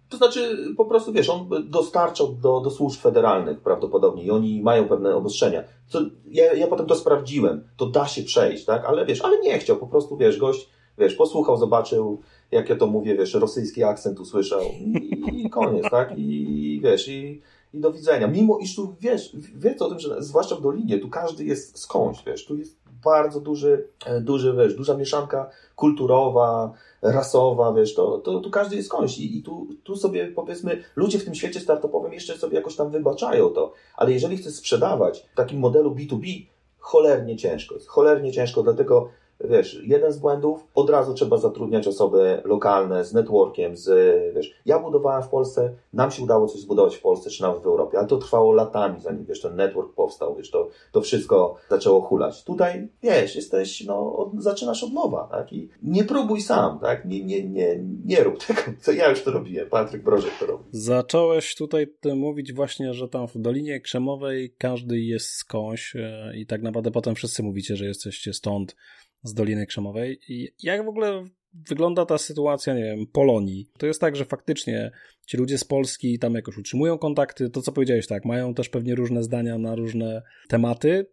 To 0.09 0.17
znaczy, 0.17 0.57
po 0.77 0.85
prostu 0.85 1.13
wiesz, 1.13 1.31
on 1.31 1.49
dostarczał 1.69 2.33
do, 2.33 2.61
do 2.61 2.71
służb 2.71 3.01
federalnych 3.01 3.61
prawdopodobnie 3.61 4.23
i 4.23 4.31
oni 4.31 4.63
mają 4.63 4.89
pewne 4.89 5.17
obostrzenia. 5.17 5.65
Co, 5.89 6.01
ja, 6.27 6.53
ja 6.53 6.67
potem 6.67 6.87
to 6.87 6.95
sprawdziłem, 6.95 7.69
to 7.77 7.87
da 7.87 8.07
się 8.07 8.23
przejść, 8.23 8.65
tak? 8.65 8.85
Ale 8.85 9.07
wiesz, 9.07 9.23
ale 9.23 9.41
nie 9.41 9.59
chciał, 9.59 9.77
po 9.77 9.87
prostu 9.87 10.17
wiesz, 10.17 10.39
gość, 10.39 10.69
wiesz, 10.99 11.15
posłuchał, 11.15 11.57
zobaczył, 11.57 12.21
jak 12.51 12.69
ja 12.69 12.77
to 12.77 12.87
mówię, 12.87 13.17
wiesz, 13.17 13.35
rosyjski 13.35 13.85
akcent 13.85 14.21
usłyszał 14.21 14.63
i, 14.81 15.45
i 15.45 15.51
koniec, 15.51 15.91
tak? 15.91 16.13
I 16.19 16.81
wiesz, 16.83 17.09
i, 17.09 17.43
i 17.75 17.81
do 17.81 17.93
widzenia. 17.93 18.27
Mimo 18.27 18.59
iż 18.59 18.77
tu, 18.77 18.95
wiesz, 19.01 19.37
wiesz 19.55 19.83
o 19.83 19.89
tym, 19.89 20.01
że 20.01 20.23
zwłaszcza 20.23 20.57
w 20.57 20.63
Dolinie, 20.63 20.99
tu 20.99 21.09
każdy 21.09 21.45
jest 21.45 21.79
skądś, 21.79 22.25
wiesz, 22.27 22.45
tu 22.45 22.57
jest 22.57 22.81
bardzo 23.05 23.41
duży, 23.41 23.89
e, 24.07 24.21
duży, 24.21 24.55
wiesz, 24.55 24.75
duża 24.75 24.97
mieszanka 24.97 25.51
kulturowa, 25.77 26.73
rasowa, 27.03 27.73
wiesz, 27.73 27.95
to, 27.95 28.19
to 28.19 28.41
tu 28.41 28.51
każdy 28.51 28.77
jest 28.77 28.89
skądś 28.89 29.19
i, 29.19 29.39
i 29.39 29.43
tu, 29.43 29.67
tu 29.85 29.97
sobie 29.97 30.27
powiedzmy, 30.27 30.83
ludzie 30.97 31.19
w 31.19 31.25
tym 31.25 31.35
świecie 31.35 31.61
startupowym 31.61 32.13
jeszcze 32.13 32.39
sobie 32.39 32.57
jakoś 32.57 32.77
tam 32.77 32.91
wybaczają 32.91 33.49
to, 33.49 33.73
ale 33.97 34.13
jeżeli 34.13 34.37
chcesz 34.37 34.55
sprzedawać 34.55 35.29
w 35.33 35.37
takim 35.37 35.59
modelu 35.59 35.95
B2B, 35.95 36.47
cholernie 36.79 37.37
ciężko 37.37 37.75
jest, 37.75 37.89
cholernie 37.89 38.33
ciężko, 38.33 38.63
dlatego 38.63 39.09
wiesz, 39.45 39.83
jeden 39.85 40.13
z 40.13 40.19
błędów, 40.19 40.67
od 40.75 40.91
razu 40.91 41.15
trzeba 41.15 41.37
zatrudniać 41.37 41.89
osoby 41.89 42.43
lokalne 42.45 43.05
z 43.05 43.13
networkiem, 43.13 43.77
z, 43.77 43.89
wiesz, 44.35 44.55
ja 44.67 44.79
budowałem 44.79 45.23
w 45.23 45.29
Polsce, 45.29 45.75
nam 45.93 46.11
się 46.11 46.23
udało 46.23 46.49
coś 46.49 46.61
zbudować 46.61 46.97
w 46.97 47.03
Polsce, 47.03 47.31
czy 47.31 47.43
nawet 47.43 47.63
w 47.63 47.67
Europie, 47.67 47.99
ale 47.99 48.07
to 48.07 48.19
trwało 48.19 48.53
latami, 48.53 49.01
zanim, 49.01 49.25
wiesz, 49.25 49.41
ten 49.41 49.57
network 49.57 49.95
powstał, 49.95 50.37
wiesz, 50.37 50.51
to, 50.51 50.69
to 50.93 51.01
wszystko 51.01 51.57
zaczęło 51.71 52.01
hulać. 52.01 52.45
Tutaj, 52.45 52.89
wiesz, 53.03 53.37
jesteś, 53.37 53.85
no, 53.85 54.17
od, 54.17 54.43
zaczynasz 54.43 54.85
od 54.85 54.93
nowa, 54.93 55.29
tak, 55.31 55.53
i 55.53 55.69
nie 55.83 56.05
próbuj 56.05 56.41
sam, 56.41 56.79
tak, 56.79 57.05
nie, 57.05 57.25
nie, 57.25 57.49
nie, 57.49 57.85
nie 58.05 58.25
rób 58.25 58.39
tego, 58.47 58.61
co 58.81 58.93
ja 58.93 59.11
już 59.11 59.23
to 59.23 59.31
robiłem, 59.31 59.69
Patryk 59.69 60.03
Brożek 60.03 60.33
to 60.41 60.47
robi. 60.47 60.65
Zacząłeś 60.73 61.55
tutaj 61.55 61.87
mówić 62.17 62.53
właśnie, 62.53 62.95
że 62.95 63.09
tam 63.09 63.29
w 63.29 63.39
Dolinie 63.39 63.81
Krzemowej 63.81 64.55
każdy 64.59 65.01
jest 65.01 65.29
skądś 65.29 65.97
e, 65.97 66.33
i 66.37 66.47
tak 66.47 66.63
naprawdę 66.63 66.91
potem 66.91 67.15
wszyscy 67.15 67.43
mówicie, 67.43 67.77
że 67.77 67.85
jesteście 67.85 68.33
stąd, 68.33 68.77
z 69.23 69.35
Doliny 69.35 69.67
Krzemowej. 69.67 70.21
I 70.29 70.49
jak 70.63 70.85
w 70.85 70.89
ogóle 70.89 71.25
wygląda 71.69 72.07
ta 72.07 72.19
sytuacja, 72.19 72.75
nie 72.75 72.85
wiem, 72.85 73.07
Polonii? 73.07 73.67
To 73.79 73.87
jest 73.87 74.01
tak, 74.01 74.17
że 74.17 74.25
faktycznie 74.25 74.91
ci 75.27 75.37
ludzie 75.37 75.59
z 75.59 75.65
Polski 75.65 76.19
tam 76.19 76.35
jakoś 76.35 76.59
utrzymują 76.59 76.99
kontakty, 76.99 77.51
to 77.51 77.63
co 77.63 77.73
powiedziałeś, 77.73 78.07
tak, 78.07 78.25
mają 78.25 78.55
też 78.55 78.69
pewnie 78.69 78.95
różne 78.95 79.23
zdania 79.23 79.59
na 79.59 79.75
różne 79.75 80.23
tematy. 80.49 81.07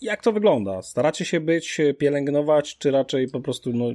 Jak 0.00 0.22
to 0.22 0.32
wygląda? 0.32 0.82
Staracie 0.82 1.24
się 1.24 1.40
być, 1.40 1.80
pielęgnować, 1.98 2.78
czy 2.78 2.90
raczej 2.90 3.28
po 3.28 3.40
prostu, 3.40 3.72
no, 3.72 3.86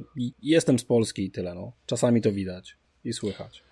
jestem 0.42 0.78
z 0.78 0.84
Polski 0.84 1.24
i 1.24 1.30
tyle, 1.30 1.54
no. 1.54 1.72
Czasami 1.86 2.20
to 2.20 2.32
widać 2.32 2.76
i 3.04 3.12
słychać. 3.12 3.67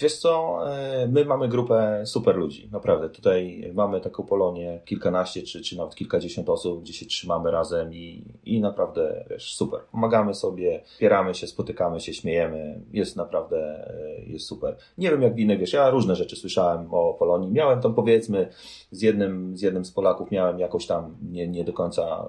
Wiesz 0.00 0.16
co, 0.16 0.58
e, 0.72 1.08
my 1.08 1.24
mamy 1.24 1.48
grupę 1.48 2.02
super 2.06 2.36
ludzi, 2.36 2.68
naprawdę. 2.72 3.10
Tutaj 3.10 3.70
mamy 3.74 4.00
taką 4.00 4.22
Polonię, 4.22 4.80
kilkanaście 4.84 5.42
czy, 5.42 5.60
czy 5.60 5.76
nawet 5.76 5.94
kilkadziesiąt 5.94 6.48
osób, 6.48 6.82
gdzie 6.82 6.92
się 6.92 7.06
trzymamy 7.06 7.50
razem 7.50 7.94
i, 7.94 8.24
i 8.44 8.60
naprawdę, 8.60 9.24
wiesz, 9.30 9.54
super. 9.54 9.80
Pomagamy 9.92 10.34
sobie, 10.34 10.82
wspieramy 10.84 11.34
się, 11.34 11.46
spotykamy 11.46 12.00
się, 12.00 12.14
śmiejemy. 12.14 12.80
Jest 12.92 13.16
naprawdę, 13.16 13.88
e, 14.18 14.24
jest 14.24 14.46
super. 14.46 14.76
Nie 14.98 15.10
wiem 15.10 15.22
jak 15.22 15.38
innych, 15.38 15.58
wiesz, 15.58 15.72
ja 15.72 15.90
różne 15.90 16.16
rzeczy 16.16 16.36
słyszałem 16.36 16.94
o 16.94 17.14
Polonii. 17.14 17.50
Miałem 17.50 17.80
tam 17.80 17.94
powiedzmy 17.94 18.48
z 18.90 19.02
jednym 19.02 19.56
z, 19.56 19.62
jednym 19.62 19.84
z 19.84 19.92
Polaków, 19.92 20.30
miałem 20.30 20.58
jakąś 20.58 20.86
tam 20.86 21.16
nie, 21.30 21.48
nie 21.48 21.64
do 21.64 21.72
końca 21.72 22.26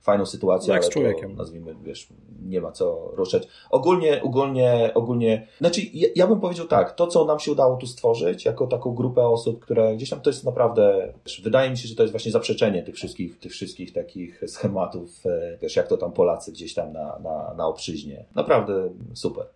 fajną 0.00 0.26
sytuację, 0.26 0.72
jak 0.72 0.82
ale 0.82 0.90
z 0.90 0.94
człowiekiem. 0.94 1.30
To, 1.30 1.36
nazwijmy, 1.36 1.74
wiesz, 1.82 2.08
nie 2.42 2.60
ma 2.60 2.72
co 2.72 3.10
ruszać. 3.12 3.48
Ogólnie, 3.70 4.22
ogólnie, 4.22 4.90
ogólnie, 4.94 5.46
znaczy 5.58 5.80
ja, 5.94 6.08
ja 6.16 6.26
bym 6.26 6.40
powiedział 6.40 6.66
tak, 6.66 6.77
to 6.84 7.06
co 7.06 7.24
nam 7.24 7.38
się 7.38 7.52
udało 7.52 7.76
tu 7.76 7.86
stworzyć, 7.86 8.44
jako 8.44 8.66
taką 8.66 8.94
grupę 8.94 9.26
osób, 9.26 9.60
które 9.60 9.96
gdzieś 9.96 10.10
tam 10.10 10.20
to 10.20 10.30
jest 10.30 10.44
naprawdę, 10.44 11.12
wydaje 11.42 11.70
mi 11.70 11.76
się, 11.76 11.88
że 11.88 11.94
to 11.94 12.02
jest 12.02 12.12
właśnie 12.12 12.32
zaprzeczenie 12.32 12.82
tych 12.82 12.94
wszystkich, 12.94 13.38
tych 13.38 13.52
wszystkich 13.52 13.92
takich 13.92 14.42
schematów, 14.46 15.26
e, 15.26 15.58
wiesz, 15.62 15.76
jak 15.76 15.88
to 15.88 15.96
tam 15.96 16.12
Polacy 16.12 16.52
gdzieś 16.52 16.74
tam 16.74 16.92
na, 16.92 17.18
na, 17.18 17.54
na 17.54 17.66
obrzyźnie. 17.66 18.24
Naprawdę 18.34 18.90
super. 19.14 19.46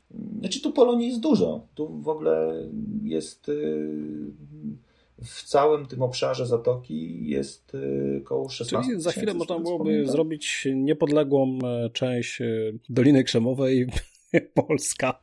Znaczy 0.41 0.63
tu 0.63 0.73
Polonii 0.73 1.09
jest 1.09 1.21
dużo. 1.21 1.61
Tu 1.75 1.89
w 1.89 2.09
ogóle 2.09 2.55
jest... 3.03 3.49
Yy 3.49 4.33
w 5.25 5.43
całym 5.43 5.87
tym 5.87 6.03
obszarze 6.03 6.47
zatoki 6.47 7.27
jest 7.29 7.75
y, 7.75 8.21
około 8.25 8.49
16 8.49 8.89
Czyli 8.89 9.03
za 9.03 9.11
chwilę 9.11 9.35
można 9.35 9.59
byłoby 9.59 10.07
zrobić 10.07 10.69
niepodległą 10.75 11.59
e, 11.65 11.91
część 11.91 12.41
e, 12.41 12.47
Doliny 12.89 13.25
Krzemowej 13.25 13.87
Polska. 14.67 15.23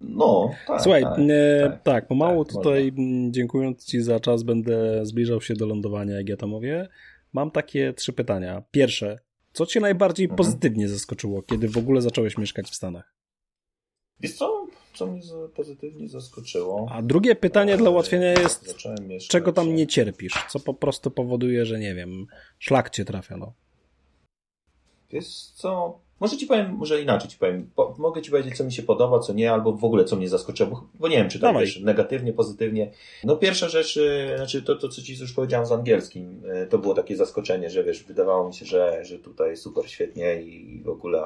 No, 0.00 0.50
tak. 0.66 0.82
Słuchaj, 0.82 1.02
tak, 1.02 1.18
e, 1.18 1.68
tak, 1.70 1.82
tak 1.82 2.06
pomału 2.06 2.44
tak, 2.44 2.54
tutaj, 2.54 2.92
można. 2.92 3.30
dziękując 3.30 3.84
Ci 3.84 4.02
za 4.02 4.20
czas, 4.20 4.42
będę 4.42 5.06
zbliżał 5.06 5.40
się 5.40 5.54
do 5.54 5.66
lądowania, 5.66 6.16
jak 6.16 6.28
ja 6.28 6.36
to 6.36 6.46
mówię. 6.46 6.88
Mam 7.32 7.50
takie 7.50 7.92
trzy 7.92 8.12
pytania. 8.12 8.62
Pierwsze, 8.70 9.18
co 9.52 9.66
Cię 9.66 9.80
najbardziej 9.80 10.24
mhm. 10.24 10.36
pozytywnie 10.36 10.88
zaskoczyło, 10.88 11.42
kiedy 11.42 11.68
w 11.68 11.78
ogóle 11.78 12.02
zacząłeś 12.02 12.38
mieszkać 12.38 12.66
w 12.70 12.74
Stanach? 12.74 13.14
Wiesz 14.20 14.32
co? 14.34 14.60
co 14.94 15.06
mnie 15.06 15.22
pozytywnie 15.54 16.08
zaskoczyło. 16.08 16.88
A 16.90 17.02
drugie 17.02 17.34
pytanie 17.34 17.76
dla 17.76 17.90
ułatwienia 17.90 18.32
jest, 18.32 18.76
czego 19.28 19.52
tam 19.52 19.74
nie 19.74 19.86
cierpisz? 19.86 20.32
Co 20.48 20.60
po 20.60 20.74
prostu 20.74 21.10
powoduje, 21.10 21.66
że 21.66 21.78
nie 21.78 21.94
wiem, 21.94 22.26
szlak 22.58 22.90
cię 22.90 23.04
trafia, 23.04 23.36
no? 23.36 23.52
Wiesz 25.10 25.46
co, 25.54 26.00
może 26.20 26.36
ci 26.36 26.46
powiem, 26.46 26.72
może 26.72 27.02
inaczej 27.02 27.30
ci 27.30 27.38
powiem. 27.38 27.70
Po, 27.74 27.94
mogę 27.98 28.22
ci 28.22 28.30
powiedzieć, 28.30 28.56
co 28.56 28.64
mi 28.64 28.72
się 28.72 28.82
podoba, 28.82 29.18
co 29.18 29.32
nie, 29.32 29.52
albo 29.52 29.72
w 29.72 29.84
ogóle 29.84 30.04
co 30.04 30.16
mnie 30.16 30.28
zaskoczyło, 30.28 30.70
bo, 30.70 30.88
bo 30.94 31.08
nie 31.08 31.16
wiem, 31.16 31.28
czy 31.28 31.38
to 31.38 31.52
wiesz, 31.54 31.80
negatywnie, 31.80 32.32
pozytywnie. 32.32 32.90
No 33.24 33.36
pierwsza 33.36 33.68
rzecz, 33.68 33.96
y, 33.96 34.32
znaczy 34.36 34.62
to, 34.62 34.76
to, 34.76 34.88
co 34.88 35.02
ci 35.02 35.16
już 35.20 35.32
powiedziałem 35.32 35.66
z 35.66 35.72
angielskim, 35.72 36.42
y, 36.44 36.66
to 36.66 36.78
było 36.78 36.94
takie 36.94 37.16
zaskoczenie, 37.16 37.70
że 37.70 37.84
wiesz, 37.84 38.02
wydawało 38.04 38.48
mi 38.48 38.54
się, 38.54 38.66
że, 38.66 39.04
że 39.04 39.18
tutaj 39.18 39.56
super 39.56 39.90
świetnie 39.90 40.42
i 40.42 40.82
w 40.82 40.88
ogóle, 40.88 41.22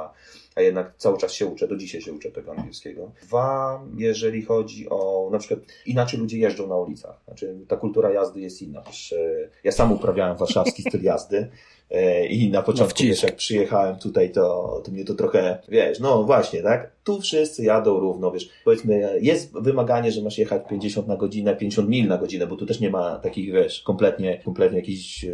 a 0.54 0.60
jednak 0.60 0.94
cały 0.98 1.18
czas 1.18 1.32
się 1.32 1.46
uczę, 1.46 1.68
do 1.68 1.76
dzisiaj 1.76 2.00
się 2.00 2.12
uczę 2.12 2.30
tego 2.30 2.52
angielskiego. 2.52 3.12
Dwa, 3.22 3.80
jeżeli 3.96 4.42
chodzi 4.42 4.88
o, 4.90 5.28
na 5.32 5.38
przykład 5.38 5.60
inaczej 5.86 6.20
ludzie 6.20 6.38
jeżdżą 6.38 6.66
na 6.66 6.76
ulicach, 6.76 7.20
znaczy 7.24 7.54
ta 7.68 7.76
kultura 7.76 8.10
jazdy 8.12 8.40
jest 8.40 8.62
inna. 8.62 8.82
Y, 9.12 9.50
ja 9.64 9.72
sam 9.72 9.92
uprawiałem 9.92 10.36
warszawski 10.36 10.82
styl 10.82 11.02
jazdy, 11.02 11.50
E, 11.90 12.26
I 12.26 12.50
na 12.50 12.62
początku, 12.62 13.02
wiesz, 13.02 13.22
jak 13.22 13.36
przyjechałem 13.36 13.96
tutaj, 13.96 14.32
to, 14.32 14.80
to 14.84 14.92
mnie 14.92 15.04
to 15.04 15.14
trochę, 15.14 15.58
wiesz, 15.68 16.00
no 16.00 16.24
właśnie, 16.24 16.62
tak? 16.62 16.92
Tu 17.04 17.20
wszyscy 17.20 17.64
jadą 17.64 18.00
równo, 18.00 18.30
wiesz, 18.30 18.48
powiedzmy, 18.64 19.18
jest 19.20 19.52
wymaganie, 19.52 20.12
że 20.12 20.22
masz 20.22 20.38
jechać 20.38 20.62
50 20.70 21.08
na 21.08 21.16
godzinę, 21.16 21.56
50 21.56 21.88
mil 21.88 22.08
na 22.08 22.18
godzinę, 22.18 22.46
bo 22.46 22.56
tu 22.56 22.66
też 22.66 22.80
nie 22.80 22.90
ma 22.90 23.18
takich, 23.18 23.52
wiesz, 23.52 23.82
kompletnie, 23.82 24.38
kompletnie 24.44 24.78
jakichś 24.78 25.24
e, 25.24 25.30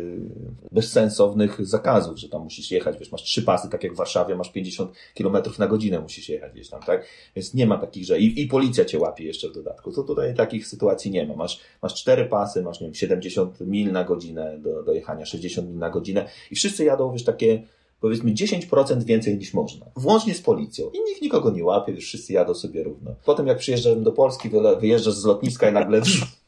bezsensownych 0.72 1.66
zakazów, 1.66 2.18
że 2.18 2.28
tam 2.28 2.42
musisz 2.42 2.70
jechać, 2.70 2.98
wiesz, 2.98 3.12
masz 3.12 3.22
trzy 3.22 3.42
pasy, 3.42 3.68
tak 3.68 3.84
jak 3.84 3.92
w 3.92 3.96
Warszawie, 3.96 4.36
masz 4.36 4.52
50 4.52 4.92
kilometrów 5.14 5.58
na 5.58 5.66
godzinę 5.66 6.00
musisz 6.00 6.28
jechać 6.28 6.52
gdzieś 6.52 6.68
tam, 6.68 6.82
tak? 6.82 7.06
Więc 7.36 7.54
nie 7.54 7.66
ma 7.66 7.78
takich, 7.78 8.04
że 8.04 8.18
i, 8.18 8.42
i 8.42 8.46
policja 8.46 8.84
cię 8.84 8.98
łapie 8.98 9.24
jeszcze 9.24 9.48
w 9.48 9.52
dodatku. 9.52 9.92
To 9.92 10.02
tutaj 10.02 10.34
takich 10.34 10.66
sytuacji 10.66 11.10
nie 11.10 11.26
ma. 11.26 11.34
Masz, 11.34 11.60
masz 11.82 11.94
cztery 11.94 12.24
pasy, 12.24 12.62
masz, 12.62 12.80
nie 12.80 12.86
wiem, 12.86 12.94
70 12.94 13.60
mil 13.60 13.92
na 13.92 14.04
godzinę 14.04 14.58
do, 14.58 14.82
do 14.82 14.92
jechania, 14.92 15.26
60 15.26 15.68
mil 15.68 15.78
na 15.78 15.90
godzinę 15.90 16.28
i 16.50 16.54
wszyscy 16.54 16.84
jadą, 16.84 17.12
wiesz, 17.12 17.24
takie 17.24 17.62
powiedzmy 18.00 18.32
10% 18.32 19.02
więcej 19.02 19.38
niż 19.38 19.54
można. 19.54 19.86
Włącznie 19.96 20.34
z 20.34 20.42
policją. 20.42 20.90
I 20.90 20.98
nikt 21.08 21.22
nikogo 21.22 21.50
nie 21.50 21.64
łapie, 21.64 21.92
wiesz, 21.92 22.04
wszyscy 22.04 22.32
jadą 22.32 22.54
sobie 22.54 22.82
równo. 22.82 23.14
Potem 23.24 23.46
jak 23.46 23.58
przyjeżdżam 23.58 24.02
do 24.02 24.12
Polski, 24.12 24.50
wyjeżdżasz 24.80 25.14
z 25.14 25.24
lotniska 25.24 25.70
i 25.70 25.72
nagle 25.72 26.00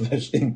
wiesz, 0.00 0.34
i, 0.34 0.54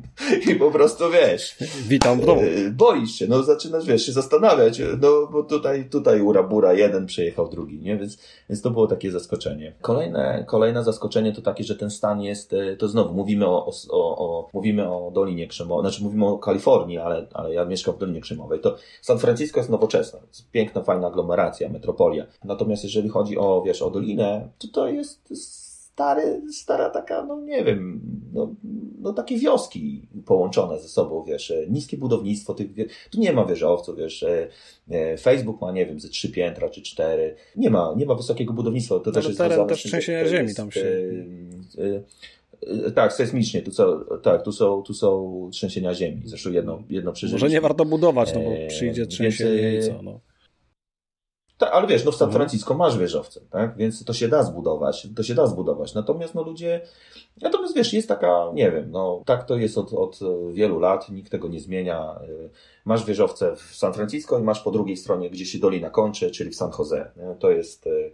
i 0.51 0.55
po 0.55 0.71
prostu 0.71 1.03
wiesz. 1.11 1.55
Witam 1.87 2.21
w 2.21 2.25
domu. 2.25 2.41
e, 2.41 2.71
Boisz 2.71 3.11
się, 3.11 3.27
no 3.27 3.43
zaczynasz, 3.43 3.85
wiesz, 3.85 4.05
się 4.05 4.11
zastanawiać, 4.11 4.81
no 5.01 5.27
bo 5.31 5.43
tutaj, 5.43 5.89
tutaj 5.89 6.21
urabura 6.21 6.73
jeden 6.73 7.05
przejechał 7.05 7.49
drugi, 7.49 7.79
nie? 7.79 7.97
Więc, 7.97 8.17
więc 8.49 8.61
to 8.61 8.71
było 8.71 8.87
takie 8.87 9.11
zaskoczenie. 9.11 9.73
Kolejne, 9.81 10.45
kolejne 10.47 10.83
zaskoczenie 10.83 11.33
to 11.33 11.41
takie, 11.41 11.63
że 11.63 11.75
ten 11.75 11.89
stan 11.89 12.21
jest, 12.21 12.53
e, 12.53 12.75
to 12.77 12.87
znowu 12.87 13.13
mówimy 13.13 13.47
o, 13.47 13.71
o, 13.89 14.17
o, 14.17 14.49
mówimy 14.53 14.89
o 14.89 15.11
Dolinie 15.11 15.47
Krzemowej, 15.47 15.91
znaczy 15.91 16.03
mówimy 16.03 16.25
o 16.25 16.37
Kalifornii, 16.37 16.97
ale, 16.97 17.27
ale 17.33 17.53
ja 17.53 17.65
mieszkam 17.65 17.95
w 17.95 17.97
Dolinie 17.97 18.21
Krzemowej. 18.21 18.59
To 18.59 18.75
San 19.01 19.19
Francisco 19.19 19.59
jest 19.59 19.69
nowoczesne, 19.69 20.19
jest 20.27 20.51
piękna, 20.51 20.83
fajna 20.83 21.07
aglomeracja, 21.07 21.69
metropolia. 21.69 22.25
Natomiast 22.43 22.83
jeżeli 22.83 23.09
chodzi 23.09 23.37
o, 23.37 23.63
wiesz, 23.65 23.81
o 23.81 23.89
Dolinę, 23.89 24.49
to 24.57 24.67
to 24.67 24.87
jest 24.87 25.64
stary, 25.95 26.41
stara 26.51 26.89
taka, 26.89 27.25
no 27.25 27.41
nie 27.41 27.63
wiem, 27.63 28.01
no, 28.33 28.55
no 29.01 29.13
takie 29.13 29.37
wioski 29.37 30.07
połączone 30.25 30.79
ze 30.79 30.87
sobą, 30.87 31.23
wiesz, 31.23 31.51
e, 31.51 31.67
niskie 31.69 31.97
budownictwo, 31.97 32.53
tych, 32.53 32.67
tu 33.11 33.19
nie 33.19 33.33
ma 33.33 33.45
wieżowców, 33.45 33.97
wiesz, 33.97 34.23
e, 34.23 34.47
e, 34.91 35.17
Facebook 35.17 35.61
ma, 35.61 35.71
nie 35.71 35.85
wiem, 35.85 35.99
ze 35.99 36.09
trzy 36.09 36.31
piętra 36.31 36.69
czy 36.69 36.81
cztery, 36.81 37.35
nie 37.55 37.69
ma, 37.69 37.93
nie 37.97 38.05
ma 38.05 38.15
wysokiego 38.15 38.53
budownictwa, 38.53 38.99
to 38.99 39.11
też 39.11 39.15
Ale 39.15 39.25
jest 39.25 39.37
teren 39.37 39.51
związane 39.51 39.69
też 39.69 39.81
tym, 39.81 39.89
trzęsienia 39.89 40.23
to 40.23 40.29
ziemi 40.29 40.43
jest, 40.43 40.57
tam 40.57 40.71
się- 40.71 40.81
e, 41.79 41.83
e, 41.83 42.87
e, 42.87 42.91
tak, 42.91 43.13
sejsmicznie, 43.13 43.61
tu 43.61 43.71
są, 43.71 43.99
tak, 44.23 44.43
tu 44.43 44.51
są, 44.51 44.83
tu 44.83 44.93
są 44.93 45.49
trzęsienia 45.53 45.93
ziemi. 45.93 46.21
Zresztą 46.25 46.51
jedno, 46.51 46.83
jedno 46.89 47.11
przeżyliśmy. 47.13 47.45
Może 47.45 47.53
nie 47.53 47.61
warto 47.61 47.85
budować, 47.85 48.33
no 48.33 48.39
bo 48.39 48.51
przyjdzie 48.67 49.01
więc, 49.01 49.13
trzęsienie 49.13 49.73
i 49.73 49.77
e, 49.77 49.81
co, 49.81 50.01
no. 50.01 50.19
Tak, 51.57 51.69
ale 51.73 51.87
wiesz, 51.87 52.05
no 52.05 52.11
w 52.11 52.15
San 52.15 52.27
Mhm. 52.27 52.39
Francisco 52.39 52.73
masz 52.73 52.97
wieżowce, 52.97 53.41
tak? 53.49 53.77
Więc 53.77 54.05
to 54.05 54.13
się 54.13 54.27
da 54.27 54.43
zbudować, 54.43 55.07
to 55.15 55.23
się 55.23 55.35
da 55.35 55.47
zbudować. 55.47 55.93
Natomiast 55.93 56.35
no 56.35 56.43
ludzie, 56.43 56.81
natomiast 57.41 57.75
wiesz, 57.75 57.93
jest 57.93 58.07
taka, 58.07 58.51
nie 58.53 58.71
wiem, 58.71 58.91
no 58.91 59.21
tak 59.25 59.45
to 59.45 59.57
jest 59.57 59.77
od, 59.77 59.93
od 59.93 60.19
wielu 60.53 60.79
lat, 60.79 61.09
nikt 61.09 61.31
tego 61.31 61.47
nie 61.47 61.59
zmienia. 61.59 62.19
Y, 62.29 62.49
Masz 62.85 63.05
wieżowce 63.05 63.55
w 63.55 63.75
San 63.75 63.93
Francisco 63.93 64.39
i 64.39 64.43
masz 64.43 64.61
po 64.61 64.71
drugiej 64.71 64.97
stronie, 64.97 65.29
gdzie 65.29 65.45
się 65.45 65.59
dolina 65.59 65.89
kończy, 65.89 66.31
czyli 66.31 66.49
w 66.51 66.55
San 66.55 66.71
Jose. 66.79 67.11
To 67.39 67.51
jest, 67.51 67.87
y, 67.87 68.11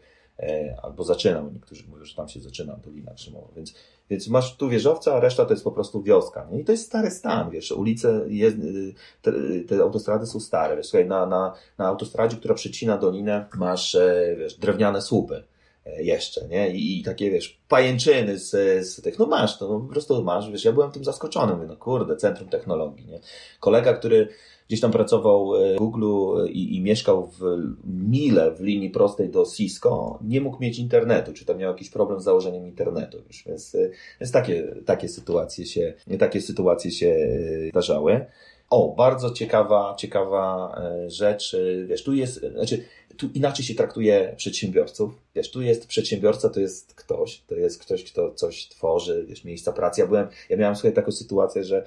albo 0.84 1.04
zaczyna, 1.04 1.44
niektórzy 1.54 1.84
mówią, 1.90 2.06
że 2.06 2.16
tam 2.16 2.30
się 2.30 2.40
zaczyna 2.40 2.76
Dolina 2.76 3.14
Krzemowa, 3.14 3.48
więc, 3.56 3.74
więc 4.10 4.28
masz 4.28 4.56
tu 4.56 4.70
wieżowca, 4.70 5.16
a 5.16 5.20
reszta 5.20 5.46
to 5.46 5.54
jest 5.54 5.64
po 5.64 5.72
prostu 5.72 6.04
wioska. 6.04 6.48
Nie? 6.52 6.60
I 6.60 6.66
to 6.66 6.72
jest 6.72 6.86
stary 6.86 7.12
stan, 7.12 7.50
wiesz, 7.50 7.72
ulice, 7.72 8.26
jest, 8.28 8.58
y, 8.58 8.94
te, 9.22 9.32
te 9.68 9.82
autostrady 9.82 10.26
są 10.26 10.40
stare, 10.40 10.78
wiesz, 10.78 10.88
słuchaj, 10.88 11.08
na, 11.08 11.26
na, 11.26 11.54
na 11.78 11.88
autostradzie, 11.88 12.38
która 12.38 12.54
przecina 12.54 12.98
dolinę, 12.98 13.46
masz, 13.56 13.96
e, 13.96 14.36
wiesz, 14.40 14.56
drewniane 14.56 15.02
słupy 15.02 15.44
e, 15.86 16.04
jeszcze, 16.04 16.48
nie? 16.48 16.70
I, 16.70 17.00
i 17.00 17.04
takie, 17.04 17.32
wiesz, 17.32 17.60
pajęczyny 17.68 18.40
z, 18.40 18.50
z 18.88 19.02
tych, 19.02 19.20
no 19.20 19.26
masz 19.26 19.58
to, 19.58 19.68
no 19.68 19.80
po 19.80 19.88
prostu 19.88 20.24
masz, 20.24 20.52
wiesz, 20.52 20.66
ja 20.66 20.72
byłem 20.72 20.92
tym 20.92 21.04
zaskoczony, 21.04 21.54
mówię, 21.54 21.68
no 21.68 21.78
kurde, 21.78 22.16
centrum 22.16 22.50
technologii, 22.50 23.08
nie? 23.08 23.20
Kolega, 23.60 23.94
który 23.94 24.28
gdzieś 24.72 24.82
tam 24.82 24.92
pracował 24.92 25.52
w 25.52 25.78
Google 25.78 26.06
i, 26.50 26.76
i 26.76 26.82
mieszkał 26.82 27.28
w 27.28 27.42
mile 27.84 28.52
w 28.52 28.60
linii 28.60 28.90
prostej 28.90 29.30
do 29.30 29.46
Cisco, 29.46 30.20
nie 30.24 30.42
mógł 30.42 30.58
mieć 30.62 30.80
internetu, 30.80 31.34
czy 31.34 31.46
tam 31.46 31.58
miał 31.58 31.72
jakiś 31.72 31.90
problem 31.90 32.20
z 32.20 32.24
założeniem 32.24 32.68
internetu, 32.68 33.18
wiesz, 33.28 33.44
więc, 33.48 33.76
e, 33.76 33.90
więc 34.22 34.32
takie, 34.32 34.76
takie 34.86 35.10
sytuacje 35.10 35.66
się, 35.66 35.94
takie 36.20 36.42
sytuacje 36.42 36.92
się 36.92 37.08
e, 37.08 37.70
zdarzały. 37.70 38.26
O, 38.70 38.96
bardzo 38.98 39.32
ciekawa, 39.32 39.96
ciekawa 39.98 40.76
e, 40.84 41.10
rzecz. 41.10 41.54
e, 41.54 41.86
Wiesz, 41.86 42.04
tu 42.04 42.14
jest, 42.14 42.42
znaczy, 42.54 42.84
tu 43.18 43.30
inaczej 43.34 43.66
się 43.66 43.76
traktuje 43.76 44.34
przedsiębiorców. 44.38 45.14
Wiesz, 45.36 45.52
tu 45.52 45.62
jest 45.62 45.88
przedsiębiorca, 45.88 46.50
to 46.50 46.60
jest 46.60 46.94
ktoś, 46.94 47.42
to 47.48 47.56
jest 47.56 47.80
ktoś, 47.80 48.04
kto 48.04 48.34
coś 48.34 48.68
tworzy, 48.68 49.26
wiesz, 49.30 49.44
miejsca 49.44 49.72
pracy. 49.72 50.02
Ja 50.02 50.08
byłem, 50.08 50.28
ja 50.50 50.58
miałem 50.58 50.76
sobie 50.76 50.92
taką 50.92 51.12
sytuację, 51.12 51.64
że 51.64 51.86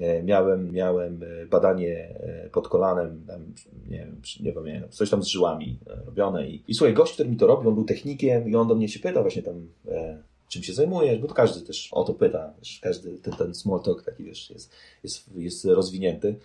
e, 0.00 0.22
miałem, 0.22 0.72
miałem 0.72 1.22
e, 1.22 1.46
badanie 1.46 2.20
e, 2.20 2.48
pod 2.52 2.68
kolanem, 2.68 3.24
tam, 3.26 3.54
nie 3.88 3.98
wiem, 3.98 4.20
nie 4.40 4.52
pamiętam, 4.52 4.90
coś 4.90 5.10
tam 5.10 5.22
z 5.22 5.26
żyłami 5.26 5.78
robione 6.06 6.48
i, 6.48 6.62
i 6.68 6.74
słuchaj, 6.74 6.94
gość, 6.94 7.14
który 7.14 7.28
mi 7.28 7.36
to 7.36 7.46
robił, 7.46 7.68
on 7.68 7.74
był 7.74 7.84
technikiem 7.84 8.48
i 8.48 8.56
on 8.56 8.68
do 8.68 8.74
mnie 8.74 8.88
się 8.88 9.00
pytał 9.00 9.22
właśnie 9.22 9.42
tam, 9.42 9.68
e, 9.88 10.22
czym 10.48 10.62
się 10.62 10.72
zajmujesz, 10.72 11.18
bo 11.18 11.28
to 11.28 11.34
każdy 11.34 11.66
też 11.66 11.88
o 11.92 12.04
to 12.04 12.14
pyta, 12.14 12.54
wiesz, 12.58 12.80
każdy 12.82 13.18
ten, 13.18 13.34
ten 13.34 13.54
small 13.54 13.80
talk 13.82 14.02
taki, 14.02 14.24
wiesz, 14.24 14.50
jest, 14.50 14.70
jest, 15.02 15.36
jest 15.36 15.64
rozwinięty. 15.64 16.36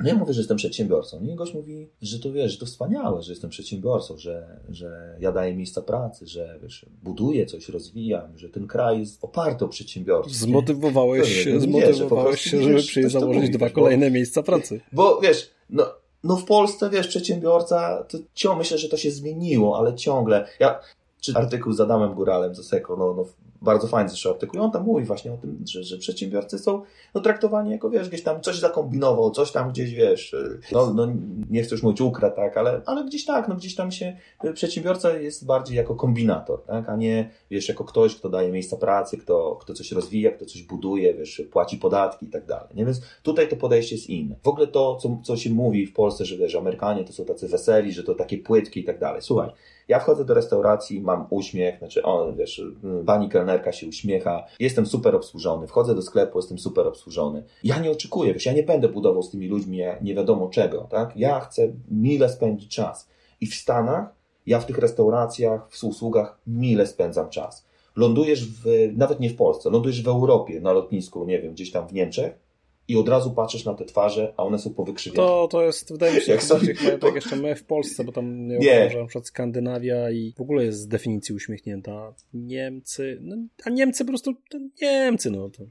No 0.00 0.08
ja 0.08 0.14
mówię, 0.14 0.32
że 0.32 0.40
jestem 0.40 0.56
przedsiębiorcą. 0.56 1.20
No 1.22 1.32
i 1.32 1.34
gość 1.34 1.54
mówi, 1.54 1.88
że 2.02 2.18
to 2.18 2.32
wiesz, 2.32 2.52
że 2.52 2.58
to 2.58 2.66
wspaniałe, 2.66 3.22
że 3.22 3.32
jestem 3.32 3.50
przedsiębiorcą, 3.50 4.16
że, 4.16 4.60
że 4.68 5.16
ja 5.20 5.32
daję 5.32 5.56
miejsca 5.56 5.82
pracy, 5.82 6.26
że 6.26 6.58
wiesz, 6.62 6.86
buduję 7.02 7.46
coś, 7.46 7.68
rozwijam, 7.68 8.38
że 8.38 8.48
ten 8.48 8.66
kraj 8.66 9.00
jest 9.00 9.24
oparty 9.24 9.64
o 9.64 9.68
przedsiębiorców. 9.68 10.34
Zmotywowałeś 10.34 11.44
się, 11.44 11.60
zmotywowałeś 11.60 12.40
się, 12.40 12.62
żeby 12.62 12.74
wiesz, 12.74 12.86
przyjść 12.86 13.10
założyć 13.10 13.50
dwa 13.50 13.70
kolejne 13.70 14.10
miejsca 14.10 14.42
pracy. 14.42 14.80
Bo 14.92 15.20
wiesz, 15.20 15.50
no, 15.70 15.86
no 16.24 16.36
w 16.36 16.44
Polsce, 16.44 16.90
wiesz, 16.90 17.08
przedsiębiorca, 17.08 18.04
to 18.08 18.18
ciągle 18.34 18.58
myślę, 18.58 18.78
że 18.78 18.88
to 18.88 18.96
się 18.96 19.10
zmieniło, 19.10 19.78
ale 19.78 19.94
ciągle. 19.94 20.46
Ja 20.60 20.80
czy 21.20 21.32
artykuł 21.34 21.72
z 21.72 21.80
Adamem 21.80 22.14
Góralem 22.14 22.54
z 22.54 22.58
Oseko, 22.58 22.96
no, 22.96 23.14
no 23.14 23.24
bardzo 23.62 23.86
fajny 23.86 24.08
zresztą 24.08 24.30
artykuł, 24.30 24.60
on 24.60 24.70
tam 24.70 24.84
mówi 24.84 25.04
właśnie 25.04 25.32
o 25.32 25.36
tym, 25.36 25.64
że, 25.68 25.82
że 25.82 25.98
przedsiębiorcy 25.98 26.58
są 26.58 26.82
no, 27.14 27.20
traktowani 27.20 27.70
jako, 27.70 27.90
wiesz, 27.90 28.08
gdzieś 28.08 28.22
tam 28.22 28.40
coś 28.40 28.58
zakombinował, 28.58 29.30
coś 29.30 29.52
tam 29.52 29.70
gdzieś, 29.70 29.94
wiesz, 29.94 30.36
no, 30.72 30.94
no 30.94 31.06
nie 31.50 31.62
chcę 31.62 31.74
już 31.74 31.82
mówić 31.82 32.00
ukradł, 32.00 32.36
tak, 32.36 32.56
ale, 32.56 32.80
ale 32.86 33.04
gdzieś 33.04 33.24
tak, 33.24 33.48
no 33.48 33.54
gdzieś 33.54 33.74
tam 33.74 33.90
się, 33.90 34.16
przedsiębiorca 34.54 35.16
jest 35.16 35.46
bardziej 35.46 35.76
jako 35.76 35.94
kombinator, 35.94 36.62
tak, 36.64 36.88
a 36.88 36.96
nie, 36.96 37.30
wiesz, 37.50 37.68
jako 37.68 37.84
ktoś, 37.84 38.16
kto 38.16 38.28
daje 38.28 38.52
miejsca 38.52 38.76
pracy, 38.76 39.18
kto, 39.18 39.58
kto 39.60 39.74
coś 39.74 39.92
rozwija, 39.92 40.30
kto 40.30 40.46
coś 40.46 40.62
buduje, 40.62 41.14
wiesz, 41.14 41.42
płaci 41.50 41.78
podatki 41.78 42.26
i 42.26 42.30
tak 42.30 42.46
dalej, 42.46 42.68
nie, 42.74 42.84
więc 42.84 43.00
tutaj 43.22 43.48
to 43.48 43.56
podejście 43.56 43.94
jest 43.94 44.10
inne. 44.10 44.36
W 44.42 44.48
ogóle 44.48 44.66
to, 44.66 44.96
co, 44.96 45.18
co 45.24 45.36
się 45.36 45.50
mówi 45.50 45.86
w 45.86 45.92
Polsce, 45.92 46.24
że 46.24 46.36
wiesz, 46.36 46.54
Amerykanie 46.54 47.04
to 47.04 47.12
są 47.12 47.24
tacy 47.24 47.48
weseli, 47.48 47.92
że 47.92 48.02
to 48.02 48.14
takie 48.14 48.38
płytki 48.38 48.80
i 48.80 48.84
tak 48.84 48.98
dalej, 48.98 49.22
słuchaj, 49.22 49.50
ja 49.88 49.98
wchodzę 49.98 50.24
do 50.24 50.34
restauracji, 50.34 51.00
mam 51.00 51.26
uśmiech, 51.30 51.78
znaczy, 51.78 52.02
o, 52.02 52.32
wiesz, 52.32 52.62
pani 53.06 53.28
kelnerka 53.28 53.72
się 53.72 53.86
uśmiecha, 53.86 54.44
jestem 54.60 54.86
super 54.86 55.14
obsłużony, 55.14 55.66
wchodzę 55.66 55.94
do 55.94 56.02
sklepu, 56.02 56.38
jestem 56.38 56.58
super 56.58 56.86
obsłużony. 56.86 57.44
Ja 57.64 57.78
nie 57.78 57.90
oczekuję, 57.90 58.34
wiesz, 58.34 58.46
ja 58.46 58.52
nie 58.52 58.62
będę 58.62 58.88
budował 58.88 59.22
z 59.22 59.30
tymi 59.30 59.48
ludźmi 59.48 59.78
nie 60.02 60.14
wiadomo 60.14 60.48
czego, 60.48 60.86
tak? 60.90 61.16
Ja 61.16 61.40
chcę 61.40 61.72
mile 61.90 62.28
spędzić 62.28 62.74
czas. 62.74 63.08
I 63.40 63.46
w 63.46 63.54
Stanach, 63.54 64.14
ja 64.46 64.60
w 64.60 64.66
tych 64.66 64.78
restauracjach, 64.78 65.68
w 65.70 65.84
usługach 65.84 66.38
mile 66.46 66.86
spędzam 66.86 67.28
czas. 67.28 67.66
Lądujesz 67.96 68.46
w, 68.46 68.64
nawet 68.96 69.20
nie 69.20 69.30
w 69.30 69.36
Polsce, 69.36 69.70
lądujesz 69.70 70.02
w 70.02 70.08
Europie, 70.08 70.60
na 70.60 70.72
lotnisku, 70.72 71.24
nie 71.24 71.42
wiem, 71.42 71.52
gdzieś 71.52 71.70
tam 71.70 71.88
w 71.88 71.92
Niemczech 71.92 72.45
i 72.88 72.96
od 72.96 73.08
razu 73.08 73.30
patrzysz 73.30 73.64
na 73.64 73.74
te 73.74 73.84
twarze, 73.84 74.34
a 74.36 74.44
one 74.44 74.58
są 74.58 74.74
powykrzywione. 74.74 75.28
To, 75.28 75.48
to 75.50 75.62
jest, 75.62 75.92
wydaje 75.92 76.14
mi 76.14 76.20
się, 76.20 76.32
Jak 76.32 76.40
jak 76.40 76.42
sobie- 76.42 76.74
tak 76.98 77.14
jeszcze 77.14 77.36
my 77.36 77.54
w 77.56 77.64
Polsce, 77.64 78.04
bo 78.04 78.12
tam 78.12 78.48
nie, 78.48 78.58
Nie. 78.58 78.70
uważam, 78.70 78.90
że 78.90 78.98
na 78.98 79.06
przykład 79.06 79.26
Skandynawia 79.26 80.10
i 80.10 80.34
w 80.36 80.40
ogóle 80.40 80.64
jest 80.64 80.78
z 80.78 80.88
definicji 80.88 81.34
uśmiechnięta. 81.34 82.14
Niemcy, 82.34 83.18
no, 83.20 83.36
a 83.64 83.70
Niemcy 83.70 84.04
po 84.04 84.08
prostu, 84.08 84.34
to 84.50 84.58
Niemcy, 84.82 85.30
no 85.30 85.50
to. 85.50 85.62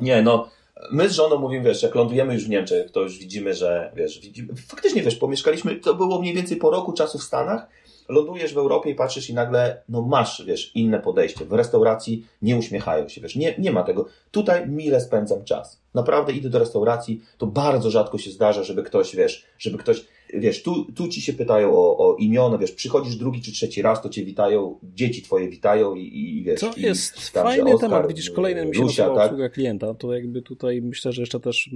Nie, 0.00 0.22
no, 0.22 0.48
my 0.92 1.08
z 1.08 1.12
żoną 1.12 1.38
mówimy, 1.38 1.64
wiesz, 1.64 1.82
jak 1.82 1.94
lądujemy 1.94 2.34
już 2.34 2.44
w 2.46 2.48
Niemczech, 2.48 2.90
to 2.90 3.00
już 3.02 3.18
widzimy, 3.18 3.54
że, 3.54 3.92
wiesz, 3.96 4.20
widzimy, 4.20 4.54
faktycznie, 4.68 5.02
wiesz, 5.02 5.16
pomieszkaliśmy, 5.16 5.76
to 5.76 5.94
było 5.94 6.20
mniej 6.20 6.34
więcej 6.34 6.56
po 6.56 6.70
roku 6.70 6.92
czasu 6.92 7.18
w 7.18 7.22
Stanach, 7.22 7.66
lądujesz 8.10 8.54
w 8.54 8.58
Europie 8.58 8.90
i 8.90 8.94
patrzysz 8.94 9.30
i 9.30 9.34
nagle, 9.34 9.82
no 9.88 10.02
masz, 10.02 10.44
wiesz, 10.46 10.72
inne 10.74 11.00
podejście. 11.00 11.44
W 11.44 11.52
restauracji 11.52 12.26
nie 12.42 12.56
uśmiechają 12.56 13.08
się, 13.08 13.20
wiesz, 13.20 13.36
nie, 13.36 13.54
nie 13.58 13.72
ma 13.72 13.82
tego. 13.82 14.06
Tutaj 14.30 14.68
mile 14.68 15.00
spędzam 15.00 15.44
czas. 15.44 15.80
Naprawdę 15.94 16.32
idę 16.32 16.48
do 16.48 16.58
restauracji, 16.58 17.22
to 17.38 17.46
bardzo 17.46 17.90
rzadko 17.90 18.18
się 18.18 18.30
zdarza, 18.30 18.62
żeby 18.62 18.82
ktoś, 18.82 19.16
wiesz, 19.16 19.46
żeby 19.58 19.78
ktoś, 19.78 20.04
wiesz, 20.34 20.62
tu, 20.62 20.92
tu 20.92 21.08
ci 21.08 21.20
się 21.20 21.32
pytają 21.32 21.72
o, 21.72 21.98
o 21.98 22.16
imiona, 22.16 22.58
wiesz, 22.58 22.72
przychodzisz 22.72 23.16
drugi 23.16 23.42
czy 23.42 23.52
trzeci 23.52 23.82
raz, 23.82 24.02
to 24.02 24.08
cię 24.08 24.24
witają, 24.24 24.78
dzieci 24.82 25.22
twoje 25.22 25.48
witają 25.48 25.94
i, 25.94 26.38
i 26.38 26.42
wiesz. 26.42 26.60
To 26.60 26.70
i 26.76 26.82
jest 26.82 27.32
tam, 27.32 27.46
że 27.46 27.56
fajny 27.56 27.74
Oskar, 27.74 27.90
temat. 27.90 28.08
Widzisz, 28.08 28.30
kolejny 28.30 28.66
mi 28.66 28.76
się 28.76 28.82
nasuwa 28.82 29.14
tak? 29.14 29.24
obsługa 29.24 29.48
klienta. 29.48 29.94
To 29.94 30.14
jakby 30.14 30.42
tutaj 30.42 30.82
myślę, 30.82 31.12
że 31.12 31.22
jeszcze 31.22 31.40
też. 31.40 31.70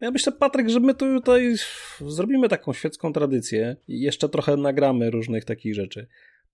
Ja 0.00 0.10
myślę, 0.10 0.32
Patryk, 0.32 0.68
że 0.68 0.80
my 0.80 0.94
tu 0.94 1.06
tutaj 1.06 1.54
zrobimy 2.06 2.48
taką 2.48 2.72
świecką 2.72 3.12
tradycję 3.12 3.76
i 3.88 4.00
jeszcze 4.00 4.28
trochę 4.28 4.56
nagramy 4.56 5.10
różnych 5.10 5.44
takich 5.44 5.74
rzeczy. 5.74 6.06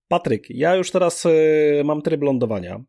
Patryk, 0.07 0.49
ja 0.49 0.75
już 0.75 0.91
teraz 0.91 1.25
y, 1.25 1.81
mam 1.85 2.01
tryb 2.01 2.21
lądowania. 2.21 2.83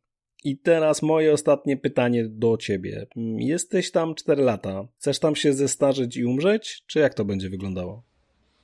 I 0.45 0.59
teraz 0.59 1.03
moje 1.03 1.33
ostatnie 1.33 1.77
pytanie 1.77 2.29
do 2.29 2.57
ciebie. 2.57 3.07
Jesteś 3.39 3.91
tam 3.91 4.15
4 4.15 4.43
lata. 4.43 4.89
Chcesz 4.99 5.19
tam 5.19 5.37
się 5.37 5.53
zestarzeć 5.53 6.17
i 6.17 6.25
umrzeć? 6.25 6.83
Czy 6.87 6.99
jak 6.99 7.15
to 7.15 7.25
będzie 7.25 7.51
wyglądało? 7.51 8.03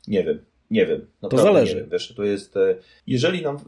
Nie 0.09 0.25
wiem, 0.25 0.45
nie 0.73 0.87
wiem. 0.87 1.07
Naprawdę 1.23 1.53
zależy. 1.53 1.75
Nie 1.75 1.81
wiem. 1.81 1.91
Wiesz, 1.91 2.15
to 2.17 2.25
jest, 2.25 2.57
e, 2.57 2.77
jeżeli 3.07 3.43
nam, 3.43 3.59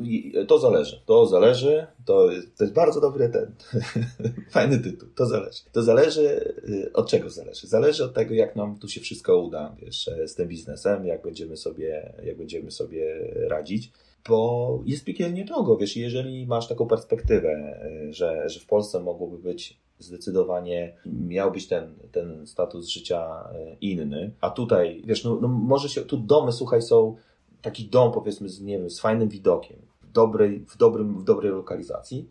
to 0.49 0.59
zależy, 0.59 1.01
to 1.07 1.27
zależy, 1.27 1.87
to, 2.05 2.29
to 2.57 2.65
jest 2.65 2.75
bardzo 2.75 3.01
dobry 3.01 3.29
ten, 3.29 3.55
fajny 4.51 4.79
tytuł, 4.79 5.09
to 5.15 5.27
zależy. 5.27 5.63
To 5.73 5.83
zależy, 5.83 6.55
e, 6.87 6.93
od 6.93 7.11
czego 7.11 7.31
zależy? 7.31 7.67
Zależy 7.67 8.05
od 8.05 8.15
tego, 8.15 8.35
jak 8.35 8.57
nam 8.57 8.79
tu 8.79 8.89
się 8.89 9.01
wszystko 9.01 9.39
uda, 9.39 9.77
wiesz, 9.83 10.09
e, 10.09 10.29
z 10.29 10.35
tym 10.35 10.49
biznesem, 10.49 11.07
jak 11.07 11.23
będziemy 11.23 11.57
sobie, 11.57 12.15
jak 12.25 12.37
będziemy 12.37 12.71
sobie 12.71 13.33
radzić. 13.49 13.93
Bo 14.29 14.83
jest 14.87 15.05
piekielnie 15.05 15.45
drogo, 15.45 15.77
wiesz, 15.77 15.97
jeżeli 15.97 16.47
masz 16.47 16.69
taką 16.69 16.87
perspektywę, 16.87 17.51
e, 17.51 18.13
że, 18.13 18.49
że 18.49 18.61
w 18.61 18.67
Polsce 18.67 19.01
mogłoby 19.01 19.39
być 19.39 19.84
zdecydowanie 20.05 20.97
miał 21.07 21.53
być 21.53 21.69
ten, 21.69 21.95
ten 22.13 22.47
status 22.47 22.89
życia 22.89 23.49
e, 23.53 23.77
inny. 23.81 24.33
A 24.41 24.51
tutaj, 24.51 25.03
wiesz, 25.05 25.25
no, 25.25 25.39
no 25.43 25.49
może 25.49 25.89
się, 25.89 26.01
tu 26.01 26.17
domy, 26.17 26.53
słuchaj, 26.53 26.83
są 26.83 27.17
taki 27.63 27.85
dom, 27.85 28.13
powiedzmy, 28.13 28.49
z, 28.49 28.61
nie 28.61 28.79
wiem, 28.79 28.91
z 28.91 29.01
fajnym 29.01 29.29
widokiem, 29.29 29.77
w 30.03 30.13
dobrej, 30.13 30.65
w 30.69 30.77
dobrym, 30.77 31.19
w 31.19 31.25
dobrej 31.25 31.53
lokalizacji. 31.53 32.29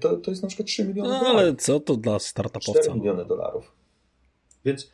To, 0.00 0.16
to 0.16 0.30
jest 0.30 0.42
na 0.42 0.48
przykład 0.48 0.68
3 0.68 0.84
miliony 0.84 1.08
no, 1.08 1.18
dolarów. 1.18 1.38
ale 1.40 1.54
co 1.56 1.80
to 1.80 1.96
dla 1.96 2.18
startupowca? 2.18 2.80
4 2.80 2.94
miliony 2.94 3.24
dolarów. 3.24 3.72
Więc 4.64 4.90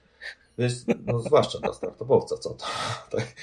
więc, 0.61 0.85
no 1.07 1.19
zwłaszcza 1.19 1.59
dla 1.59 1.73
startupowca, 1.73 2.37
co 2.37 2.51
to? 2.51 2.65
Tak. 3.11 3.35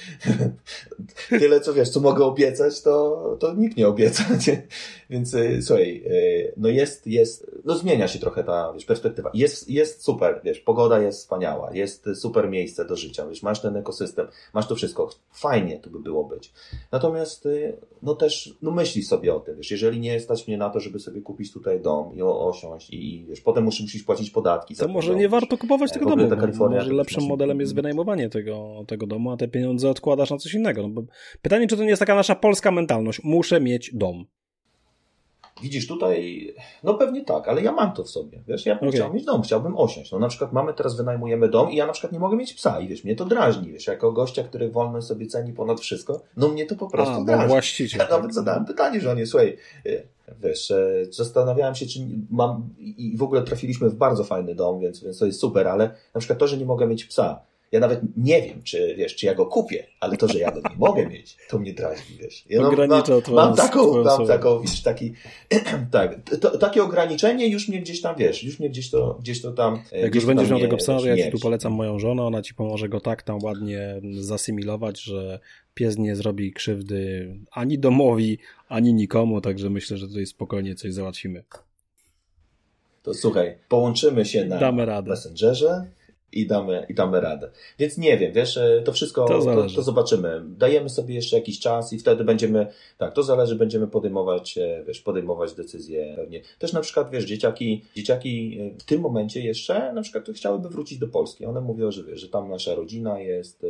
Tyle, 1.28 1.60
co 1.60 1.74
wiesz, 1.74 1.88
co 1.88 2.00
mogę 2.00 2.24
obiecać, 2.24 2.82
to, 2.82 3.36
to 3.40 3.54
nikt 3.54 3.76
nie 3.76 3.88
obieca, 3.88 4.24
nie? 4.48 4.66
Więc 5.10 5.34
y, 5.34 5.62
słuchaj, 5.62 6.02
y, 6.06 6.52
no 6.56 6.68
jest, 6.68 7.06
jest, 7.06 7.50
no 7.64 7.76
zmienia 7.76 8.08
się 8.08 8.18
trochę 8.18 8.44
ta, 8.44 8.72
wiesz, 8.72 8.84
perspektywa. 8.84 9.30
Jest, 9.34 9.70
jest 9.70 10.02
super, 10.02 10.40
wiesz, 10.44 10.60
pogoda 10.60 10.98
jest 10.98 11.18
wspaniała, 11.18 11.74
jest 11.74 12.08
super 12.14 12.50
miejsce 12.50 12.84
do 12.84 12.96
życia, 12.96 13.26
wiesz, 13.26 13.42
masz 13.42 13.60
ten 13.60 13.76
ekosystem, 13.76 14.26
masz 14.54 14.68
to 14.68 14.74
wszystko. 14.74 15.10
Fajnie 15.32 15.78
tu 15.78 15.90
by 15.90 16.00
było 16.00 16.24
być. 16.24 16.52
Natomiast, 16.92 17.46
y, 17.46 17.76
no 18.02 18.14
też, 18.14 18.54
no 18.62 18.70
myśli 18.70 19.02
sobie 19.02 19.34
o 19.34 19.40
tym, 19.40 19.56
wiesz, 19.56 19.70
jeżeli 19.70 20.00
nie 20.00 20.20
stać 20.20 20.48
mnie 20.48 20.58
na 20.58 20.70
to, 20.70 20.80
żeby 20.80 20.98
sobie 20.98 21.20
kupić 21.20 21.52
tutaj 21.52 21.80
dom 21.80 22.16
i 22.16 22.22
osiąść 22.22 22.90
i, 22.90 23.26
wiesz, 23.28 23.40
potem 23.40 23.64
muszę 23.64 23.82
musisz 23.82 24.02
płacić 24.02 24.30
podatki. 24.30 24.76
To 24.76 24.88
może 24.88 25.14
nie 25.14 25.28
warto 25.28 25.58
kupować 25.58 25.92
tego 25.92 26.06
domu. 26.06 26.28
Ta 26.28 26.36
Kalifornia, 26.36 26.78
może 26.78 26.92
lepszym 27.10 27.28
modelem 27.28 27.60
jest 27.60 27.74
wynajmowanie 27.74 28.28
tego, 28.28 28.84
tego 28.86 29.06
domu, 29.06 29.30
a 29.30 29.36
te 29.36 29.48
pieniądze 29.48 29.90
odkładasz 29.90 30.30
na 30.30 30.36
coś 30.36 30.54
innego. 30.54 30.88
No 30.88 31.02
pytanie, 31.42 31.66
czy 31.66 31.76
to 31.76 31.82
nie 31.82 31.88
jest 31.88 32.00
taka 32.00 32.14
nasza 32.14 32.34
polska 32.34 32.70
mentalność? 32.70 33.20
Muszę 33.24 33.60
mieć 33.60 33.90
dom. 33.94 34.26
Widzisz, 35.62 35.86
tutaj, 35.86 36.54
no 36.84 36.94
pewnie 36.94 37.24
tak, 37.24 37.48
ale 37.48 37.62
ja 37.62 37.72
mam 37.72 37.92
to 37.92 38.04
w 38.04 38.10
sobie, 38.10 38.38
wiesz, 38.48 38.66
ja 38.66 38.74
bym 38.74 38.88
okay. 38.88 39.00
chciał 39.00 39.14
mieć 39.14 39.24
dom, 39.24 39.42
chciałbym 39.42 39.76
osiąść. 39.76 40.12
No 40.12 40.18
na 40.18 40.28
przykład 40.28 40.52
mamy 40.52 40.74
teraz, 40.74 40.96
wynajmujemy 40.96 41.48
dom 41.48 41.70
i 41.70 41.76
ja 41.76 41.86
na 41.86 41.92
przykład 41.92 42.12
nie 42.12 42.18
mogę 42.18 42.36
mieć 42.36 42.54
psa 42.54 42.80
i 42.80 42.88
wiesz, 42.88 43.04
mnie 43.04 43.16
to 43.16 43.24
drażni, 43.24 43.72
wiesz, 43.72 43.86
jako 43.86 44.12
gościa, 44.12 44.42
który 44.42 44.70
wolno 44.70 45.02
sobie 45.02 45.26
ceni 45.26 45.52
ponad 45.52 45.80
wszystko, 45.80 46.20
no 46.36 46.48
mnie 46.48 46.66
to 46.66 46.76
po 46.76 46.90
prostu 46.90 47.14
a, 47.14 47.24
drażni. 47.24 47.48
właściciel. 47.48 47.98
Ja 47.98 48.06
tak. 48.06 48.16
nawet 48.16 48.34
zadałem 48.34 48.64
pytanie 48.64 49.00
żonie, 49.00 49.26
słuchaj, 49.26 49.56
y, 49.86 50.02
wiesz, 50.42 50.70
e, 50.70 51.04
zastanawiałem 51.10 51.74
się, 51.74 51.86
czy 51.86 52.00
mam, 52.30 52.68
i 52.78 53.16
w 53.16 53.22
ogóle 53.22 53.42
trafiliśmy 53.42 53.90
w 53.90 53.94
bardzo 53.94 54.24
fajny 54.24 54.54
dom, 54.54 54.80
więc, 54.80 55.04
więc 55.04 55.18
to 55.18 55.26
jest 55.26 55.40
super, 55.40 55.68
ale 55.68 55.90
na 56.14 56.20
przykład 56.20 56.38
to, 56.38 56.46
że 56.46 56.56
nie 56.56 56.66
mogę 56.66 56.86
mieć 56.86 57.04
psa, 57.04 57.40
ja 57.72 57.80
nawet 57.80 58.00
nie 58.16 58.42
wiem, 58.42 58.62
czy 58.62 58.94
wiesz, 58.98 59.16
czy 59.16 59.26
ja 59.26 59.34
go 59.34 59.46
kupię, 59.46 59.86
ale 60.00 60.16
to, 60.16 60.28
że 60.28 60.38
ja 60.38 60.50
go 60.50 60.60
nie 60.70 60.76
mogę 60.76 61.06
mieć, 61.06 61.36
to 61.48 61.58
mnie 61.58 61.72
drażni, 61.72 62.16
wiesz. 62.16 62.44
Ja 62.48 62.62
no, 62.62 62.72
mam, 62.88 63.02
mam 63.34 63.56
taką, 63.56 64.04
mam 64.04 64.26
taką, 64.26 64.60
wiesz, 64.60 64.82
taki, 64.82 65.12
tak, 65.90 66.30
to, 66.40 66.58
takie 66.58 66.82
ograniczenie 66.82 67.48
już 67.48 67.68
mnie 67.68 67.80
gdzieś 67.80 68.00
tam, 68.00 68.16
wiesz, 68.16 68.44
już 68.44 68.60
mnie 68.60 68.70
gdzieś 68.70 68.90
to, 68.90 69.18
gdzieś 69.20 69.42
to 69.42 69.52
tam. 69.52 69.82
E, 69.92 70.00
Jak 70.00 70.14
już 70.14 70.26
będziesz 70.26 70.50
miał 70.50 70.60
tego 70.60 70.76
psa, 70.76 70.98
to 70.98 71.06
ja 71.06 71.24
ci 71.24 71.30
tu 71.30 71.38
polecam 71.38 71.72
moją 71.72 71.98
żonę, 71.98 72.22
ona 72.22 72.42
ci 72.42 72.54
pomoże 72.54 72.88
go 72.88 73.00
tak 73.00 73.22
tam 73.22 73.38
ładnie 73.42 74.00
zasymilować, 74.20 75.00
że 75.00 75.40
pies 75.74 75.98
nie 75.98 76.16
zrobi 76.16 76.52
krzywdy 76.52 77.34
ani 77.50 77.78
domowi, 77.78 78.38
ani 78.68 78.94
nikomu, 78.94 79.40
także 79.40 79.70
myślę, 79.70 79.96
że 79.96 80.08
tutaj 80.08 80.26
spokojnie 80.26 80.74
coś 80.74 80.92
załatwimy. 80.94 81.44
To 83.02 83.14
słuchaj, 83.14 83.54
połączymy 83.68 84.24
się 84.24 84.44
na. 84.44 84.58
Messengerze, 85.10 85.84
i 86.32 86.46
damy, 86.46 86.86
i 86.88 86.94
damy 86.94 87.20
radę. 87.20 87.50
Więc 87.78 87.98
nie 87.98 88.18
wiem, 88.18 88.32
wiesz, 88.32 88.56
e, 88.56 88.82
to 88.84 88.92
wszystko 88.92 89.24
to, 89.24 89.44
to, 89.44 89.66
to, 89.74 89.82
zobaczymy. 89.82 90.42
Dajemy 90.44 90.88
sobie 90.88 91.14
jeszcze 91.14 91.36
jakiś 91.36 91.60
czas 91.60 91.92
i 91.92 91.98
wtedy 91.98 92.24
będziemy, 92.24 92.66
tak, 92.98 93.14
to 93.14 93.22
zależy, 93.22 93.56
będziemy 93.56 93.86
podejmować, 93.86 94.58
e, 94.58 94.84
wiesz, 94.86 95.00
podejmować 95.00 95.54
decyzje 95.54 96.14
pewnie. 96.16 96.42
Też 96.58 96.72
na 96.72 96.80
przykład, 96.80 97.10
wiesz, 97.10 97.24
dzieciaki, 97.24 97.84
dzieciaki 97.96 98.58
e, 98.60 98.78
w 98.78 98.84
tym 98.84 99.00
momencie 99.00 99.40
jeszcze 99.40 99.92
na 99.92 100.02
przykład 100.02 100.28
chciałyby 100.34 100.68
wrócić 100.68 100.98
do 100.98 101.08
Polski. 101.08 101.46
One 101.46 101.60
mówią, 101.60 101.90
że 101.90 102.04
wiesz, 102.04 102.20
że 102.20 102.28
tam 102.28 102.50
nasza 102.50 102.74
rodzina 102.74 103.20
jest 103.20 103.66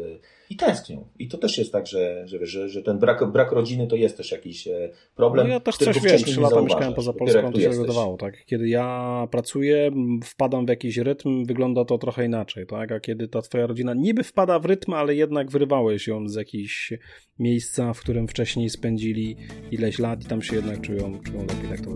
i 0.50 0.56
tęsknią. 0.56 1.08
I 1.18 1.28
to 1.28 1.38
też 1.38 1.58
jest 1.58 1.72
tak, 1.72 1.86
że, 1.86 2.28
że, 2.28 2.46
że, 2.46 2.68
że 2.68 2.82
ten 2.82 2.98
brak, 2.98 3.32
brak 3.32 3.52
rodziny 3.52 3.86
to 3.86 3.96
jest 3.96 4.16
też 4.16 4.32
jakiś 4.32 4.68
problem. 5.16 5.46
No 5.46 5.52
ja 5.52 5.60
też 5.60 5.76
coś 5.76 6.00
wiem, 6.00 6.18
trzy 6.18 6.40
lata 6.40 6.62
mieszkałem 6.62 6.94
poza 6.94 7.12
Polską, 7.12 7.52
to 7.52 7.60
się 7.60 7.72
zadawało, 7.72 8.16
tak. 8.16 8.44
Kiedy 8.46 8.68
ja 8.68 9.28
pracuję, 9.30 9.90
wpadam 10.24 10.66
w 10.66 10.68
jakiś 10.68 10.96
rytm, 10.96 11.44
wygląda 11.44 11.84
to 11.84 11.98
trochę 11.98 12.24
inaczej 12.24 12.38
inaczej, 12.38 12.66
tak? 12.66 12.92
A 12.92 13.00
kiedy 13.00 13.28
ta 13.28 13.42
twoja 13.42 13.66
rodzina 13.66 13.94
niby 13.94 14.24
wpada 14.24 14.58
w 14.58 14.64
rytm, 14.64 14.92
ale 14.92 15.14
jednak 15.14 15.50
wyrywałeś 15.50 16.06
ją 16.06 16.28
z 16.28 16.34
jakichś 16.34 16.92
miejsca, 17.38 17.92
w 17.92 18.00
którym 18.00 18.28
wcześniej 18.28 18.70
spędzili 18.70 19.36
ileś 19.70 19.98
lat 19.98 20.24
i 20.24 20.26
tam 20.26 20.42
się 20.42 20.56
jednak 20.56 20.80
czują, 20.80 21.20
czują 21.20 21.40
lepiej. 21.40 21.68
Tak 21.68 21.80
to 21.80 21.90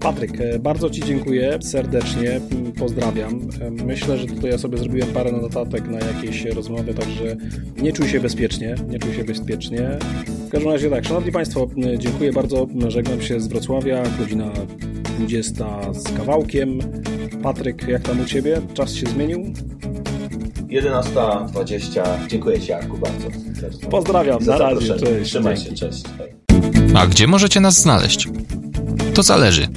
Patryk, 0.00 0.40
e, 0.40 0.58
bardzo 0.58 0.90
Ci 0.90 1.02
dziękuję 1.02 1.58
serdecznie, 1.62 2.40
pozdrawiam. 2.78 3.48
E, 3.60 3.70
myślę, 3.70 4.18
że 4.18 4.26
tutaj 4.26 4.50
ja 4.50 4.58
sobie 4.58 4.78
zrobiłem 4.78 5.08
parę 5.08 5.32
notatek 5.32 5.88
na 5.88 5.98
jakieś 5.98 6.44
rozmowy, 6.44 6.94
także 6.94 7.36
nie 7.82 7.89
czuj 7.92 8.08
się 8.08 8.20
bezpiecznie, 8.20 8.74
nie 8.88 8.98
czuj 8.98 9.14
się 9.14 9.24
bezpiecznie. 9.24 9.98
W 10.46 10.50
każdym 10.50 10.72
razie 10.72 10.90
tak, 10.90 11.04
Szanowni 11.04 11.32
Państwo, 11.32 11.68
dziękuję 11.98 12.32
bardzo, 12.32 12.66
żegnam 12.88 13.22
się 13.22 13.40
z 13.40 13.48
Wrocławia, 13.48 14.02
godzina 14.18 14.50
20 15.18 15.92
z 15.92 16.02
kawałkiem. 16.02 16.78
Patryk, 17.42 17.88
jak 17.88 18.02
tam 18.02 18.20
u 18.20 18.24
Ciebie? 18.24 18.60
Czas 18.74 18.94
się 18.94 19.06
zmienił? 19.06 19.52
11.20. 20.68 22.02
Dziękuję 22.28 22.60
Ci, 22.60 22.72
Arku, 22.72 22.98
bardzo. 22.98 23.28
Pozdrawiam, 23.90 24.44
na 24.44 24.58
razie. 24.58 24.94
Cześć. 24.94 25.30
Trzymaj 25.30 25.56
się, 25.56 25.72
cześć. 25.72 26.04
A 26.94 27.06
gdzie 27.06 27.26
możecie 27.26 27.60
nas 27.60 27.80
znaleźć? 27.80 28.28
To 29.14 29.22
zależy. 29.22 29.68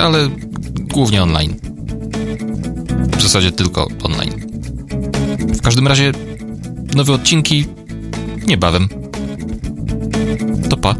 Ale 0.00 0.28
głównie 0.92 1.22
online. 1.22 1.54
W 3.18 3.22
zasadzie 3.22 3.52
tylko 3.52 3.88
online. 4.02 4.32
W 5.38 5.62
każdym 5.62 5.88
razie 5.88 6.12
nowe 6.94 7.12
odcinki 7.12 7.66
niebawem. 8.46 8.88
To 10.70 10.76
pa. 10.76 10.96